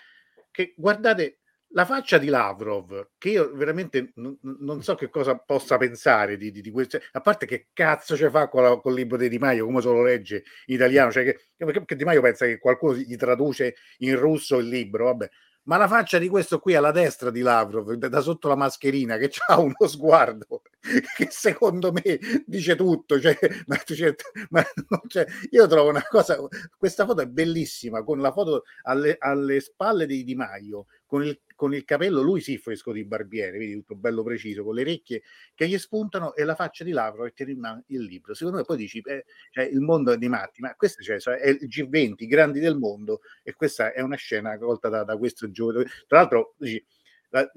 che 0.51 0.75
guardate 0.77 1.38
la 1.73 1.85
faccia 1.85 2.19
di 2.19 2.29
Lavrov, 2.29 3.11
che 3.19 3.31
io 3.31 3.53
veramente 3.55 4.13
non, 4.17 4.39
non 4.41 4.83
so 4.83 4.95
che 4.95 5.11
cosa 5.11 5.37
possa 5.37 5.77
pensare 5.77 6.37
di, 6.37 6.51
di, 6.51 6.61
di, 6.61 6.71
questo, 6.71 6.99
a 7.13 7.21
parte 7.21 7.47
che 7.47 7.69
cazzo 7.73 8.17
ce 8.17 8.31
fa 8.31 8.49
con, 8.49 8.63
la, 8.63 8.79
con 8.81 8.93
il 8.93 8.99
libro 8.99 9.17
di 9.17 9.29
Di 9.29 9.39
Maio, 9.39 9.67
come 9.67 9.81
se 9.81 9.89
lo 9.89 10.03
legge 10.03 10.45
in 10.67 10.77
italiano, 10.77 11.11
cioè 11.11 11.25
che, 11.25 11.85
che 11.85 11.97
Di 11.97 12.05
Maio 12.05 12.23
pensa 12.23 12.47
che 12.47 12.59
qualcuno 12.59 12.95
gli 12.95 13.17
traduce 13.17 13.77
in 13.99 14.17
russo 14.19 14.59
il 14.59 14.69
libro, 14.69 15.05
vabbè, 15.07 15.29
ma 15.65 15.77
la 15.77 15.89
faccia 15.89 16.19
di 16.19 16.29
questo 16.29 16.61
qui 16.61 16.75
alla 16.75 16.93
destra 16.93 17.31
di 17.31 17.43
Lavrov, 17.43 17.93
da 17.93 18.21
sotto 18.21 18.49
la 18.49 18.57
mascherina, 18.57 19.19
che 19.19 19.31
ha 19.49 19.61
uno 19.61 19.75
sguardo 19.87 20.63
che 21.17 21.29
secondo 21.31 21.93
me 21.93 22.19
dice 22.47 22.77
tutto. 22.77 23.21
Cioè, 23.21 23.37
ma, 23.67 23.77
cioè, 23.85 24.15
ma 24.51 24.65
cioè, 25.07 25.27
io 25.51 25.67
trovo 25.67 25.91
una 25.91 26.05
cosa, 26.09 26.39
questa 26.77 27.05
foto 27.05 27.23
è 27.23 27.27
bellissima, 27.27 28.03
con 28.03 28.21
la 28.21 28.33
foto 28.33 28.65
alle, 28.83 29.17
alle 29.19 29.61
spalle 29.61 30.07
di 30.07 30.25
Di 30.25 30.35
Maio, 30.35 30.87
con 31.07 31.25
il 31.25 31.39
con 31.59 31.75
il 31.75 31.85
capello, 31.85 32.23
lui 32.23 32.41
sì, 32.41 32.57
fresco 32.57 32.93
di 32.93 33.05
barbiere, 33.05 33.59
vedi 33.59 33.73
tutto 33.73 33.97
bello 33.97 34.23
preciso, 34.23 34.63
con 34.63 34.77
le 34.77 34.83
orecchie 34.83 35.23
che 35.57 35.67
gli 35.67 35.77
spuntano 35.77 36.37
e 36.37 36.45
la 36.45 36.55
faccia 36.55 36.85
di 36.85 36.93
Lavrov 36.93 37.27
e 37.27 37.33
tiene 37.33 37.51
in 37.51 37.59
mano 37.59 37.83
il 37.89 38.05
libro. 38.05 38.33
Secondo 38.33 38.59
me 38.59 38.65
poi 38.65 38.77
dici, 38.77 39.01
eh, 39.01 39.25
cioè, 39.51 39.65
il 39.65 39.81
mondo 39.81 40.13
è 40.13 40.19
di 40.19 40.29
matti, 40.29 40.61
ma 40.61 40.73
questo 40.77 41.03
cioè, 41.03 41.19
è 41.19 41.49
il 41.49 41.67
G20, 41.67 42.15
i 42.19 42.27
grandi 42.29 42.61
del 42.61 42.79
mondo, 42.79 43.23
e 43.43 43.55
questa 43.55 43.93
è 43.93 44.01
una 44.03 44.15
scena 44.15 44.57
colta 44.57 44.89
da, 44.89 45.03
da 45.03 45.17
questo 45.17 45.51
giovane. 45.51 45.87
Tra 46.07 46.19
l'altro, 46.19 46.55
dici, 46.59 46.87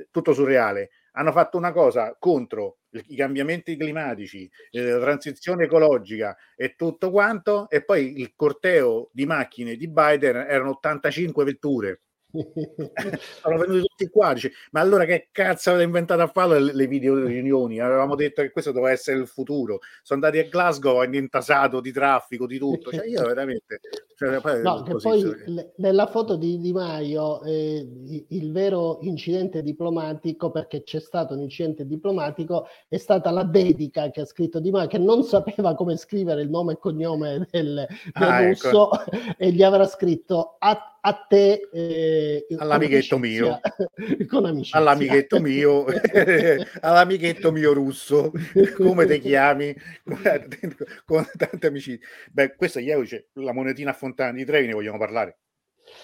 tutto 0.09 0.33
surreale, 0.33 0.89
hanno 1.13 1.31
fatto 1.31 1.57
una 1.57 1.71
cosa 1.71 2.15
contro 2.19 2.77
i 2.91 3.15
cambiamenti 3.15 3.77
climatici, 3.77 4.49
eh, 4.71 4.81
la 4.91 4.99
transizione 4.99 5.65
ecologica 5.65 6.35
e 6.55 6.75
tutto 6.75 7.11
quanto, 7.11 7.69
e 7.69 7.83
poi 7.83 8.19
il 8.19 8.33
corteo 8.35 9.09
di 9.13 9.25
macchine 9.25 9.75
di 9.75 9.87
Biden 9.87 10.35
erano 10.35 10.71
85 10.71 11.43
vetture 11.45 12.01
sono 13.41 13.57
venuti 13.57 13.87
tutti 13.87 14.07
qua 14.09 14.33
dice, 14.33 14.51
ma 14.71 14.79
allora 14.79 15.05
che 15.05 15.27
cazzo 15.31 15.71
avete 15.71 15.83
inventato 15.83 16.21
a 16.21 16.27
fare 16.27 16.59
le, 16.59 16.73
le 16.73 16.87
video 16.87 17.25
riunioni 17.25 17.79
avevamo 17.79 18.15
detto 18.15 18.41
che 18.41 18.51
questo 18.51 18.71
doveva 18.71 18.91
essere 18.91 19.17
il 19.17 19.27
futuro 19.27 19.79
sono 20.01 20.23
andati 20.23 20.45
a 20.45 20.49
Glasgow 20.49 21.01
hanno 21.01 21.17
intasato 21.17 21.81
di 21.81 21.91
traffico 21.91 22.47
di 22.47 22.57
tutto 22.57 22.91
cioè 22.91 23.05
io 23.05 23.25
veramente 23.25 23.79
cioè, 24.15 24.39
poi, 24.39 24.61
no, 24.61 24.83
che 24.83 24.95
poi 24.95 25.23
le, 25.47 25.73
nella 25.77 26.07
foto 26.07 26.35
di 26.35 26.59
Di 26.59 26.71
Maio 26.71 27.41
eh, 27.43 28.25
il 28.29 28.51
vero 28.51 28.99
incidente 29.01 29.61
diplomatico 29.61 30.51
perché 30.51 30.83
c'è 30.83 30.99
stato 30.99 31.33
un 31.33 31.41
incidente 31.41 31.85
diplomatico 31.85 32.67
è 32.87 32.97
stata 32.97 33.31
la 33.31 33.43
dedica 33.43 34.09
che 34.09 34.21
ha 34.21 34.25
scritto 34.25 34.59
Di 34.59 34.71
Maio 34.71 34.87
che 34.87 34.99
non 34.99 35.23
sapeva 35.23 35.75
come 35.75 35.97
scrivere 35.97 36.41
il 36.41 36.49
nome 36.49 36.73
e 36.73 36.77
cognome 36.77 37.47
del, 37.51 37.73
del 37.73 37.87
ah, 38.13 38.41
ecco. 38.41 38.69
russo 38.69 38.91
ecco. 38.93 39.35
e 39.37 39.51
gli 39.51 39.63
avrà 39.63 39.85
scritto 39.85 40.55
a 40.59 40.90
a 41.03 41.25
te 41.27 41.67
eh, 41.71 42.45
all'amichetto 42.57 43.17
mio. 43.17 43.59
Con 44.27 44.45
amicizia. 44.45 44.79
all'amichetto 44.79 45.39
mio. 45.39 45.85
All'amichetto 46.81 47.51
mio 47.51 47.73
russo. 47.73 48.31
Come 48.75 49.05
ti 49.05 49.19
chiami? 49.19 49.75
Con 51.05 51.27
tante 51.37 51.67
amicizie. 51.67 52.07
Beh 52.31 52.55
questa 52.55 52.79
ieri 52.79 53.05
c'è 53.05 53.23
la 53.33 53.53
monetina 53.53 53.91
a 53.91 53.93
Fontana 53.93 54.33
di 54.33 54.45
Trevi 54.45 54.67
ne 54.67 54.73
vogliamo 54.73 54.97
parlare. 54.97 55.39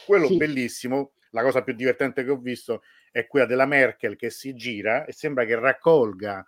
Quello 0.06 0.28
sì. 0.28 0.38
bellissimo 0.38 1.14
la 1.32 1.44
cosa 1.44 1.62
più 1.62 1.74
divertente 1.74 2.24
che 2.24 2.32
ho 2.32 2.38
visto 2.38 2.82
è 3.12 3.28
quella 3.28 3.46
della 3.46 3.66
Merkel 3.66 4.16
che 4.16 4.30
si 4.30 4.56
gira 4.56 5.06
e 5.06 5.12
sembra 5.12 5.46
che 5.46 5.60
raccolga 5.60 6.44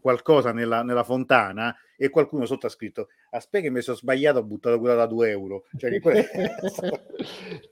qualcosa 0.00 0.52
nella, 0.52 0.82
nella 0.82 1.04
fontana 1.04 1.74
e 1.96 2.10
qualcuno 2.10 2.46
sotto 2.46 2.66
ha 2.66 2.70
scritto 2.70 3.08
aspetta 3.30 3.64
che 3.64 3.70
mi 3.70 3.80
sono 3.80 3.96
sbagliato 3.96 4.38
ho 4.38 4.44
buttato 4.44 4.78
quella 4.78 4.94
da 4.94 5.06
2 5.06 5.30
euro 5.30 5.64
cioè, 5.76 6.00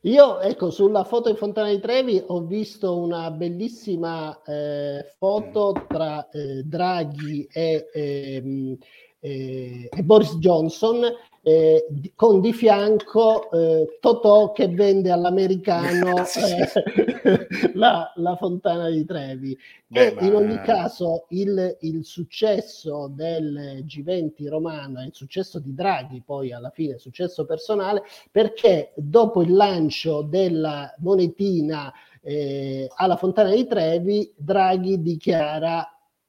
io 0.03 0.41
ecco 0.41 0.71
sulla 0.71 1.05
foto 1.05 1.29
in 1.29 1.37
Fontana 1.37 1.69
di 1.71 1.79
Trevi 1.79 2.23
ho 2.27 2.45
visto 2.45 2.99
una 2.99 3.31
bellissima 3.31 4.43
eh, 4.43 5.13
foto 5.17 5.75
mm. 5.79 5.87
tra 5.87 6.29
eh, 6.29 6.63
Draghi 6.65 7.49
e, 7.53 7.89
ehm, 7.93 8.77
eh, 9.21 9.89
e 9.91 10.03
Boris 10.03 10.37
Johnson 10.39 11.03
eh, 11.49 11.87
con 12.17 12.41
di 12.41 12.53
fianco 12.53 13.49
eh, 13.53 13.99
Totò 14.01 14.51
che 14.51 14.67
vende 14.67 15.13
all'americano 15.13 16.25
eh, 16.27 17.47
la, 17.75 18.13
la, 18.17 18.35
fontana 18.35 18.91
di 18.91 19.05
Trevi. 19.05 19.57
Beh, 19.87 20.09
e 20.09 20.15
ma... 20.15 20.21
in 20.23 20.35
ogni 20.35 20.61
caso 20.63 21.27
il, 21.29 21.77
il, 21.83 22.05
successo 22.05 23.09
del 23.15 23.85
G20 23.87 24.49
romano, 24.49 25.05
il 25.05 25.15
successo 25.15 25.61
di 25.61 25.73
Draghi, 25.73 26.21
poi 26.21 26.53
alla 26.53 26.71
fine 26.71 26.99
successo 26.99 27.47
personale, 27.47 28.03
perché 28.33 28.91
dopo 28.97 29.41
il 29.41 29.55
lancio 29.55 30.23
della 30.23 30.93
monetina 30.99 31.93
eh, 32.23 32.91
alla 32.97 33.17
fontana 33.17 33.51
di 33.51 33.65
Trevi, 33.69 34.35
Draghi 34.37 35.01
dichiara 35.01 35.89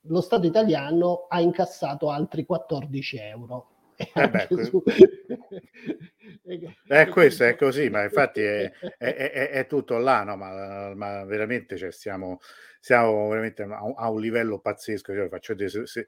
lo 0.09 0.21
Stato 0.21 0.45
italiano 0.45 1.25
ha 1.27 1.41
incassato 1.41 2.11
altri 2.11 2.45
14 2.45 3.17
euro 3.17 3.69
eh 3.97 4.29
beh, 4.29 4.47
eh, 6.87 7.07
questo 7.07 7.45
è 7.45 7.55
così, 7.55 7.89
ma 7.89 8.03
infatti 8.03 8.41
è, 8.41 8.71
è, 8.95 9.13
è, 9.13 9.49
è 9.49 9.65
tutto 9.65 9.97
là, 9.97 10.23
no? 10.23 10.35
ma, 10.35 10.93
ma 10.93 11.25
veramente 11.25 11.77
cioè, 11.77 11.91
stiamo, 11.91 12.39
siamo 12.79 13.27
veramente 13.29 13.63
a, 13.63 13.93
a, 13.95 14.11
un 14.11 14.21
livello 14.21 14.59
pazzesco. 14.59 15.15
Cioè, 15.15 15.29
faccio 15.29 15.53
vedere 15.53 15.71
se, 15.71 15.87
se, 15.87 16.07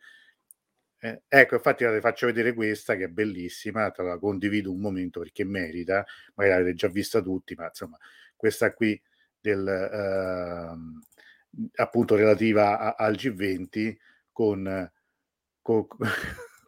eh, 1.00 1.24
ecco, 1.28 1.56
infatti 1.56 1.84
la 1.84 2.00
faccio 2.00 2.28
vedere 2.28 2.54
questa 2.54 2.96
che 2.96 3.06
è 3.06 3.08
bellissima, 3.08 3.90
te 3.90 4.04
la 4.04 4.20
condivido 4.20 4.72
un 4.72 4.82
momento 4.82 5.22
perché 5.22 5.44
merita, 5.44 6.06
magari 6.36 6.60
l'avete 6.60 6.76
già 6.76 6.90
vista 6.90 7.22
tutti, 7.22 7.56
ma 7.56 7.66
insomma, 7.66 7.98
questa 8.36 8.72
qui 8.74 9.02
del, 9.40 9.68
eh, 9.68 10.78
appunto 11.76 12.16
relativa 12.16 12.80
a, 12.80 12.96
al 13.04 13.16
G20 13.16 13.96
con, 14.32 14.92
con 15.62 15.88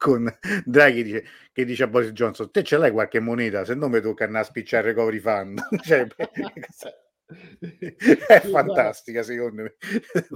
con 0.02 0.28
Draghi 0.66 1.04
dice, 1.04 1.26
che 1.54 1.64
dice 1.64 1.84
a 1.84 1.88
Boris 1.88 2.10
Johnson 2.10 2.50
te 2.50 2.64
ce 2.64 2.78
l'hai 2.78 2.90
qualche 2.90 3.20
moneta? 3.20 3.64
Se 3.64 3.76
no 3.76 3.88
mi 3.88 4.02
tocca 4.02 4.24
andare 4.24 4.44
a 4.44 4.48
spicciare 4.48 4.88
recovery 4.88 5.20
fund. 5.20 5.62
Cioè, 5.84 6.08
è 8.28 8.40
fantastica 8.42 9.24
secondo 9.24 9.64
me. 9.64 9.76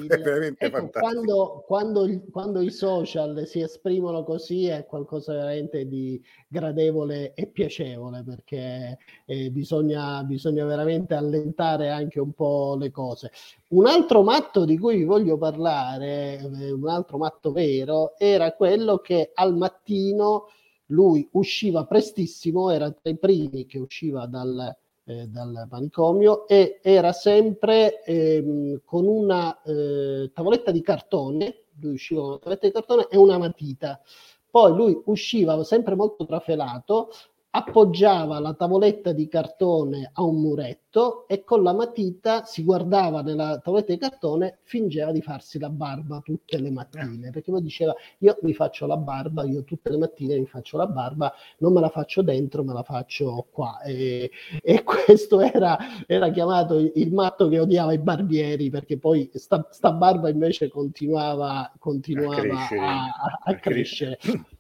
è 0.07 0.21
veramente 0.21 0.65
ecco, 0.65 0.89
quando, 0.89 1.63
quando, 1.65 2.23
quando, 2.31 2.61
i 2.61 2.71
social 2.71 3.45
si 3.45 3.61
esprimono 3.61 4.23
così 4.23 4.67
è 4.67 4.85
qualcosa 4.85 5.33
veramente 5.33 5.87
di 5.87 6.21
gradevole 6.47 7.33
e 7.33 7.47
piacevole 7.47 8.23
perché 8.23 8.97
eh, 9.25 9.51
bisogna, 9.51 10.23
bisogna 10.23 10.65
veramente 10.65 11.13
allentare 11.13 11.89
anche 11.89 12.19
un 12.19 12.33
po' 12.33 12.75
le 12.79 12.91
cose. 12.91 13.31
Un 13.69 13.87
altro 13.87 14.23
matto 14.23 14.65
di 14.65 14.77
cui 14.77 14.97
vi 14.97 15.03
voglio 15.03 15.37
parlare 15.37 16.39
eh, 16.39 16.71
un 16.71 16.87
altro 16.87 17.17
matto 17.17 17.51
vero 17.51 18.17
era 18.17 18.53
quello 18.53 18.97
che 18.99 19.31
al 19.33 19.55
mattino 19.55 20.47
lui 20.89 21.27
usciva 21.33 21.85
prestissimo 21.85 22.69
era 22.69 22.91
tra 22.91 23.09
i 23.09 23.17
primi 23.17 23.65
che 23.65 23.79
usciva 23.79 24.27
dal 24.27 24.75
eh, 25.05 25.27
dal 25.27 25.67
manicomio 25.69 26.47
e 26.47 26.79
era 26.81 27.11
sempre 27.11 28.03
ehm, 28.03 28.81
con 28.83 29.05
una 29.05 29.61
eh, 29.61 30.31
tavoletta 30.33 30.71
di 30.71 30.81
cartone, 30.81 31.65
lui 31.79 31.93
usciva 31.93 32.21
con 32.21 32.29
una 32.29 32.39
tavoletta 32.39 32.67
di 32.67 32.73
cartone 32.73 33.07
e 33.09 33.17
una 33.17 33.37
matita. 33.37 34.01
Poi 34.49 34.73
lui 34.73 34.99
usciva 35.05 35.61
sempre 35.63 35.95
molto 35.95 36.25
trafelato, 36.25 37.09
appoggiava 37.55 38.39
la 38.39 38.53
tavoletta 38.53 39.13
di 39.13 39.29
cartone 39.29 40.11
a 40.13 40.23
un 40.23 40.41
muretto 40.41 41.25
e 41.25 41.45
con 41.45 41.63
la 41.63 41.71
matita 41.71 42.43
si 42.43 42.63
guardava 42.63 43.21
nella 43.21 43.59
tavoletta 43.63 43.93
di 43.93 43.97
cartone, 43.97 44.57
fingeva 44.63 45.13
di 45.13 45.21
farsi 45.21 45.57
la 45.57 45.69
barba 45.69 46.19
tutte 46.19 46.59
le 46.59 46.69
mattine, 46.69 47.31
perché 47.31 47.51
poi 47.51 47.61
diceva 47.61 47.95
io 48.17 48.37
mi 48.41 48.53
faccio 48.53 48.85
la 48.87 48.97
barba, 48.97 49.45
io 49.45 49.63
tutte 49.63 49.89
le 49.89 49.97
mattine 49.97 50.37
mi 50.37 50.45
faccio 50.45 50.75
la 50.75 50.87
barba, 50.87 51.33
non 51.59 51.71
me 51.71 51.79
la 51.79 51.87
faccio 51.87 52.21
dentro, 52.21 52.61
me 52.65 52.73
la 52.73 52.83
faccio 52.83 53.47
qua. 53.49 53.81
E, 53.81 54.29
e 54.61 54.83
questo 54.83 55.39
era, 55.39 55.77
era, 56.07 56.29
chiamato 56.31 56.77
il 56.77 57.13
matto 57.13 57.47
che 57.47 57.59
odiava 57.59 57.93
i 57.93 57.99
barbieri, 57.99 58.69
perché 58.69 58.97
poi 58.97 59.29
sta, 59.33 59.65
sta 59.71 59.93
barba 59.93 60.27
invece 60.27 60.67
continuava, 60.67 61.71
continuava 61.79 62.35
a 62.35 62.41
crescere. 62.41 62.81
A, 62.81 63.05
a, 63.05 63.39
a 63.43 63.55
crescere. 63.55 64.19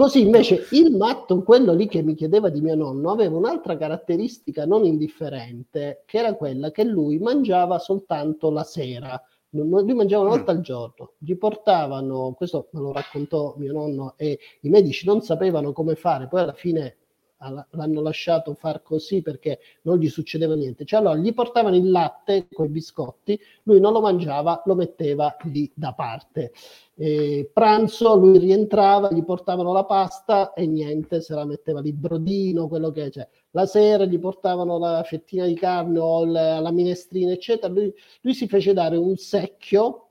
Così 0.00 0.22
invece 0.22 0.66
il 0.70 0.96
matto, 0.96 1.42
quello 1.42 1.74
lì 1.74 1.86
che 1.86 2.00
mi 2.00 2.14
chiedeva 2.14 2.48
di 2.48 2.62
mio 2.62 2.74
nonno, 2.74 3.10
aveva 3.10 3.36
un'altra 3.36 3.76
caratteristica 3.76 4.64
non 4.64 4.86
indifferente, 4.86 6.04
che 6.06 6.16
era 6.16 6.32
quella 6.36 6.70
che 6.70 6.84
lui 6.84 7.18
mangiava 7.18 7.78
soltanto 7.78 8.50
la 8.50 8.64
sera. 8.64 9.22
Lui 9.50 9.92
mangiava 9.92 10.22
una 10.22 10.32
mm. 10.32 10.36
volta 10.36 10.52
al 10.52 10.60
giorno, 10.60 11.12
gli 11.18 11.36
portavano, 11.36 12.32
questo 12.32 12.70
me 12.72 12.80
lo 12.80 12.92
raccontò 12.92 13.54
mio 13.58 13.74
nonno, 13.74 14.14
e 14.16 14.38
i 14.62 14.70
medici 14.70 15.04
non 15.04 15.20
sapevano 15.20 15.74
come 15.74 15.96
fare, 15.96 16.28
poi 16.28 16.40
alla 16.40 16.54
fine 16.54 16.96
l'hanno 17.70 18.02
lasciato 18.02 18.54
far 18.54 18.82
così 18.82 19.22
perché 19.22 19.60
non 19.82 19.98
gli 19.98 20.08
succedeva 20.08 20.54
niente. 20.54 20.84
Cioè 20.84 21.00
allora 21.00 21.16
gli 21.16 21.32
portavano 21.32 21.76
il 21.76 21.90
latte 21.90 22.48
con 22.52 22.66
i 22.66 22.68
biscotti, 22.70 23.40
lui 23.64 23.80
non 23.80 23.92
lo 23.92 24.00
mangiava, 24.00 24.62
lo 24.66 24.74
metteva 24.74 25.34
lì 25.44 25.70
da 25.74 25.92
parte. 25.94 26.52
E 26.94 27.50
pranzo, 27.50 28.14
lui 28.16 28.38
rientrava, 28.38 29.10
gli 29.10 29.24
portavano 29.24 29.72
la 29.72 29.84
pasta 29.84 30.52
e 30.52 30.66
niente, 30.66 31.22
se 31.22 31.34
la 31.34 31.46
metteva 31.46 31.80
lì 31.80 31.92
brodino, 31.92 32.68
quello 32.68 32.90
che 32.90 33.08
c'è. 33.08 33.26
La 33.52 33.64
sera 33.64 34.04
gli 34.04 34.18
portavano 34.18 34.78
la 34.78 35.02
fettina 35.02 35.46
di 35.46 35.54
carne 35.54 35.98
o 35.98 36.26
la, 36.26 36.60
la 36.60 36.70
minestrina, 36.70 37.32
eccetera. 37.32 37.72
Lui, 37.72 37.92
lui 38.20 38.34
si 38.34 38.46
fece 38.46 38.74
dare 38.74 38.96
un 38.96 39.16
secchio 39.16 40.09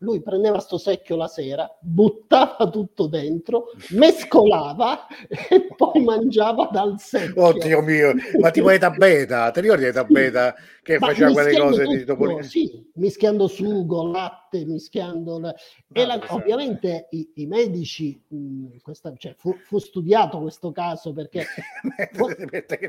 lui 0.00 0.22
prendeva 0.22 0.58
sto 0.60 0.78
secchio 0.78 1.16
la 1.16 1.28
sera, 1.28 1.68
buttava 1.80 2.68
tutto 2.70 3.06
dentro, 3.06 3.72
mescolava 3.90 5.06
e 5.28 5.66
poi 5.74 6.02
mangiava 6.02 6.68
dal 6.70 6.98
secchio. 6.98 7.44
Oddio 7.44 7.80
mio, 7.82 8.14
ma 8.38 8.50
tipo 8.50 8.70
Eta 8.70 8.90
Beta, 8.90 9.50
ti 9.50 9.60
ricordi 9.60 9.84
Eta 9.84 10.04
Beta? 10.04 10.54
Che 10.82 10.98
ma 10.98 11.08
faceva 11.08 11.32
quelle 11.32 11.58
cose 11.58 11.84
tutto, 11.84 11.96
di 11.96 12.04
Topolino? 12.04 12.42
Sì, 12.42 12.90
mischiando 12.94 13.46
sugo, 13.46 14.10
latte, 14.10 14.64
mischiando... 14.64 15.38
La... 15.38 15.54
E 15.92 16.06
la, 16.06 16.18
ovviamente 16.28 17.08
i, 17.10 17.32
i 17.34 17.46
medici, 17.46 18.20
mh, 18.26 18.78
questa, 18.80 19.12
cioè, 19.16 19.34
fu, 19.36 19.54
fu, 19.62 19.78
studiato 19.78 20.40
questo 20.40 20.72
caso 20.72 21.12
perché 21.12 21.44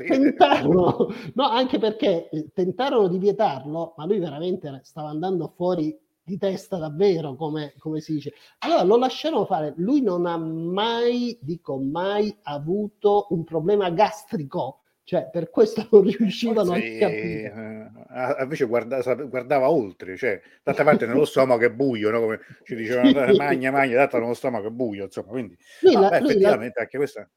tentarono, 0.08 1.12
no, 1.34 1.44
anche 1.44 1.78
perché 1.78 2.30
eh, 2.30 2.48
tentarono 2.54 3.08
di 3.08 3.18
vietarlo, 3.18 3.92
ma 3.98 4.06
lui 4.06 4.18
veramente 4.18 4.80
stava 4.82 5.10
andando 5.10 5.52
fuori 5.54 5.94
di 6.24 6.38
testa 6.38 6.78
davvero, 6.78 7.34
come, 7.34 7.74
come, 7.78 8.00
si 8.00 8.14
dice. 8.14 8.32
Allora 8.58 8.82
lo 8.82 8.96
lasciano 8.96 9.44
fare. 9.44 9.74
Lui 9.76 10.02
non 10.02 10.26
ha 10.26 10.36
mai, 10.36 11.36
dico 11.40 11.78
mai, 11.78 12.34
avuto 12.42 13.26
un 13.30 13.44
problema 13.44 13.90
gastrico. 13.90 14.78
Cioè, 15.04 15.28
per 15.30 15.50
questo 15.50 15.86
non 15.90 16.02
riuscivano 16.02 16.72
Forse, 16.72 16.96
a 16.96 17.08
capire. 17.08 17.92
Eh, 18.14 18.42
invece 18.42 18.66
guarda, 18.66 19.14
guardava 19.24 19.68
oltre, 19.68 20.16
cioè, 20.16 20.40
d'altra 20.62 20.84
parte 20.84 21.06
nello 21.06 21.24
stomaco 21.24 21.64
è 21.64 21.70
buio, 21.70 22.10
no? 22.10 22.20
come 22.20 22.40
ci 22.64 22.76
dicevano, 22.76 23.10
magna, 23.36 23.70
magna, 23.72 23.96
d'altra 23.96 24.20
nello 24.20 24.34
stomaco 24.34 24.68
è 24.68 24.70
buio, 24.70 25.04
insomma, 25.04 25.28
quindi 25.28 25.56
no, 25.80 26.00
la, 26.00 26.08
beh, 26.08 26.18
effettivamente 26.18 26.74
la... 26.76 26.82
anche 26.82 26.96
questa 26.98 27.28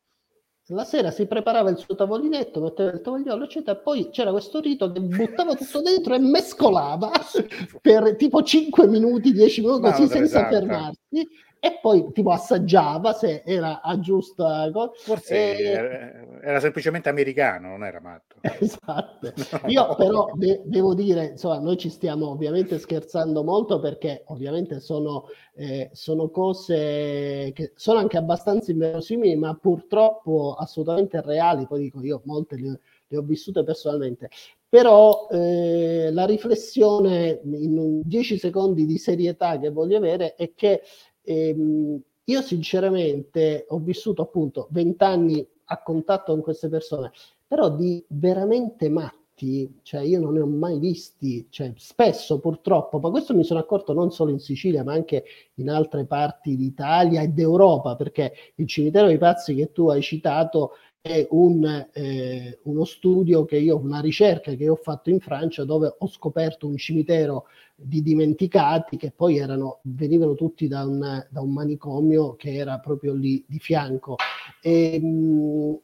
la 0.69 0.83
sera 0.83 1.11
si 1.11 1.27
preparava 1.27 1.69
il 1.69 1.77
suo 1.77 1.93
tavolinetto, 1.93 2.59
metteva 2.59 2.91
il 2.91 3.01
tovagliolo, 3.01 3.43
eccetera, 3.43 3.77
poi 3.77 4.09
c'era 4.09 4.31
questo 4.31 4.59
rito 4.59 4.91
che 4.91 4.99
buttava 4.99 5.53
tutto 5.53 5.81
dentro 5.81 6.15
e 6.15 6.19
mescolava 6.19 7.11
per 7.81 8.15
tipo 8.15 8.41
5 8.41 8.87
minuti, 8.87 9.31
10 9.31 9.61
minuti 9.61 9.81
così 9.81 10.07
senza 10.07 10.39
esatto. 10.39 10.55
fermarsi 10.55 11.27
e 11.59 11.79
poi 11.81 12.11
tipo 12.11 12.31
assaggiava 12.31 13.13
se 13.13 13.41
era 13.45 13.81
a 13.81 13.99
giusta 13.99 14.69
cosa. 14.71 14.91
Forse 14.93 15.57
e... 15.57 15.63
era, 15.63 16.41
era, 16.41 16.59
semplicemente 16.59 17.09
americano, 17.09 17.69
non 17.69 17.83
era 17.83 17.99
matto. 17.99 18.35
Esatto. 18.59 19.33
Io 19.67 19.95
però 19.95 20.29
de- 20.33 20.61
devo 20.65 20.93
dire, 20.93 21.25
insomma, 21.25 21.59
noi 21.59 21.77
ci 21.77 21.89
stiamo 21.89 22.29
ovviamente 22.29 22.77
scherzando 22.77 23.43
molto 23.43 23.79
perché 23.79 24.23
ovviamente 24.27 24.79
sono, 24.79 25.25
eh, 25.55 25.89
sono 25.93 26.29
cose 26.29 27.51
che 27.53 27.71
sono 27.75 27.99
anche 27.99 28.17
abbastanza 28.17 28.71
inverosimili, 28.71 29.35
ma 29.35 29.55
purtroppo 29.55 30.55
assolutamente 30.57 31.21
reali. 31.21 31.65
Poi 31.67 31.81
dico 31.81 32.01
io, 32.03 32.21
molte 32.25 32.57
le, 32.57 32.79
le 33.07 33.17
ho 33.17 33.21
vissute 33.21 33.63
personalmente. 33.63 34.29
Però 34.67 35.27
eh, 35.31 36.09
la 36.11 36.25
riflessione 36.25 37.39
in 37.43 38.01
10 38.03 38.37
secondi 38.37 38.85
di 38.85 38.97
serietà 38.97 39.57
che 39.57 39.69
voglio 39.69 39.95
avere 39.95 40.35
è 40.35 40.53
che 40.53 40.81
Ehm, 41.25 42.01
io 42.25 42.41
sinceramente 42.41 43.65
ho 43.69 43.79
vissuto 43.79 44.21
appunto 44.23 44.67
vent'anni 44.71 45.45
a 45.65 45.81
contatto 45.81 46.33
con 46.33 46.41
queste 46.41 46.69
persone, 46.69 47.11
però 47.47 47.69
di 47.69 48.03
veramente 48.07 48.89
matti, 48.89 49.79
cioè 49.83 50.01
io 50.01 50.19
non 50.19 50.33
ne 50.33 50.39
ho 50.41 50.47
mai 50.47 50.79
visti, 50.79 51.47
cioè 51.49 51.73
spesso 51.75 52.39
purtroppo, 52.39 52.99
ma 52.99 53.09
questo 53.09 53.35
mi 53.35 53.43
sono 53.43 53.59
accorto 53.59 53.93
non 53.93 54.11
solo 54.11 54.31
in 54.31 54.39
Sicilia, 54.39 54.83
ma 54.83 54.93
anche 54.93 55.23
in 55.55 55.69
altre 55.69 56.05
parti 56.05 56.55
d'Italia 56.55 57.21
e 57.21 57.27
d'Europa, 57.29 57.95
perché 57.95 58.33
il 58.55 58.67
cimitero 58.67 59.07
dei 59.07 59.17
pazzi 59.17 59.53
che 59.55 59.71
tu 59.71 59.89
hai 59.89 60.01
citato 60.01 60.71
è 61.05 61.27
un, 61.29 61.87
eh, 61.93 62.57
uno 62.63 62.83
studio 62.83 63.45
che 63.45 63.57
io, 63.57 63.77
una 63.77 63.99
ricerca 63.99 64.55
che 64.55 64.67
ho 64.67 64.75
fatto 64.75 65.11
in 65.11 65.19
Francia 65.19 65.63
dove 65.63 65.93
ho 65.95 66.07
scoperto 66.07 66.65
un 66.65 66.77
cimitero 66.77 67.45
di 67.75 68.01
dimenticati 68.01 68.97
che 68.97 69.11
poi 69.15 69.37
erano, 69.37 69.81
venivano 69.83 70.33
tutti 70.33 70.67
da 70.67 70.83
un, 70.83 71.23
da 71.29 71.41
un 71.41 71.53
manicomio 71.53 72.35
che 72.35 72.55
era 72.55 72.79
proprio 72.79 73.13
lì 73.13 73.45
di 73.47 73.59
fianco. 73.59 74.15
E, 74.63 74.99
mh, 74.99 75.79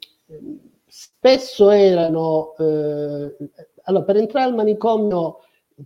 spesso 0.88 1.70
erano, 1.70 2.56
eh, 2.58 3.36
allora 3.84 4.04
per 4.04 4.16
entrare 4.16 4.50
al 4.50 4.56
manicomio 4.56 5.42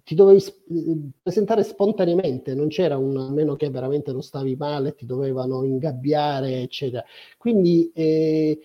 ti 0.05 0.15
dovevi 0.15 0.43
presentare 1.21 1.63
spontaneamente, 1.63 2.55
non 2.55 2.69
c'era 2.69 2.97
un, 2.97 3.17
a 3.17 3.29
meno 3.31 3.57
che 3.57 3.69
veramente 3.69 4.13
non 4.13 4.23
stavi 4.23 4.55
male, 4.55 4.95
ti 4.95 5.05
dovevano 5.05 5.65
ingabbiare, 5.65 6.61
eccetera. 6.61 7.03
Quindi 7.37 7.91
eh, 7.93 8.59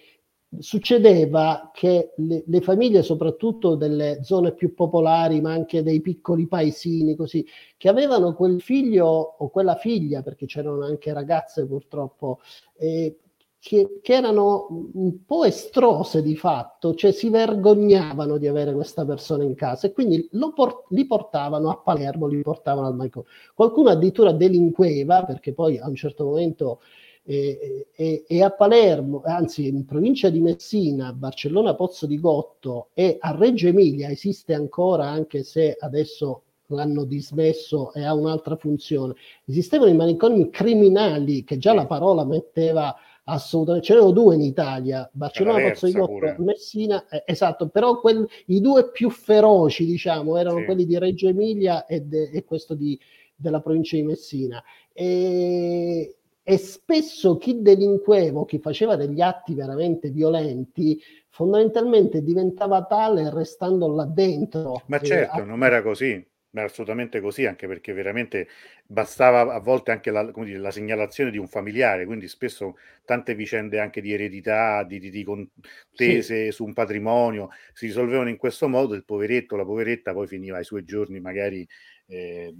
succedeva 0.58 1.70
che 1.72 2.12
le, 2.16 2.42
le, 2.46 2.60
famiglie, 2.60 3.02
soprattutto 3.02 3.76
delle 3.76 4.20
zone 4.22 4.52
più 4.52 4.74
popolari, 4.74 5.40
ma 5.40 5.52
anche 5.52 5.82
dei 5.82 6.00
piccoli 6.00 6.46
paesini, 6.46 7.14
così, 7.14 7.46
che 7.76 7.88
avevano 7.88 8.34
quel 8.34 8.60
figlio 8.60 9.06
o 9.06 9.48
quella 9.48 9.76
figlia, 9.76 10.22
perché 10.22 10.46
c'erano 10.46 10.84
anche 10.84 11.12
ragazze 11.12 11.66
purtroppo, 11.66 12.40
eh, 12.76 13.16
che, 13.60 14.00
che, 14.02 14.14
erano 14.14 14.88
un 14.94 15.24
po' 15.24 15.44
estrose 15.44 16.22
di 16.22 16.34
fatto, 16.34 16.94
cioè 16.94 17.12
si 17.12 17.28
vergognavano 17.28 18.38
di 18.38 18.48
avere 18.48 18.72
questa 18.72 19.04
persona 19.04 19.44
in 19.44 19.54
casa 19.54 19.86
e 19.86 19.92
quindi 19.92 20.28
port- 20.54 20.86
li 20.90 21.06
portavano 21.06 21.68
a 21.68 21.76
Palermo, 21.76 22.26
li 22.26 22.40
portavano 22.40 22.86
al 22.86 22.96
Maicon. 22.96 23.22
Qualcuno 23.54 23.90
addirittura 23.90 24.32
delinqueva 24.32 25.24
perché 25.24 25.52
poi 25.52 25.76
a 25.78 25.86
un 25.88 25.94
certo 25.94 26.24
momento 26.24 26.80
e, 27.22 27.86
e, 27.94 28.24
e, 28.26 28.42
a 28.42 28.50
Palermo, 28.50 29.22
anzi 29.24 29.68
in 29.68 29.84
provincia 29.84 30.30
di 30.30 30.40
Messina, 30.40 31.12
Barcellona 31.12 31.74
Pozzo 31.74 32.06
di 32.06 32.18
Gotto 32.18 32.88
e 32.94 33.16
a 33.20 33.36
Reggio 33.36 33.68
Emilia 33.68 34.10
esiste 34.10 34.54
ancora, 34.54 35.08
anche 35.08 35.42
se 35.42 35.76
adesso 35.78 36.42
l'hanno 36.66 37.04
dismesso 37.04 37.92
e 37.92 38.04
ha 38.04 38.14
un'altra 38.14 38.56
funzione. 38.56 39.14
Esistevano 39.44 39.90
i 39.90 39.96
manicomi 39.96 40.50
criminali 40.50 41.44
che 41.44 41.58
già 41.58 41.74
la 41.74 41.86
parola 41.86 42.24
metteva 42.24 42.94
assolutamente, 43.24 43.86
ce 43.86 43.94
n'erano 43.94 44.12
due 44.12 44.34
in 44.34 44.42
Italia, 44.42 45.08
Barcellona 45.12 45.68
Pozzo 45.68 45.86
di 45.86 45.92
Gotto 45.92 46.24
e 46.24 46.34
Messina, 46.38 47.06
eh, 47.08 47.22
esatto, 47.26 47.68
però 47.68 48.00
quel, 48.00 48.26
i 48.46 48.60
due 48.60 48.90
più 48.90 49.10
feroci, 49.10 49.84
diciamo, 49.84 50.36
erano 50.36 50.58
sì. 50.58 50.64
quelli 50.64 50.86
di 50.86 50.98
Reggio 50.98 51.28
Emilia 51.28 51.86
e, 51.86 52.00
de, 52.00 52.30
e 52.30 52.44
questo 52.44 52.74
di, 52.74 52.98
della 53.36 53.60
provincia 53.60 53.96
di 53.96 54.02
Messina. 54.02 54.62
E, 54.92 56.16
e 56.50 56.58
spesso 56.58 57.36
chi 57.36 57.62
delinqueva 57.62 58.40
o 58.40 58.44
chi 58.44 58.58
faceva 58.58 58.96
degli 58.96 59.20
atti 59.20 59.54
veramente 59.54 60.10
violenti 60.10 61.00
fondamentalmente 61.28 62.24
diventava 62.24 62.84
tale 62.86 63.32
restando 63.32 63.86
là 63.94 64.04
dentro. 64.04 64.82
Ma 64.86 64.98
certo, 64.98 65.42
a... 65.42 65.44
non 65.44 65.62
era 65.62 65.80
così, 65.80 66.26
era 66.52 66.66
assolutamente 66.66 67.20
così, 67.20 67.46
anche 67.46 67.68
perché 67.68 67.92
veramente 67.92 68.48
bastava 68.84 69.54
a 69.54 69.60
volte 69.60 69.92
anche 69.92 70.10
la, 70.10 70.24
dire, 70.24 70.58
la, 70.58 70.72
segnalazione 70.72 71.30
di 71.30 71.38
un 71.38 71.46
familiare, 71.46 72.04
quindi 72.04 72.26
spesso 72.26 72.76
tante 73.04 73.36
vicende 73.36 73.78
anche 73.78 74.00
di 74.00 74.12
eredità, 74.12 74.82
di, 74.82 74.98
di, 74.98 75.10
di 75.10 75.22
contese 75.22 76.46
sì. 76.46 76.50
su 76.50 76.64
un 76.64 76.72
patrimonio 76.72 77.50
si 77.72 77.86
risolvevano 77.86 78.28
in 78.28 78.36
questo 78.36 78.66
modo, 78.68 78.94
il 78.94 79.04
poveretto, 79.04 79.54
la 79.54 79.64
poveretta 79.64 80.12
poi 80.12 80.26
finiva 80.26 80.58
i 80.58 80.64
suoi 80.64 80.82
giorni 80.82 81.20
magari 81.20 81.64
eh, 82.08 82.52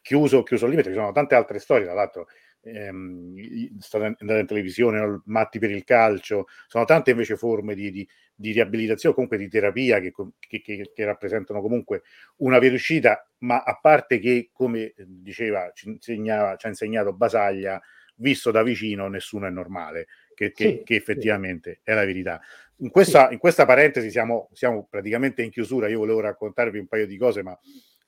chiuso, 0.00 0.42
chiuso 0.42 0.64
al 0.64 0.70
limite, 0.70 0.88
ci 0.88 0.94
sono 0.94 1.12
tante 1.12 1.34
altre 1.34 1.58
storie, 1.58 1.84
tra 1.84 1.92
l'altro 1.92 2.26
ehm, 2.64 3.78
state 3.78 4.16
andando 4.18 4.40
in 4.40 4.46
televisione, 4.46 5.22
matti 5.26 5.58
per 5.58 5.70
il 5.70 5.84
calcio, 5.84 6.46
sono 6.66 6.84
tante 6.84 7.10
invece 7.10 7.36
forme 7.36 7.74
di, 7.74 7.90
di, 7.90 8.08
di 8.34 8.52
riabilitazione, 8.52 9.14
comunque 9.14 9.38
di 9.38 9.48
terapia 9.48 10.00
che, 10.00 10.12
che, 10.38 10.60
che, 10.60 10.90
che, 10.94 11.04
rappresentano 11.04 11.60
comunque 11.60 12.02
una 12.36 12.58
via 12.58 12.70
d'uscita, 12.70 13.28
ma 13.38 13.62
a 13.62 13.78
parte 13.80 14.18
che, 14.18 14.50
come 14.52 14.94
diceva, 14.96 15.70
ci, 15.74 15.88
insegnava, 15.88 16.56
ci 16.56 16.66
ha 16.66 16.70
insegnato 16.70 17.12
Basaglia, 17.12 17.80
visto 18.16 18.50
da 18.50 18.62
vicino 18.62 19.08
nessuno 19.08 19.46
è 19.46 19.50
normale, 19.50 20.06
che, 20.34 20.52
sì, 20.54 20.82
effettivamente 20.86 21.80
sì. 21.82 21.90
è 21.90 21.94
la 21.94 22.04
verità. 22.04 22.40
In 22.78 22.90
questa, 22.90 23.28
sì. 23.28 23.34
in 23.34 23.38
questa 23.38 23.66
parentesi 23.66 24.10
siamo, 24.10 24.48
siamo, 24.52 24.86
praticamente 24.88 25.42
in 25.42 25.50
chiusura, 25.50 25.88
io 25.88 25.98
volevo 25.98 26.20
raccontarvi 26.20 26.78
un 26.78 26.86
paio 26.86 27.06
di 27.06 27.16
cose, 27.16 27.42
ma 27.42 27.56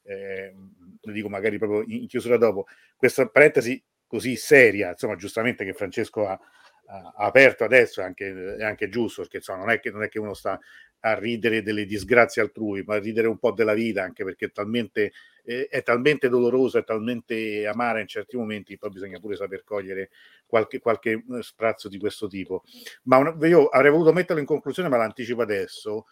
eh, 0.03 0.55
lo 1.01 1.13
dico 1.13 1.29
magari 1.29 1.59
proprio 1.59 1.85
in 1.87 2.07
chiusura 2.07 2.37
dopo. 2.37 2.67
Questa 2.97 3.29
parentesi 3.29 3.83
così 4.07 4.37
seria, 4.37 4.91
insomma, 4.91 5.17
giustamente 5.17 5.65
che 5.65 5.73
Francesco 5.73 6.27
ha, 6.27 6.39
ha 6.87 7.13
aperto 7.17 7.65
adesso, 7.65 8.01
è 8.01 8.05
anche, 8.05 8.57
è 8.57 8.65
anche 8.65 8.89
giusto, 8.89 9.23
perché 9.23 9.39
insomma, 9.39 9.59
non, 9.59 9.71
è 9.71 9.81
che, 9.81 9.91
non 9.91 10.03
è 10.03 10.09
che 10.09 10.19
uno 10.19 10.35
sta 10.35 10.59
a 11.01 11.15
ridere 11.19 11.63
delle 11.63 11.85
disgrazie 11.85 12.43
altrui, 12.43 12.83
ma 12.85 12.97
a 12.97 12.99
ridere 12.99 13.29
un 13.29 13.39
po' 13.39 13.53
della 13.53 13.75
vita, 13.75 14.03
anche 14.03 14.25
perché 14.25 14.47
è 14.47 14.53
talmente, 14.53 15.13
eh, 15.45 15.69
è 15.69 15.83
talmente 15.83 16.29
dolorosa, 16.29 16.81
è 16.81 16.85
talmente 16.85 17.67
amara 17.67 18.01
in 18.01 18.07
certi 18.07 18.37
momenti, 18.37 18.79
poi 18.79 18.91
bisogna 18.91 19.21
pure 19.21 19.37
saper 19.37 19.63
cogliere 19.63 20.11
qualche, 20.47 20.79
qualche 20.79 21.11
eh, 21.11 21.43
sprazzo 21.43 21.89
di 21.89 21.99
questo 21.99 22.27
tipo. 22.27 22.65
Ma 23.05 23.19
una, 23.19 23.37
io 23.47 23.67
avrei 23.67 23.91
voluto 23.91 24.13
metterlo 24.13 24.41
in 24.41 24.47
conclusione, 24.47 24.89
ma 24.89 24.97
l'anticipo 24.97 25.43
adesso. 25.43 26.07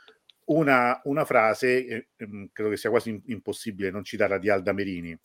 Una, 0.47 1.01
una 1.05 1.25
frase, 1.25 1.87
eh, 1.87 2.07
mm, 2.27 2.45
credo 2.53 2.71
che 2.71 2.77
sia 2.77 2.91
quasi 2.91 3.21
impossibile 3.27 3.91
non 3.91 4.05
citarla 4.05 4.39
di 4.39 4.51
Alda 4.51 4.73
Merini, 4.73 5.19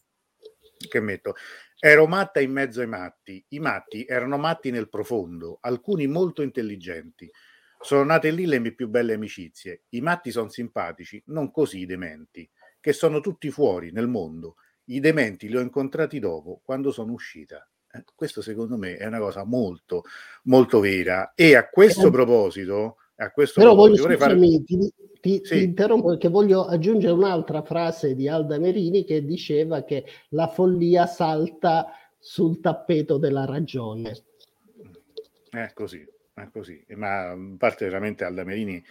che 0.88 1.00
metto, 1.02 1.36
ero 1.78 2.08
matta 2.08 2.40
in 2.40 2.52
mezzo 2.52 2.82
ai 2.82 2.88
matti, 2.88 3.44
i 3.50 3.60
matti 3.60 4.06
erano 4.06 4.38
matti 4.38 4.72
nel 4.72 4.90
profondo, 4.90 5.58
alcuni 5.62 6.08
molto 6.08 6.42
intelligenti, 6.42 7.30
sono 7.82 8.04
nate 8.04 8.32
lì 8.32 8.46
le 8.46 8.60
mie 8.60 8.74
più 8.74 8.90
belle 8.90 9.14
amicizie. 9.14 9.84
I 9.90 10.02
matti 10.02 10.32
sono 10.32 10.50
simpatici, 10.50 11.22
non 11.28 11.50
così 11.50 11.80
i 11.80 11.86
dementi, 11.86 12.50
che 12.80 12.94
sono 12.94 13.22
tutti 13.22 13.50
fuori 13.52 13.92
nel 13.92 14.08
mondo. 14.08 14.56
I 14.86 15.00
dementi 15.00 15.48
li 15.48 15.56
ho 15.56 15.62
incontrati 15.62 16.20
dopo, 16.20 16.62
quando 16.64 16.92
sono 16.92 17.14
uscita. 17.14 17.66
Eh, 17.92 18.04
questo 18.16 18.42
secondo 18.42 18.78
me 18.78 18.98
è 18.98 19.06
una 19.06 19.20
cosa 19.20 19.46
molto, 19.46 20.04
molto 20.44 20.80
vera. 20.82 21.32
E 21.36 21.56
a 21.56 21.70
questo 21.70 22.10
proposito, 22.12 22.98
a 23.20 23.32
questo 23.32 23.60
però 23.60 23.76
voglio, 23.76 23.96
scusami, 23.96 24.18
fare... 24.18 24.64
ti, 24.64 24.94
ti, 25.22 25.42
sì. 25.44 25.56
ti, 25.56 25.64
interrompo 25.64 26.10
perché 26.10 26.30
voglio 26.30 26.66
aggiungere 26.66 27.14
un'altra 27.14 27.62
frase 27.62 28.16
di 28.16 28.28
Alda 28.28 28.60
Merini 28.60 29.04
che 29.04 29.26
diceva 29.26 29.84
che 29.84 30.06
la 30.30 30.48
follia 30.48 31.06
salta 31.06 31.88
sul 32.18 32.60
tappeto 32.60 33.18
della 33.18 33.46
ragione. 33.46 34.24
È 35.50 35.72
così 35.74 36.06
è 36.42 36.50
così, 36.52 36.84
ma 36.96 37.32
a 37.32 37.38
parte 37.58 37.86
veramente 37.86 38.24
Alda 38.24 38.44
Merini, 38.44 38.84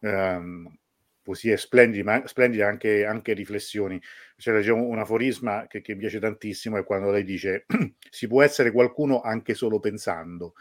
ehm, 0.00 0.78
poesie 1.22 1.56
splendide, 1.56 2.22
splendide 2.26 2.62
anche, 2.62 3.04
anche 3.04 3.32
riflessioni. 3.32 4.00
C'è 4.36 4.56
diciamo, 4.56 4.84
un 4.84 4.98
aforisma 4.98 5.66
che, 5.66 5.80
che 5.80 5.94
mi 5.94 6.00
piace 6.00 6.18
tantissimo 6.18 6.76
è 6.78 6.84
quando 6.84 7.10
lei 7.10 7.24
dice 7.24 7.66
si 8.10 8.26
può 8.26 8.42
essere 8.42 8.70
qualcuno 8.70 9.20
anche 9.20 9.54
solo 9.54 9.80
pensando 9.80 10.54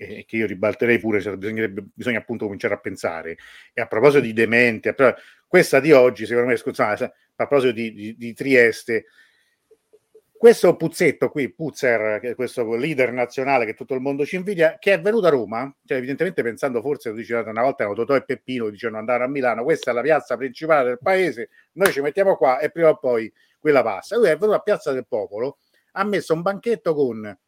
e 0.00 0.24
che 0.26 0.36
io 0.36 0.46
ribalterei 0.46 0.98
pure, 0.98 1.20
cioè 1.20 1.36
bisogna, 1.36 2.18
appunto 2.18 2.46
cominciare 2.46 2.72
a 2.72 2.78
pensare. 2.78 3.36
E 3.74 3.82
a 3.82 3.86
proposito 3.86 4.22
di 4.22 4.32
demente, 4.32 4.94
questa 5.46 5.78
di 5.78 5.92
oggi, 5.92 6.24
secondo 6.24 6.48
me, 6.48 6.56
scusate, 6.56 7.04
a 7.04 7.46
proposito 7.46 7.72
di, 7.72 7.92
di, 7.92 8.16
di 8.16 8.32
Trieste, 8.32 9.04
questo 10.40 10.74
Puzzetto 10.74 11.28
qui, 11.28 11.52
Puzzer, 11.52 12.34
questo 12.34 12.74
leader 12.74 13.12
nazionale 13.12 13.66
che 13.66 13.74
tutto 13.74 13.92
il 13.92 14.00
mondo 14.00 14.24
ci 14.24 14.36
invidia, 14.36 14.78
che 14.78 14.94
è 14.94 15.00
venuto 15.00 15.26
a 15.26 15.30
Roma, 15.30 15.70
cioè 15.84 15.98
evidentemente 15.98 16.42
pensando 16.42 16.80
forse, 16.80 17.10
lo 17.10 17.16
dicevate 17.16 17.50
una 17.50 17.60
volta, 17.60 17.84
Totò 17.92 18.16
e 18.16 18.24
Peppino 18.24 18.70
dicevano 18.70 19.00
andare 19.00 19.24
a 19.24 19.28
Milano, 19.28 19.64
questa 19.64 19.90
è 19.90 19.94
la 19.94 20.00
piazza 20.00 20.38
principale 20.38 20.88
del 20.88 20.98
paese, 21.02 21.50
noi 21.72 21.92
ci 21.92 22.00
mettiamo 22.00 22.36
qua 22.36 22.58
e 22.58 22.70
prima 22.70 22.88
o 22.88 22.96
poi 22.96 23.30
quella 23.58 23.82
passa. 23.82 24.16
Lui 24.16 24.28
è 24.28 24.36
venuto 24.38 24.56
a 24.56 24.60
Piazza 24.60 24.92
del 24.92 25.06
Popolo, 25.06 25.58
ha 25.92 26.04
messo 26.04 26.32
un 26.32 26.40
banchetto 26.40 26.94
con, 26.94 27.38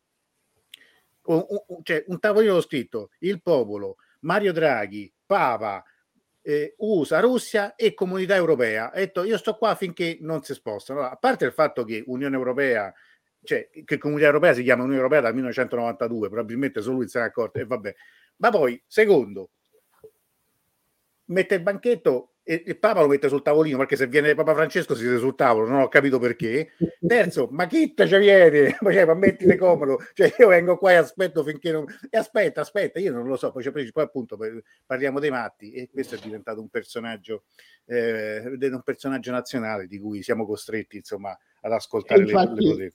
con 1.22 1.44
un, 1.48 1.82
cioè, 1.82 2.04
un 2.08 2.18
tavolino 2.18 2.60
scritto 2.60 3.10
il 3.20 3.40
popolo, 3.40 3.96
Mario 4.20 4.52
Draghi, 4.52 5.10
Papa, 5.24 5.82
eh, 6.42 6.74
USA, 6.78 7.20
Russia 7.20 7.74
e 7.76 7.94
Comunità 7.94 8.34
Europea. 8.34 8.90
Ha 8.90 8.96
detto 8.96 9.24
io 9.24 9.38
sto 9.38 9.56
qua 9.56 9.74
finché 9.74 10.18
non 10.20 10.42
si 10.42 10.52
spostano. 10.52 11.00
A 11.02 11.16
parte 11.16 11.46
il 11.46 11.52
fatto 11.52 11.84
che 11.84 12.02
Unione 12.06 12.36
Europea, 12.36 12.92
cioè 13.42 13.70
che 13.84 13.98
Comunità 13.98 14.26
Europea 14.26 14.52
si 14.52 14.62
chiama 14.62 14.82
Unione 14.82 14.98
Europea 14.98 15.20
dal 15.20 15.34
1992, 15.34 16.28
probabilmente 16.28 16.82
solo 16.82 16.96
lui 16.96 17.08
se 17.08 17.18
ne 17.18 17.24
è 17.24 17.28
accorto 17.28 17.58
e 17.58 17.64
vabbè. 17.64 17.94
Ma 18.36 18.50
poi, 18.50 18.82
secondo, 18.86 19.50
mette 21.26 21.54
il 21.54 21.62
banchetto 21.62 22.31
e 22.44 22.62
il 22.66 22.78
Papa 22.78 23.00
lo 23.00 23.08
mette 23.08 23.28
sul 23.28 23.42
tavolino 23.42 23.78
perché 23.78 23.96
se 23.96 24.06
viene 24.08 24.34
Papa 24.34 24.54
Francesco 24.54 24.94
si 24.94 25.02
siede 25.02 25.18
sul 25.18 25.34
tavolo, 25.36 25.68
non 25.68 25.80
ho 25.80 25.88
capito 25.88 26.18
perché. 26.18 26.72
Terzo, 27.06 27.48
ma 27.50 27.66
chi 27.66 27.94
te 27.94 28.06
ci 28.06 28.18
viene? 28.18 28.76
Cioè, 28.92 29.04
ma 29.06 29.14
mettile 29.14 29.56
comodo, 29.56 29.98
cioè 30.12 30.34
io 30.38 30.48
vengo 30.48 30.76
qua 30.76 30.92
e 30.92 30.96
aspetto 30.96 31.42
finché 31.42 31.72
non... 31.72 31.84
E 32.10 32.18
aspetta, 32.18 32.60
aspetta, 32.60 32.98
io 32.98 33.12
non 33.12 33.26
lo 33.26 33.36
so, 33.36 33.50
poi, 33.52 33.62
poi 33.70 34.02
appunto 34.02 34.38
parliamo 34.84 35.18
dei 35.18 35.30
matti 35.30 35.72
e 35.72 35.88
questo 35.90 36.16
è 36.16 36.18
diventato 36.18 36.60
un 36.60 36.68
personaggio, 36.68 37.44
eh, 37.86 38.42
un 38.44 38.82
personaggio 38.84 39.30
nazionale 39.30 39.86
di 39.86 39.98
cui 39.98 40.22
siamo 40.22 40.44
costretti 40.44 40.96
insomma 40.96 41.36
ad 41.60 41.72
ascoltare 41.72 42.22
infatti, 42.22 42.54
le, 42.54 42.66
le 42.66 42.70
cose 42.70 42.92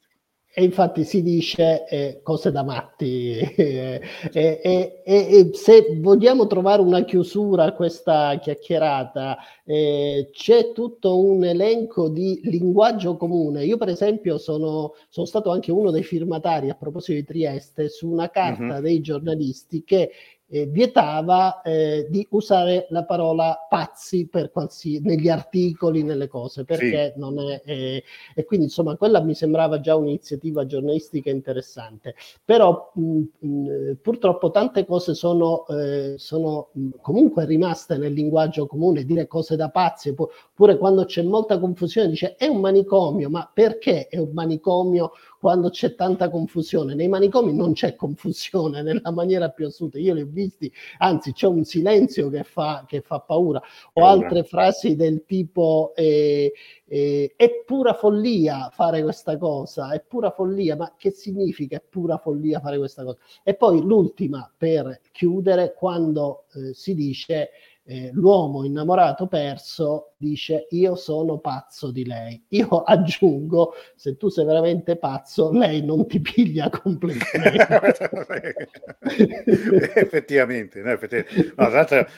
e 0.59 0.63
infatti 0.63 1.03
si 1.03 1.21
dice 1.21 1.85
eh, 1.87 2.19
cose 2.23 2.51
da 2.51 2.63
matti. 2.63 3.37
e, 3.55 4.01
e, 4.33 5.01
e, 5.05 5.49
se 5.53 5.99
vogliamo 5.99 6.47
trovare 6.47 6.81
una 6.81 7.03
chiusura 7.03 7.65
a 7.65 7.73
questa 7.73 8.39
chiacchierata, 8.41 9.37
eh, 9.63 10.29
c'è 10.31 10.71
tutto 10.71 11.23
un 11.23 11.43
elenco 11.43 12.09
di 12.09 12.41
linguaggio 12.45 13.17
comune. 13.17 13.65
Io, 13.65 13.77
per 13.77 13.89
esempio, 13.89 14.39
sono, 14.39 14.95
sono 15.09 15.27
stato 15.27 15.51
anche 15.51 15.71
uno 15.71 15.91
dei 15.91 16.01
firmatari 16.01 16.71
a 16.71 16.73
proposito 16.73 17.19
di 17.19 17.23
Trieste 17.23 17.87
su 17.89 18.09
una 18.09 18.31
carta 18.31 18.77
uh-huh. 18.77 18.81
dei 18.81 18.99
giornalisti 18.99 19.83
che 19.83 20.09
eh, 20.49 20.65
vietava 20.65 21.61
eh, 21.61 22.07
di 22.09 22.25
usare 22.31 22.87
la 22.89 23.03
parola 23.03 23.65
pazzi 23.69 24.27
per 24.27 24.51
qualsiasi, 24.51 25.05
negli 25.05 25.29
articoli, 25.29 26.03
nelle 26.03 26.27
cose, 26.27 26.63
perché 26.63 27.11
sì. 27.13 27.19
non 27.19 27.39
è... 27.39 27.61
Eh, 27.65 28.03
e 28.33 28.45
quindi 28.45 28.65
insomma 28.67 28.95
quella 28.95 29.21
mi 29.21 29.33
sembrava 29.35 29.79
già 29.79 29.95
un'iniziativa 29.95 30.65
giornalistica 30.65 31.29
interessante. 31.29 32.15
Però 32.45 32.91
mh, 32.93 33.21
mh, 33.39 33.97
purtroppo 34.01 34.51
tante 34.51 34.85
cose 34.85 35.13
sono, 35.13 35.65
eh, 35.67 36.15
sono 36.17 36.69
mh, 36.71 36.89
comunque 37.01 37.45
rimaste 37.45 37.97
nel 37.97 38.13
linguaggio 38.13 38.67
comune, 38.67 39.03
dire 39.03 39.27
cose 39.27 39.55
da 39.55 39.69
pazzi, 39.69 40.13
pu- 40.13 40.29
pure 40.53 40.77
quando 40.77 41.05
c'è 41.05 41.23
molta 41.23 41.59
confusione 41.59 42.09
dice 42.09 42.35
è 42.35 42.47
un 42.47 42.59
manicomio, 42.59 43.29
ma 43.29 43.49
perché 43.53 44.07
è 44.07 44.17
un 44.17 44.31
manicomio 44.33 45.11
quando 45.39 45.69
c'è 45.69 45.95
tanta 45.95 46.29
confusione? 46.29 46.95
Nei 46.95 47.07
manicomi 47.07 47.53
non 47.53 47.73
c'è 47.73 47.95
confusione 47.95 48.81
nella 48.83 49.11
maniera 49.11 49.49
più 49.49 49.67
assoluta. 49.67 49.99
Io 49.99 50.13
li 50.13 50.21
ho 50.21 50.27
visti, 50.29 50.71
anzi 50.99 51.33
c'è 51.33 51.47
un 51.47 51.63
silenzio 51.63 52.29
che 52.29 52.43
fa, 52.43 52.85
che 52.87 53.01
fa 53.01 53.19
paura. 53.19 53.61
O 53.93 54.05
altre 54.05 54.43
frasi 54.43 54.95
del 54.95 55.23
tipo 55.25 55.93
eh, 55.95 56.51
eh, 56.85 57.33
è 57.35 57.63
pura 57.65 57.93
follia 57.93 58.69
fare 58.71 59.01
questa 59.01 59.37
cosa, 59.37 59.91
è 59.91 60.01
pura 60.01 60.31
follia, 60.31 60.75
ma 60.75 60.93
che 60.97 61.11
significa 61.11 61.77
è 61.77 61.81
pura 61.81 62.17
follia 62.17 62.59
fare 62.59 62.77
questa 62.77 63.03
cosa? 63.03 63.17
E 63.43 63.55
poi 63.55 63.81
l'ultima 63.81 64.51
per 64.55 65.01
chiudere, 65.11 65.73
quando 65.73 66.45
eh, 66.53 66.73
si 66.73 66.93
dice 66.93 67.49
eh, 67.89 68.09
l'uomo 68.13 68.65
innamorato 68.65 69.27
perso 69.27 70.15
dice 70.17 70.67
io 70.71 70.95
sono 70.95 71.37
pazzo 71.39 71.89
di 71.89 72.05
lei. 72.05 72.43
Io 72.49 72.67
aggiungo, 72.83 73.73
se 73.95 74.17
tu 74.17 74.27
sei 74.27 74.45
veramente 74.45 74.97
pazzo, 74.97 75.51
lei 75.51 75.83
non 75.85 76.05
ti 76.05 76.19
piglia 76.19 76.67
completamente. 76.69 78.67
effettivamente, 79.95 80.81
no, 80.81 80.91
effettivamente. 80.91 81.53
No, 81.55 81.69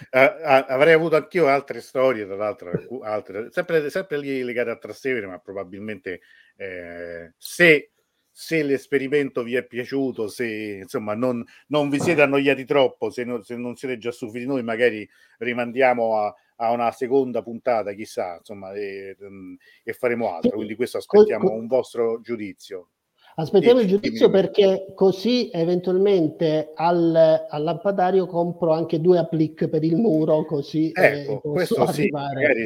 eh, 0.10 0.66
avrei 0.68 0.94
avuto 0.94 1.16
anch'io 1.16 1.46
altre 1.48 1.82
storie, 1.82 2.26
tra 2.26 2.36
l'altro, 2.36 2.72
altre, 3.02 3.50
sempre, 3.52 3.92
sempre 3.92 4.18
legate 4.18 4.72
a 4.72 4.78
Trastevere, 4.78 5.28
ma 5.28 5.38
probabilmente 5.38 6.22
eh, 6.58 7.34
se 7.38 7.92
se 8.42 8.64
l'esperimento 8.64 9.44
vi 9.44 9.56
è 9.56 9.66
piaciuto, 9.66 10.30
se 10.30 10.80
insomma 10.84 11.14
non, 11.14 11.44
non 11.68 11.90
vi 11.90 12.00
siete 12.00 12.22
annoiati 12.22 12.64
troppo, 12.64 13.10
se, 13.10 13.26
no, 13.26 13.44
se, 13.44 13.58
non 13.58 13.76
siete 13.76 13.98
già 13.98 14.14
stufi 14.14 14.40
di 14.40 14.46
noi, 14.46 14.64
magari 14.64 15.06
rimandiamo 15.40 16.16
a, 16.16 16.34
a 16.56 16.72
una 16.72 16.90
seconda 16.94 17.42
puntata, 17.42 17.92
chissà, 17.92 18.38
insomma, 18.38 18.72
e, 18.72 19.18
mm, 19.22 19.56
e, 19.84 19.92
faremo 19.92 20.34
altro. 20.34 20.52
Quindi 20.56 20.76
questo 20.76 21.00
aspettiamo 21.00 21.52
un 21.52 21.68
vostro 21.68 22.22
giudizio. 22.22 22.92
Aspettiamo 23.36 23.82
il 23.82 23.88
giudizio 23.88 24.30
perché 24.30 24.94
così 24.96 25.50
eventualmente 25.52 26.72
al, 26.76 27.46
al, 27.50 27.64
lampadario 27.64 28.26
compro 28.26 28.72
anche 28.72 29.02
due 29.02 29.18
applique 29.18 29.68
per 29.68 29.84
il 29.84 29.98
muro, 29.98 30.46
così 30.46 30.92
eh, 30.92 31.24
ecco, 31.24 31.42
eh, 31.44 31.52
questo 31.52 31.86
sì, 31.92 32.10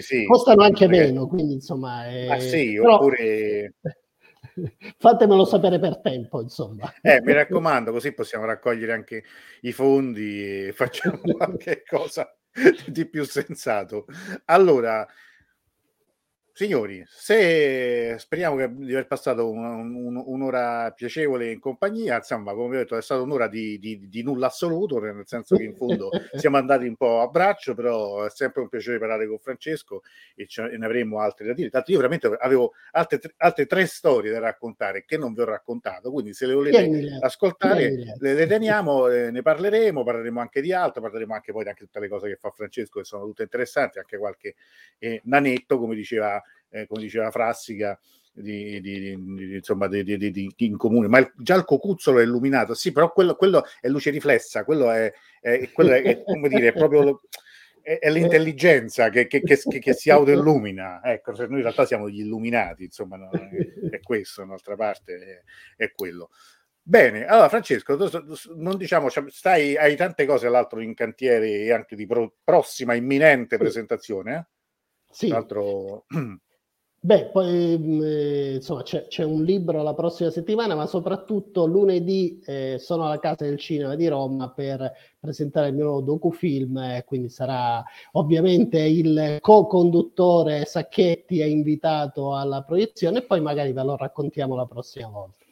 sì, 0.01 0.23
Costano 0.25 0.61
anche 0.61 0.85
magari. 0.85 1.07
meno, 1.07 1.27
quindi 1.27 1.53
insomma... 1.53 2.07
Eh, 2.07 2.27
ah 2.27 2.39
sì, 2.39 2.75
però... 2.75 2.95
oppure 2.97 3.73
fatemelo 4.97 5.45
sapere 5.45 5.79
per 5.79 5.99
tempo, 6.01 6.41
insomma. 6.41 6.93
Eh, 7.01 7.21
mi 7.21 7.33
raccomando, 7.33 7.91
così 7.91 8.13
possiamo 8.13 8.45
raccogliere 8.45 8.93
anche 8.93 9.23
i 9.61 9.71
fondi 9.71 10.67
e 10.67 10.73
facciamo 10.75 11.19
qualche 11.37 11.83
cosa 11.87 12.35
di 12.87 13.07
più 13.07 13.23
sensato. 13.25 14.05
Allora, 14.45 15.07
signori, 16.55 17.03
se 17.07 18.15
speriamo 18.19 18.55
che, 18.55 18.71
di 18.71 18.91
aver 18.91 19.07
passato 19.07 19.49
un, 19.49 19.95
un, 19.95 20.21
un'ora 20.23 20.91
piacevole 20.91 21.51
in 21.51 21.59
compagnia, 21.59 22.17
insomma, 22.17 22.53
come 22.53 22.69
vi 22.69 22.75
ho 22.75 22.79
detto, 22.79 22.95
è 22.95 23.01
stata 23.01 23.21
un'ora 23.21 23.47
di, 23.47 23.79
di, 23.79 24.07
di, 24.07 24.21
nulla 24.21 24.47
assoluto, 24.47 24.99
nel 24.99 25.23
senso 25.25 25.57
che 25.57 25.63
in 25.63 25.75
fondo 25.75 26.11
siamo 26.37 26.57
andati 26.57 26.85
un 26.85 26.95
po' 26.95 27.21
a 27.21 27.27
braccio, 27.27 27.73
però 27.73 28.23
è 28.23 28.29
sempre 28.29 28.61
un 28.61 28.69
piacere 28.69 28.99
parlare 28.99 29.27
con 29.27 29.39
Francesco 29.39 30.03
e, 30.35 30.45
ce, 30.45 30.77
ne 30.77 30.85
avremo 30.85 31.21
altre 31.21 31.47
da 31.47 31.53
dire. 31.53 31.71
Tanto 31.71 31.89
io 31.89 31.97
veramente 31.97 32.27
avevo 32.39 32.73
altre, 32.91 33.19
altre, 33.37 33.65
tre 33.65 33.87
storie 33.87 34.31
da 34.31 34.39
raccontare 34.39 35.05
che 35.05 35.17
non 35.17 35.33
vi 35.33 35.41
ho 35.41 35.45
raccontato, 35.45 36.11
quindi 36.11 36.33
se 36.33 36.45
le 36.45 36.53
volete 36.53 36.83
Vieni, 36.83 37.17
ascoltare 37.19 38.15
le, 38.19 38.33
le, 38.35 38.45
teniamo, 38.47 39.07
eh, 39.07 39.31
ne 39.31 39.41
parleremo, 39.41 40.03
parleremo 40.03 40.39
anche 40.39 40.61
di 40.61 40.71
altro, 40.71 41.01
parleremo 41.01 41.33
anche 41.33 41.51
poi 41.51 41.63
di 41.63 41.69
anche 41.69 41.85
tutte 41.85 41.99
le 41.99 42.07
cose 42.07 42.27
che 42.27 42.35
fa 42.35 42.51
Francesco 42.51 42.99
che 42.99 43.05
sono 43.05 43.25
tutte 43.25 43.41
interessanti, 43.41 43.97
anche 43.97 44.19
qualche 44.19 44.53
eh, 44.99 45.19
nanetto, 45.23 45.79
come 45.79 45.95
diceva 45.95 46.41
eh, 46.73 46.87
come 46.87 47.01
diceva 47.01 47.29
Frassica, 47.29 47.97
di, 48.33 48.81
di, 48.81 48.99
di, 48.99 49.55
insomma, 49.55 49.87
di, 49.87 50.53
in 50.57 50.77
comune, 50.77 51.07
ma 51.07 51.19
il, 51.19 51.31
già 51.37 51.55
il 51.55 51.65
cocuzzolo 51.65 52.19
è 52.19 52.23
illuminato, 52.23 52.73
sì, 52.73 52.91
però 52.91 53.11
quello, 53.11 53.35
quello 53.35 53.63
è 53.79 53.87
luce 53.87 54.09
riflessa, 54.09 54.63
quello 54.63 54.89
è, 54.89 55.13
è, 55.39 55.69
quello 55.71 55.91
è, 55.93 56.23
come 56.23 56.49
dire, 56.49 56.69
è 56.69 56.73
proprio 56.73 57.21
è, 57.83 57.99
è 57.99 58.09
l'intelligenza 58.09 59.09
che, 59.09 59.27
che, 59.27 59.41
che, 59.41 59.57
che, 59.79 59.93
si 59.93 60.09
autoillumina. 60.09 61.01
Ecco, 61.03 61.35
se 61.35 61.45
noi 61.45 61.57
in 61.57 61.63
realtà 61.63 61.85
siamo 61.85 62.09
gli 62.09 62.21
illuminati, 62.21 62.85
insomma, 62.85 63.17
no, 63.17 63.29
è, 63.91 63.99
questo, 63.99 64.43
d'altra 64.43 64.75
parte 64.75 65.43
è, 65.75 65.91
quello. 65.91 66.29
Bene, 66.81 67.25
allora 67.25 67.49
Francesco, 67.49 67.95
non 68.55 68.77
diciamo, 68.77 69.09
stai, 69.27 69.77
hai 69.77 69.95
tante 69.95 70.25
cose 70.25 70.47
all'altro 70.47 70.81
in 70.81 70.93
cantiere 70.95 71.49
e 71.49 71.71
anche 71.71 71.95
di 71.95 72.05
pro, 72.05 72.35
prossima 72.43 72.95
imminente 72.95 73.57
presentazione. 73.57 74.35
Eh? 74.35 74.45
Sì. 75.11 75.27
L'altro... 75.27 76.05
Beh, 77.05 77.25
poi 77.33 77.77
mm, 77.77 78.01
eh, 78.01 78.53
insomma 78.55 78.81
c'è, 78.81 79.07
c'è, 79.07 79.25
un 79.25 79.43
libro 79.43 79.83
la 79.83 79.93
prossima 79.93 80.29
settimana, 80.29 80.73
ma 80.73 80.85
soprattutto 80.85 81.65
lunedì 81.65 82.41
eh, 82.45 82.77
sono 82.79 83.03
alla 83.03 83.19
Casa 83.19 83.43
del 83.43 83.57
Cinema 83.57 83.95
di 83.95 84.07
Roma 84.07 84.49
per 84.49 84.89
presentare 85.19 85.67
il 85.67 85.73
mio 85.73 85.83
nuovo 85.83 85.99
docufilm, 85.99 86.77
eh, 86.77 87.03
quindi 87.05 87.27
sarà 87.27 87.83
ovviamente 88.13 88.79
il 88.79 89.39
co-conduttore 89.41 90.63
Sacchetti 90.63 91.41
è 91.41 91.45
invitato 91.45 92.37
alla 92.37 92.63
proiezione 92.63 93.17
e 93.17 93.23
poi 93.23 93.41
magari 93.41 93.73
ve 93.73 93.83
lo 93.83 93.97
raccontiamo 93.97 94.55
la 94.55 94.65
prossima 94.65 95.09
volta. 95.09 95.43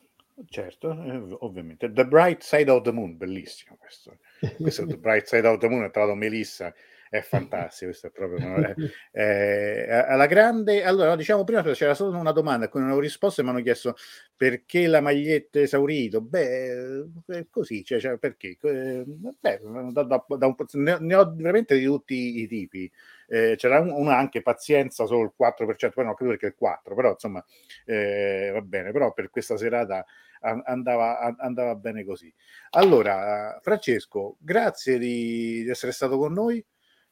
Certo, 0.48 0.90
eh, 0.92 1.36
ovviamente. 1.40 1.92
The 1.92 2.06
Bright 2.06 2.44
Side 2.44 2.72
of 2.72 2.84
the 2.84 2.94
Moon, 2.94 3.18
bellissimo 3.18 3.76
questo. 3.78 4.20
Questo 4.58 4.86
The 4.86 4.96
Bright 4.96 5.26
Side 5.26 5.46
of 5.46 5.58
the 5.58 5.68
Moon, 5.68 5.84
è 5.84 5.92
trovato 5.92 6.16
Melissa 6.16 6.74
è 7.12 7.20
fantastico, 7.20 7.92
questo 7.92 8.08
è 8.08 8.10
proprio 8.10 8.56
è, 8.56 8.74
è, 9.12 10.06
alla 10.08 10.28
grande. 10.28 10.82
Allora, 10.86 11.18
diciamo 11.18 11.44
prima 11.44 11.62
c'era 11.62 11.94
solo 11.94 12.18
una 12.18 12.32
domanda 12.32 12.68
a 12.68 12.70
cui 12.70 12.80
non 12.80 12.88
avevo 12.88 13.04
risposto 13.04 13.42
e 13.42 13.44
mi 13.44 13.50
hanno 13.50 13.62
chiesto 13.62 13.98
perché 14.34 14.88
la 14.88 15.02
maglietta 15.02 15.60
esaurito. 15.60 16.22
Beh, 16.22 17.08
così, 17.50 17.84
cioè, 17.84 18.00
cioè 18.00 18.18
perché? 18.18 18.58
Eh, 18.62 19.04
beh, 19.06 19.60
da, 19.92 20.04
da, 20.04 20.26
da 20.26 20.48
un, 20.48 20.56
ne, 20.72 20.98
ne, 21.02 21.16
ho 21.16 21.34
veramente 21.36 21.78
di 21.78 21.84
tutti 21.84 22.40
i 22.44 22.48
tipi. 22.48 22.90
Eh, 23.28 23.56
c'era 23.58 23.82
una 23.82 24.16
anche 24.16 24.42
pazienza 24.42 25.06
solo 25.06 25.24
il 25.24 25.34
4%, 25.38 25.92
poi 25.94 26.06
non 26.06 26.16
credo 26.16 26.32
perché 26.32 26.46
il 26.46 26.56
4, 26.56 26.96
però 26.96 27.12
insomma 27.12 27.44
eh, 27.86 28.52
va 28.54 28.62
bene, 28.62 28.94
però 28.94 29.12
per 29.12 29.30
questa 29.30 29.58
serata 29.58 30.06
andava, 30.40 31.36
andava 31.38 31.76
bene 31.76 32.06
così. 32.06 32.34
Allora, 32.70 33.60
Francesco, 33.62 34.38
grazie 34.40 34.98
di, 34.98 35.64
di 35.64 35.70
essere 35.70 35.92
stato 35.92 36.18
con 36.18 36.32
noi. 36.32 36.64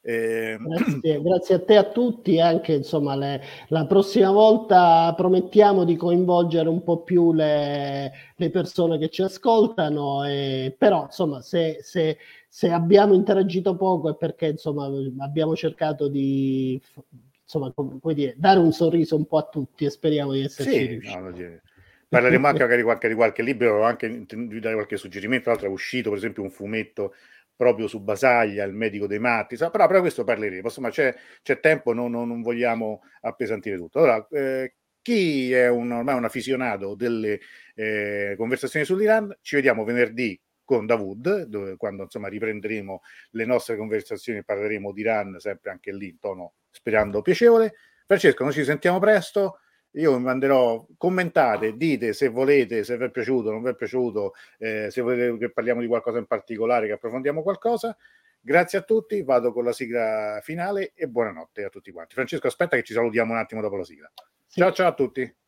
Eh... 0.02 0.56
Grazie, 0.60 1.22
grazie, 1.22 1.54
a 1.56 1.60
te 1.60 1.76
a 1.76 1.84
tutti. 1.84 2.40
Anche 2.40 2.72
insomma, 2.72 3.14
le, 3.16 3.42
la 3.68 3.86
prossima 3.86 4.30
volta 4.30 5.12
promettiamo 5.16 5.84
di 5.84 5.96
coinvolgere 5.96 6.68
un 6.68 6.82
po' 6.82 7.02
più 7.02 7.32
le, 7.32 8.12
le 8.36 8.50
persone 8.50 8.98
che 8.98 9.08
ci 9.08 9.22
ascoltano. 9.22 10.24
E, 10.24 10.74
però, 10.76 11.04
insomma, 11.04 11.40
se, 11.40 11.78
se, 11.82 12.18
se, 12.48 12.70
abbiamo 12.70 13.14
interagito 13.14 13.76
poco 13.76 14.10
è 14.10 14.16
perché 14.16 14.46
insomma, 14.46 14.88
abbiamo 15.18 15.54
cercato 15.54 16.08
di 16.08 16.80
insomma, 17.42 17.72
come 17.74 18.14
dire, 18.14 18.34
dare 18.36 18.60
un 18.60 18.72
sorriso 18.72 19.16
un 19.16 19.26
po' 19.26 19.38
a 19.38 19.48
tutti 19.50 19.84
e 19.84 19.90
speriamo 19.90 20.32
di 20.32 20.44
esserci 20.44 20.70
sì, 20.70 20.86
riusciti. 20.86 21.18
No, 21.18 21.58
Parleremo 22.10 22.48
anche 22.48 22.62
magari 22.62 22.82
qualche, 22.82 23.06
di 23.06 23.14
qualche 23.14 23.42
libro, 23.42 23.84
anche 23.84 24.24
di 24.26 24.58
dare 24.58 24.74
qualche 24.74 24.96
suggerimento. 24.96 25.44
Tra 25.44 25.52
l'altro 25.52 25.68
è 25.68 25.72
uscito, 25.72 26.08
per 26.08 26.18
esempio, 26.18 26.42
un 26.42 26.50
fumetto 26.50 27.14
proprio 27.60 27.88
su 27.88 28.00
Basaglia, 28.00 28.64
il 28.64 28.72
medico 28.72 29.06
dei 29.06 29.18
matti, 29.18 29.54
però, 29.54 29.86
però 29.86 30.00
questo 30.00 30.24
parleremo, 30.24 30.62
insomma 30.62 30.88
c'è, 30.88 31.14
c'è 31.42 31.60
tempo, 31.60 31.92
non, 31.92 32.10
non, 32.10 32.26
non, 32.26 32.40
vogliamo 32.40 33.02
appesantire 33.20 33.76
tutto. 33.76 33.98
Allora, 33.98 34.26
eh, 34.30 34.76
chi 35.02 35.52
è 35.52 35.68
un, 35.68 35.92
ormai 35.92 36.16
un 36.16 36.24
aficionato 36.24 36.94
delle 36.94 37.38
eh, 37.74 38.32
conversazioni 38.38 38.86
sull'Iran, 38.86 39.36
ci 39.42 39.56
vediamo 39.56 39.84
venerdì 39.84 40.40
con 40.64 40.86
Davud, 40.86 41.42
dove, 41.42 41.76
quando 41.76 42.04
insomma 42.04 42.28
riprenderemo 42.28 43.02
le 43.32 43.44
nostre 43.44 43.76
conversazioni 43.76 44.38
e 44.38 44.42
parleremo 44.42 44.90
di 44.90 45.00
Iran, 45.02 45.36
sempre 45.38 45.70
anche 45.70 45.92
lì 45.92 46.08
in 46.08 46.18
tono 46.18 46.54
sperando 46.70 47.20
piacevole. 47.20 47.74
Francesco, 48.06 48.42
noi 48.42 48.54
ci 48.54 48.64
sentiamo 48.64 48.98
presto 48.98 49.58
io 49.92 50.16
vi 50.16 50.22
manderò, 50.22 50.86
commentate, 50.96 51.76
dite 51.76 52.12
se 52.12 52.28
volete, 52.28 52.84
se 52.84 52.96
vi 52.96 53.04
è 53.04 53.10
piaciuto, 53.10 53.50
non 53.50 53.62
vi 53.62 53.70
è 53.70 53.74
piaciuto, 53.74 54.34
eh, 54.58 54.88
se 54.90 55.00
volete 55.00 55.36
che 55.38 55.50
parliamo 55.50 55.80
di 55.80 55.86
qualcosa 55.86 56.18
in 56.18 56.26
particolare, 56.26 56.86
che 56.86 56.92
approfondiamo 56.92 57.42
qualcosa. 57.42 57.96
Grazie 58.42 58.78
a 58.78 58.82
tutti, 58.82 59.22
vado 59.22 59.52
con 59.52 59.64
la 59.64 59.72
sigla 59.72 60.40
finale 60.42 60.92
e 60.94 61.08
buonanotte 61.08 61.64
a 61.64 61.68
tutti 61.68 61.90
quanti. 61.90 62.14
Francesco, 62.14 62.46
aspetta 62.46 62.76
che 62.76 62.82
ci 62.82 62.94
salutiamo 62.94 63.32
un 63.32 63.38
attimo 63.38 63.60
dopo 63.60 63.76
la 63.76 63.84
sigla. 63.84 64.10
Ciao 64.48 64.72
ciao 64.72 64.88
a 64.88 64.94
tutti. 64.94 65.39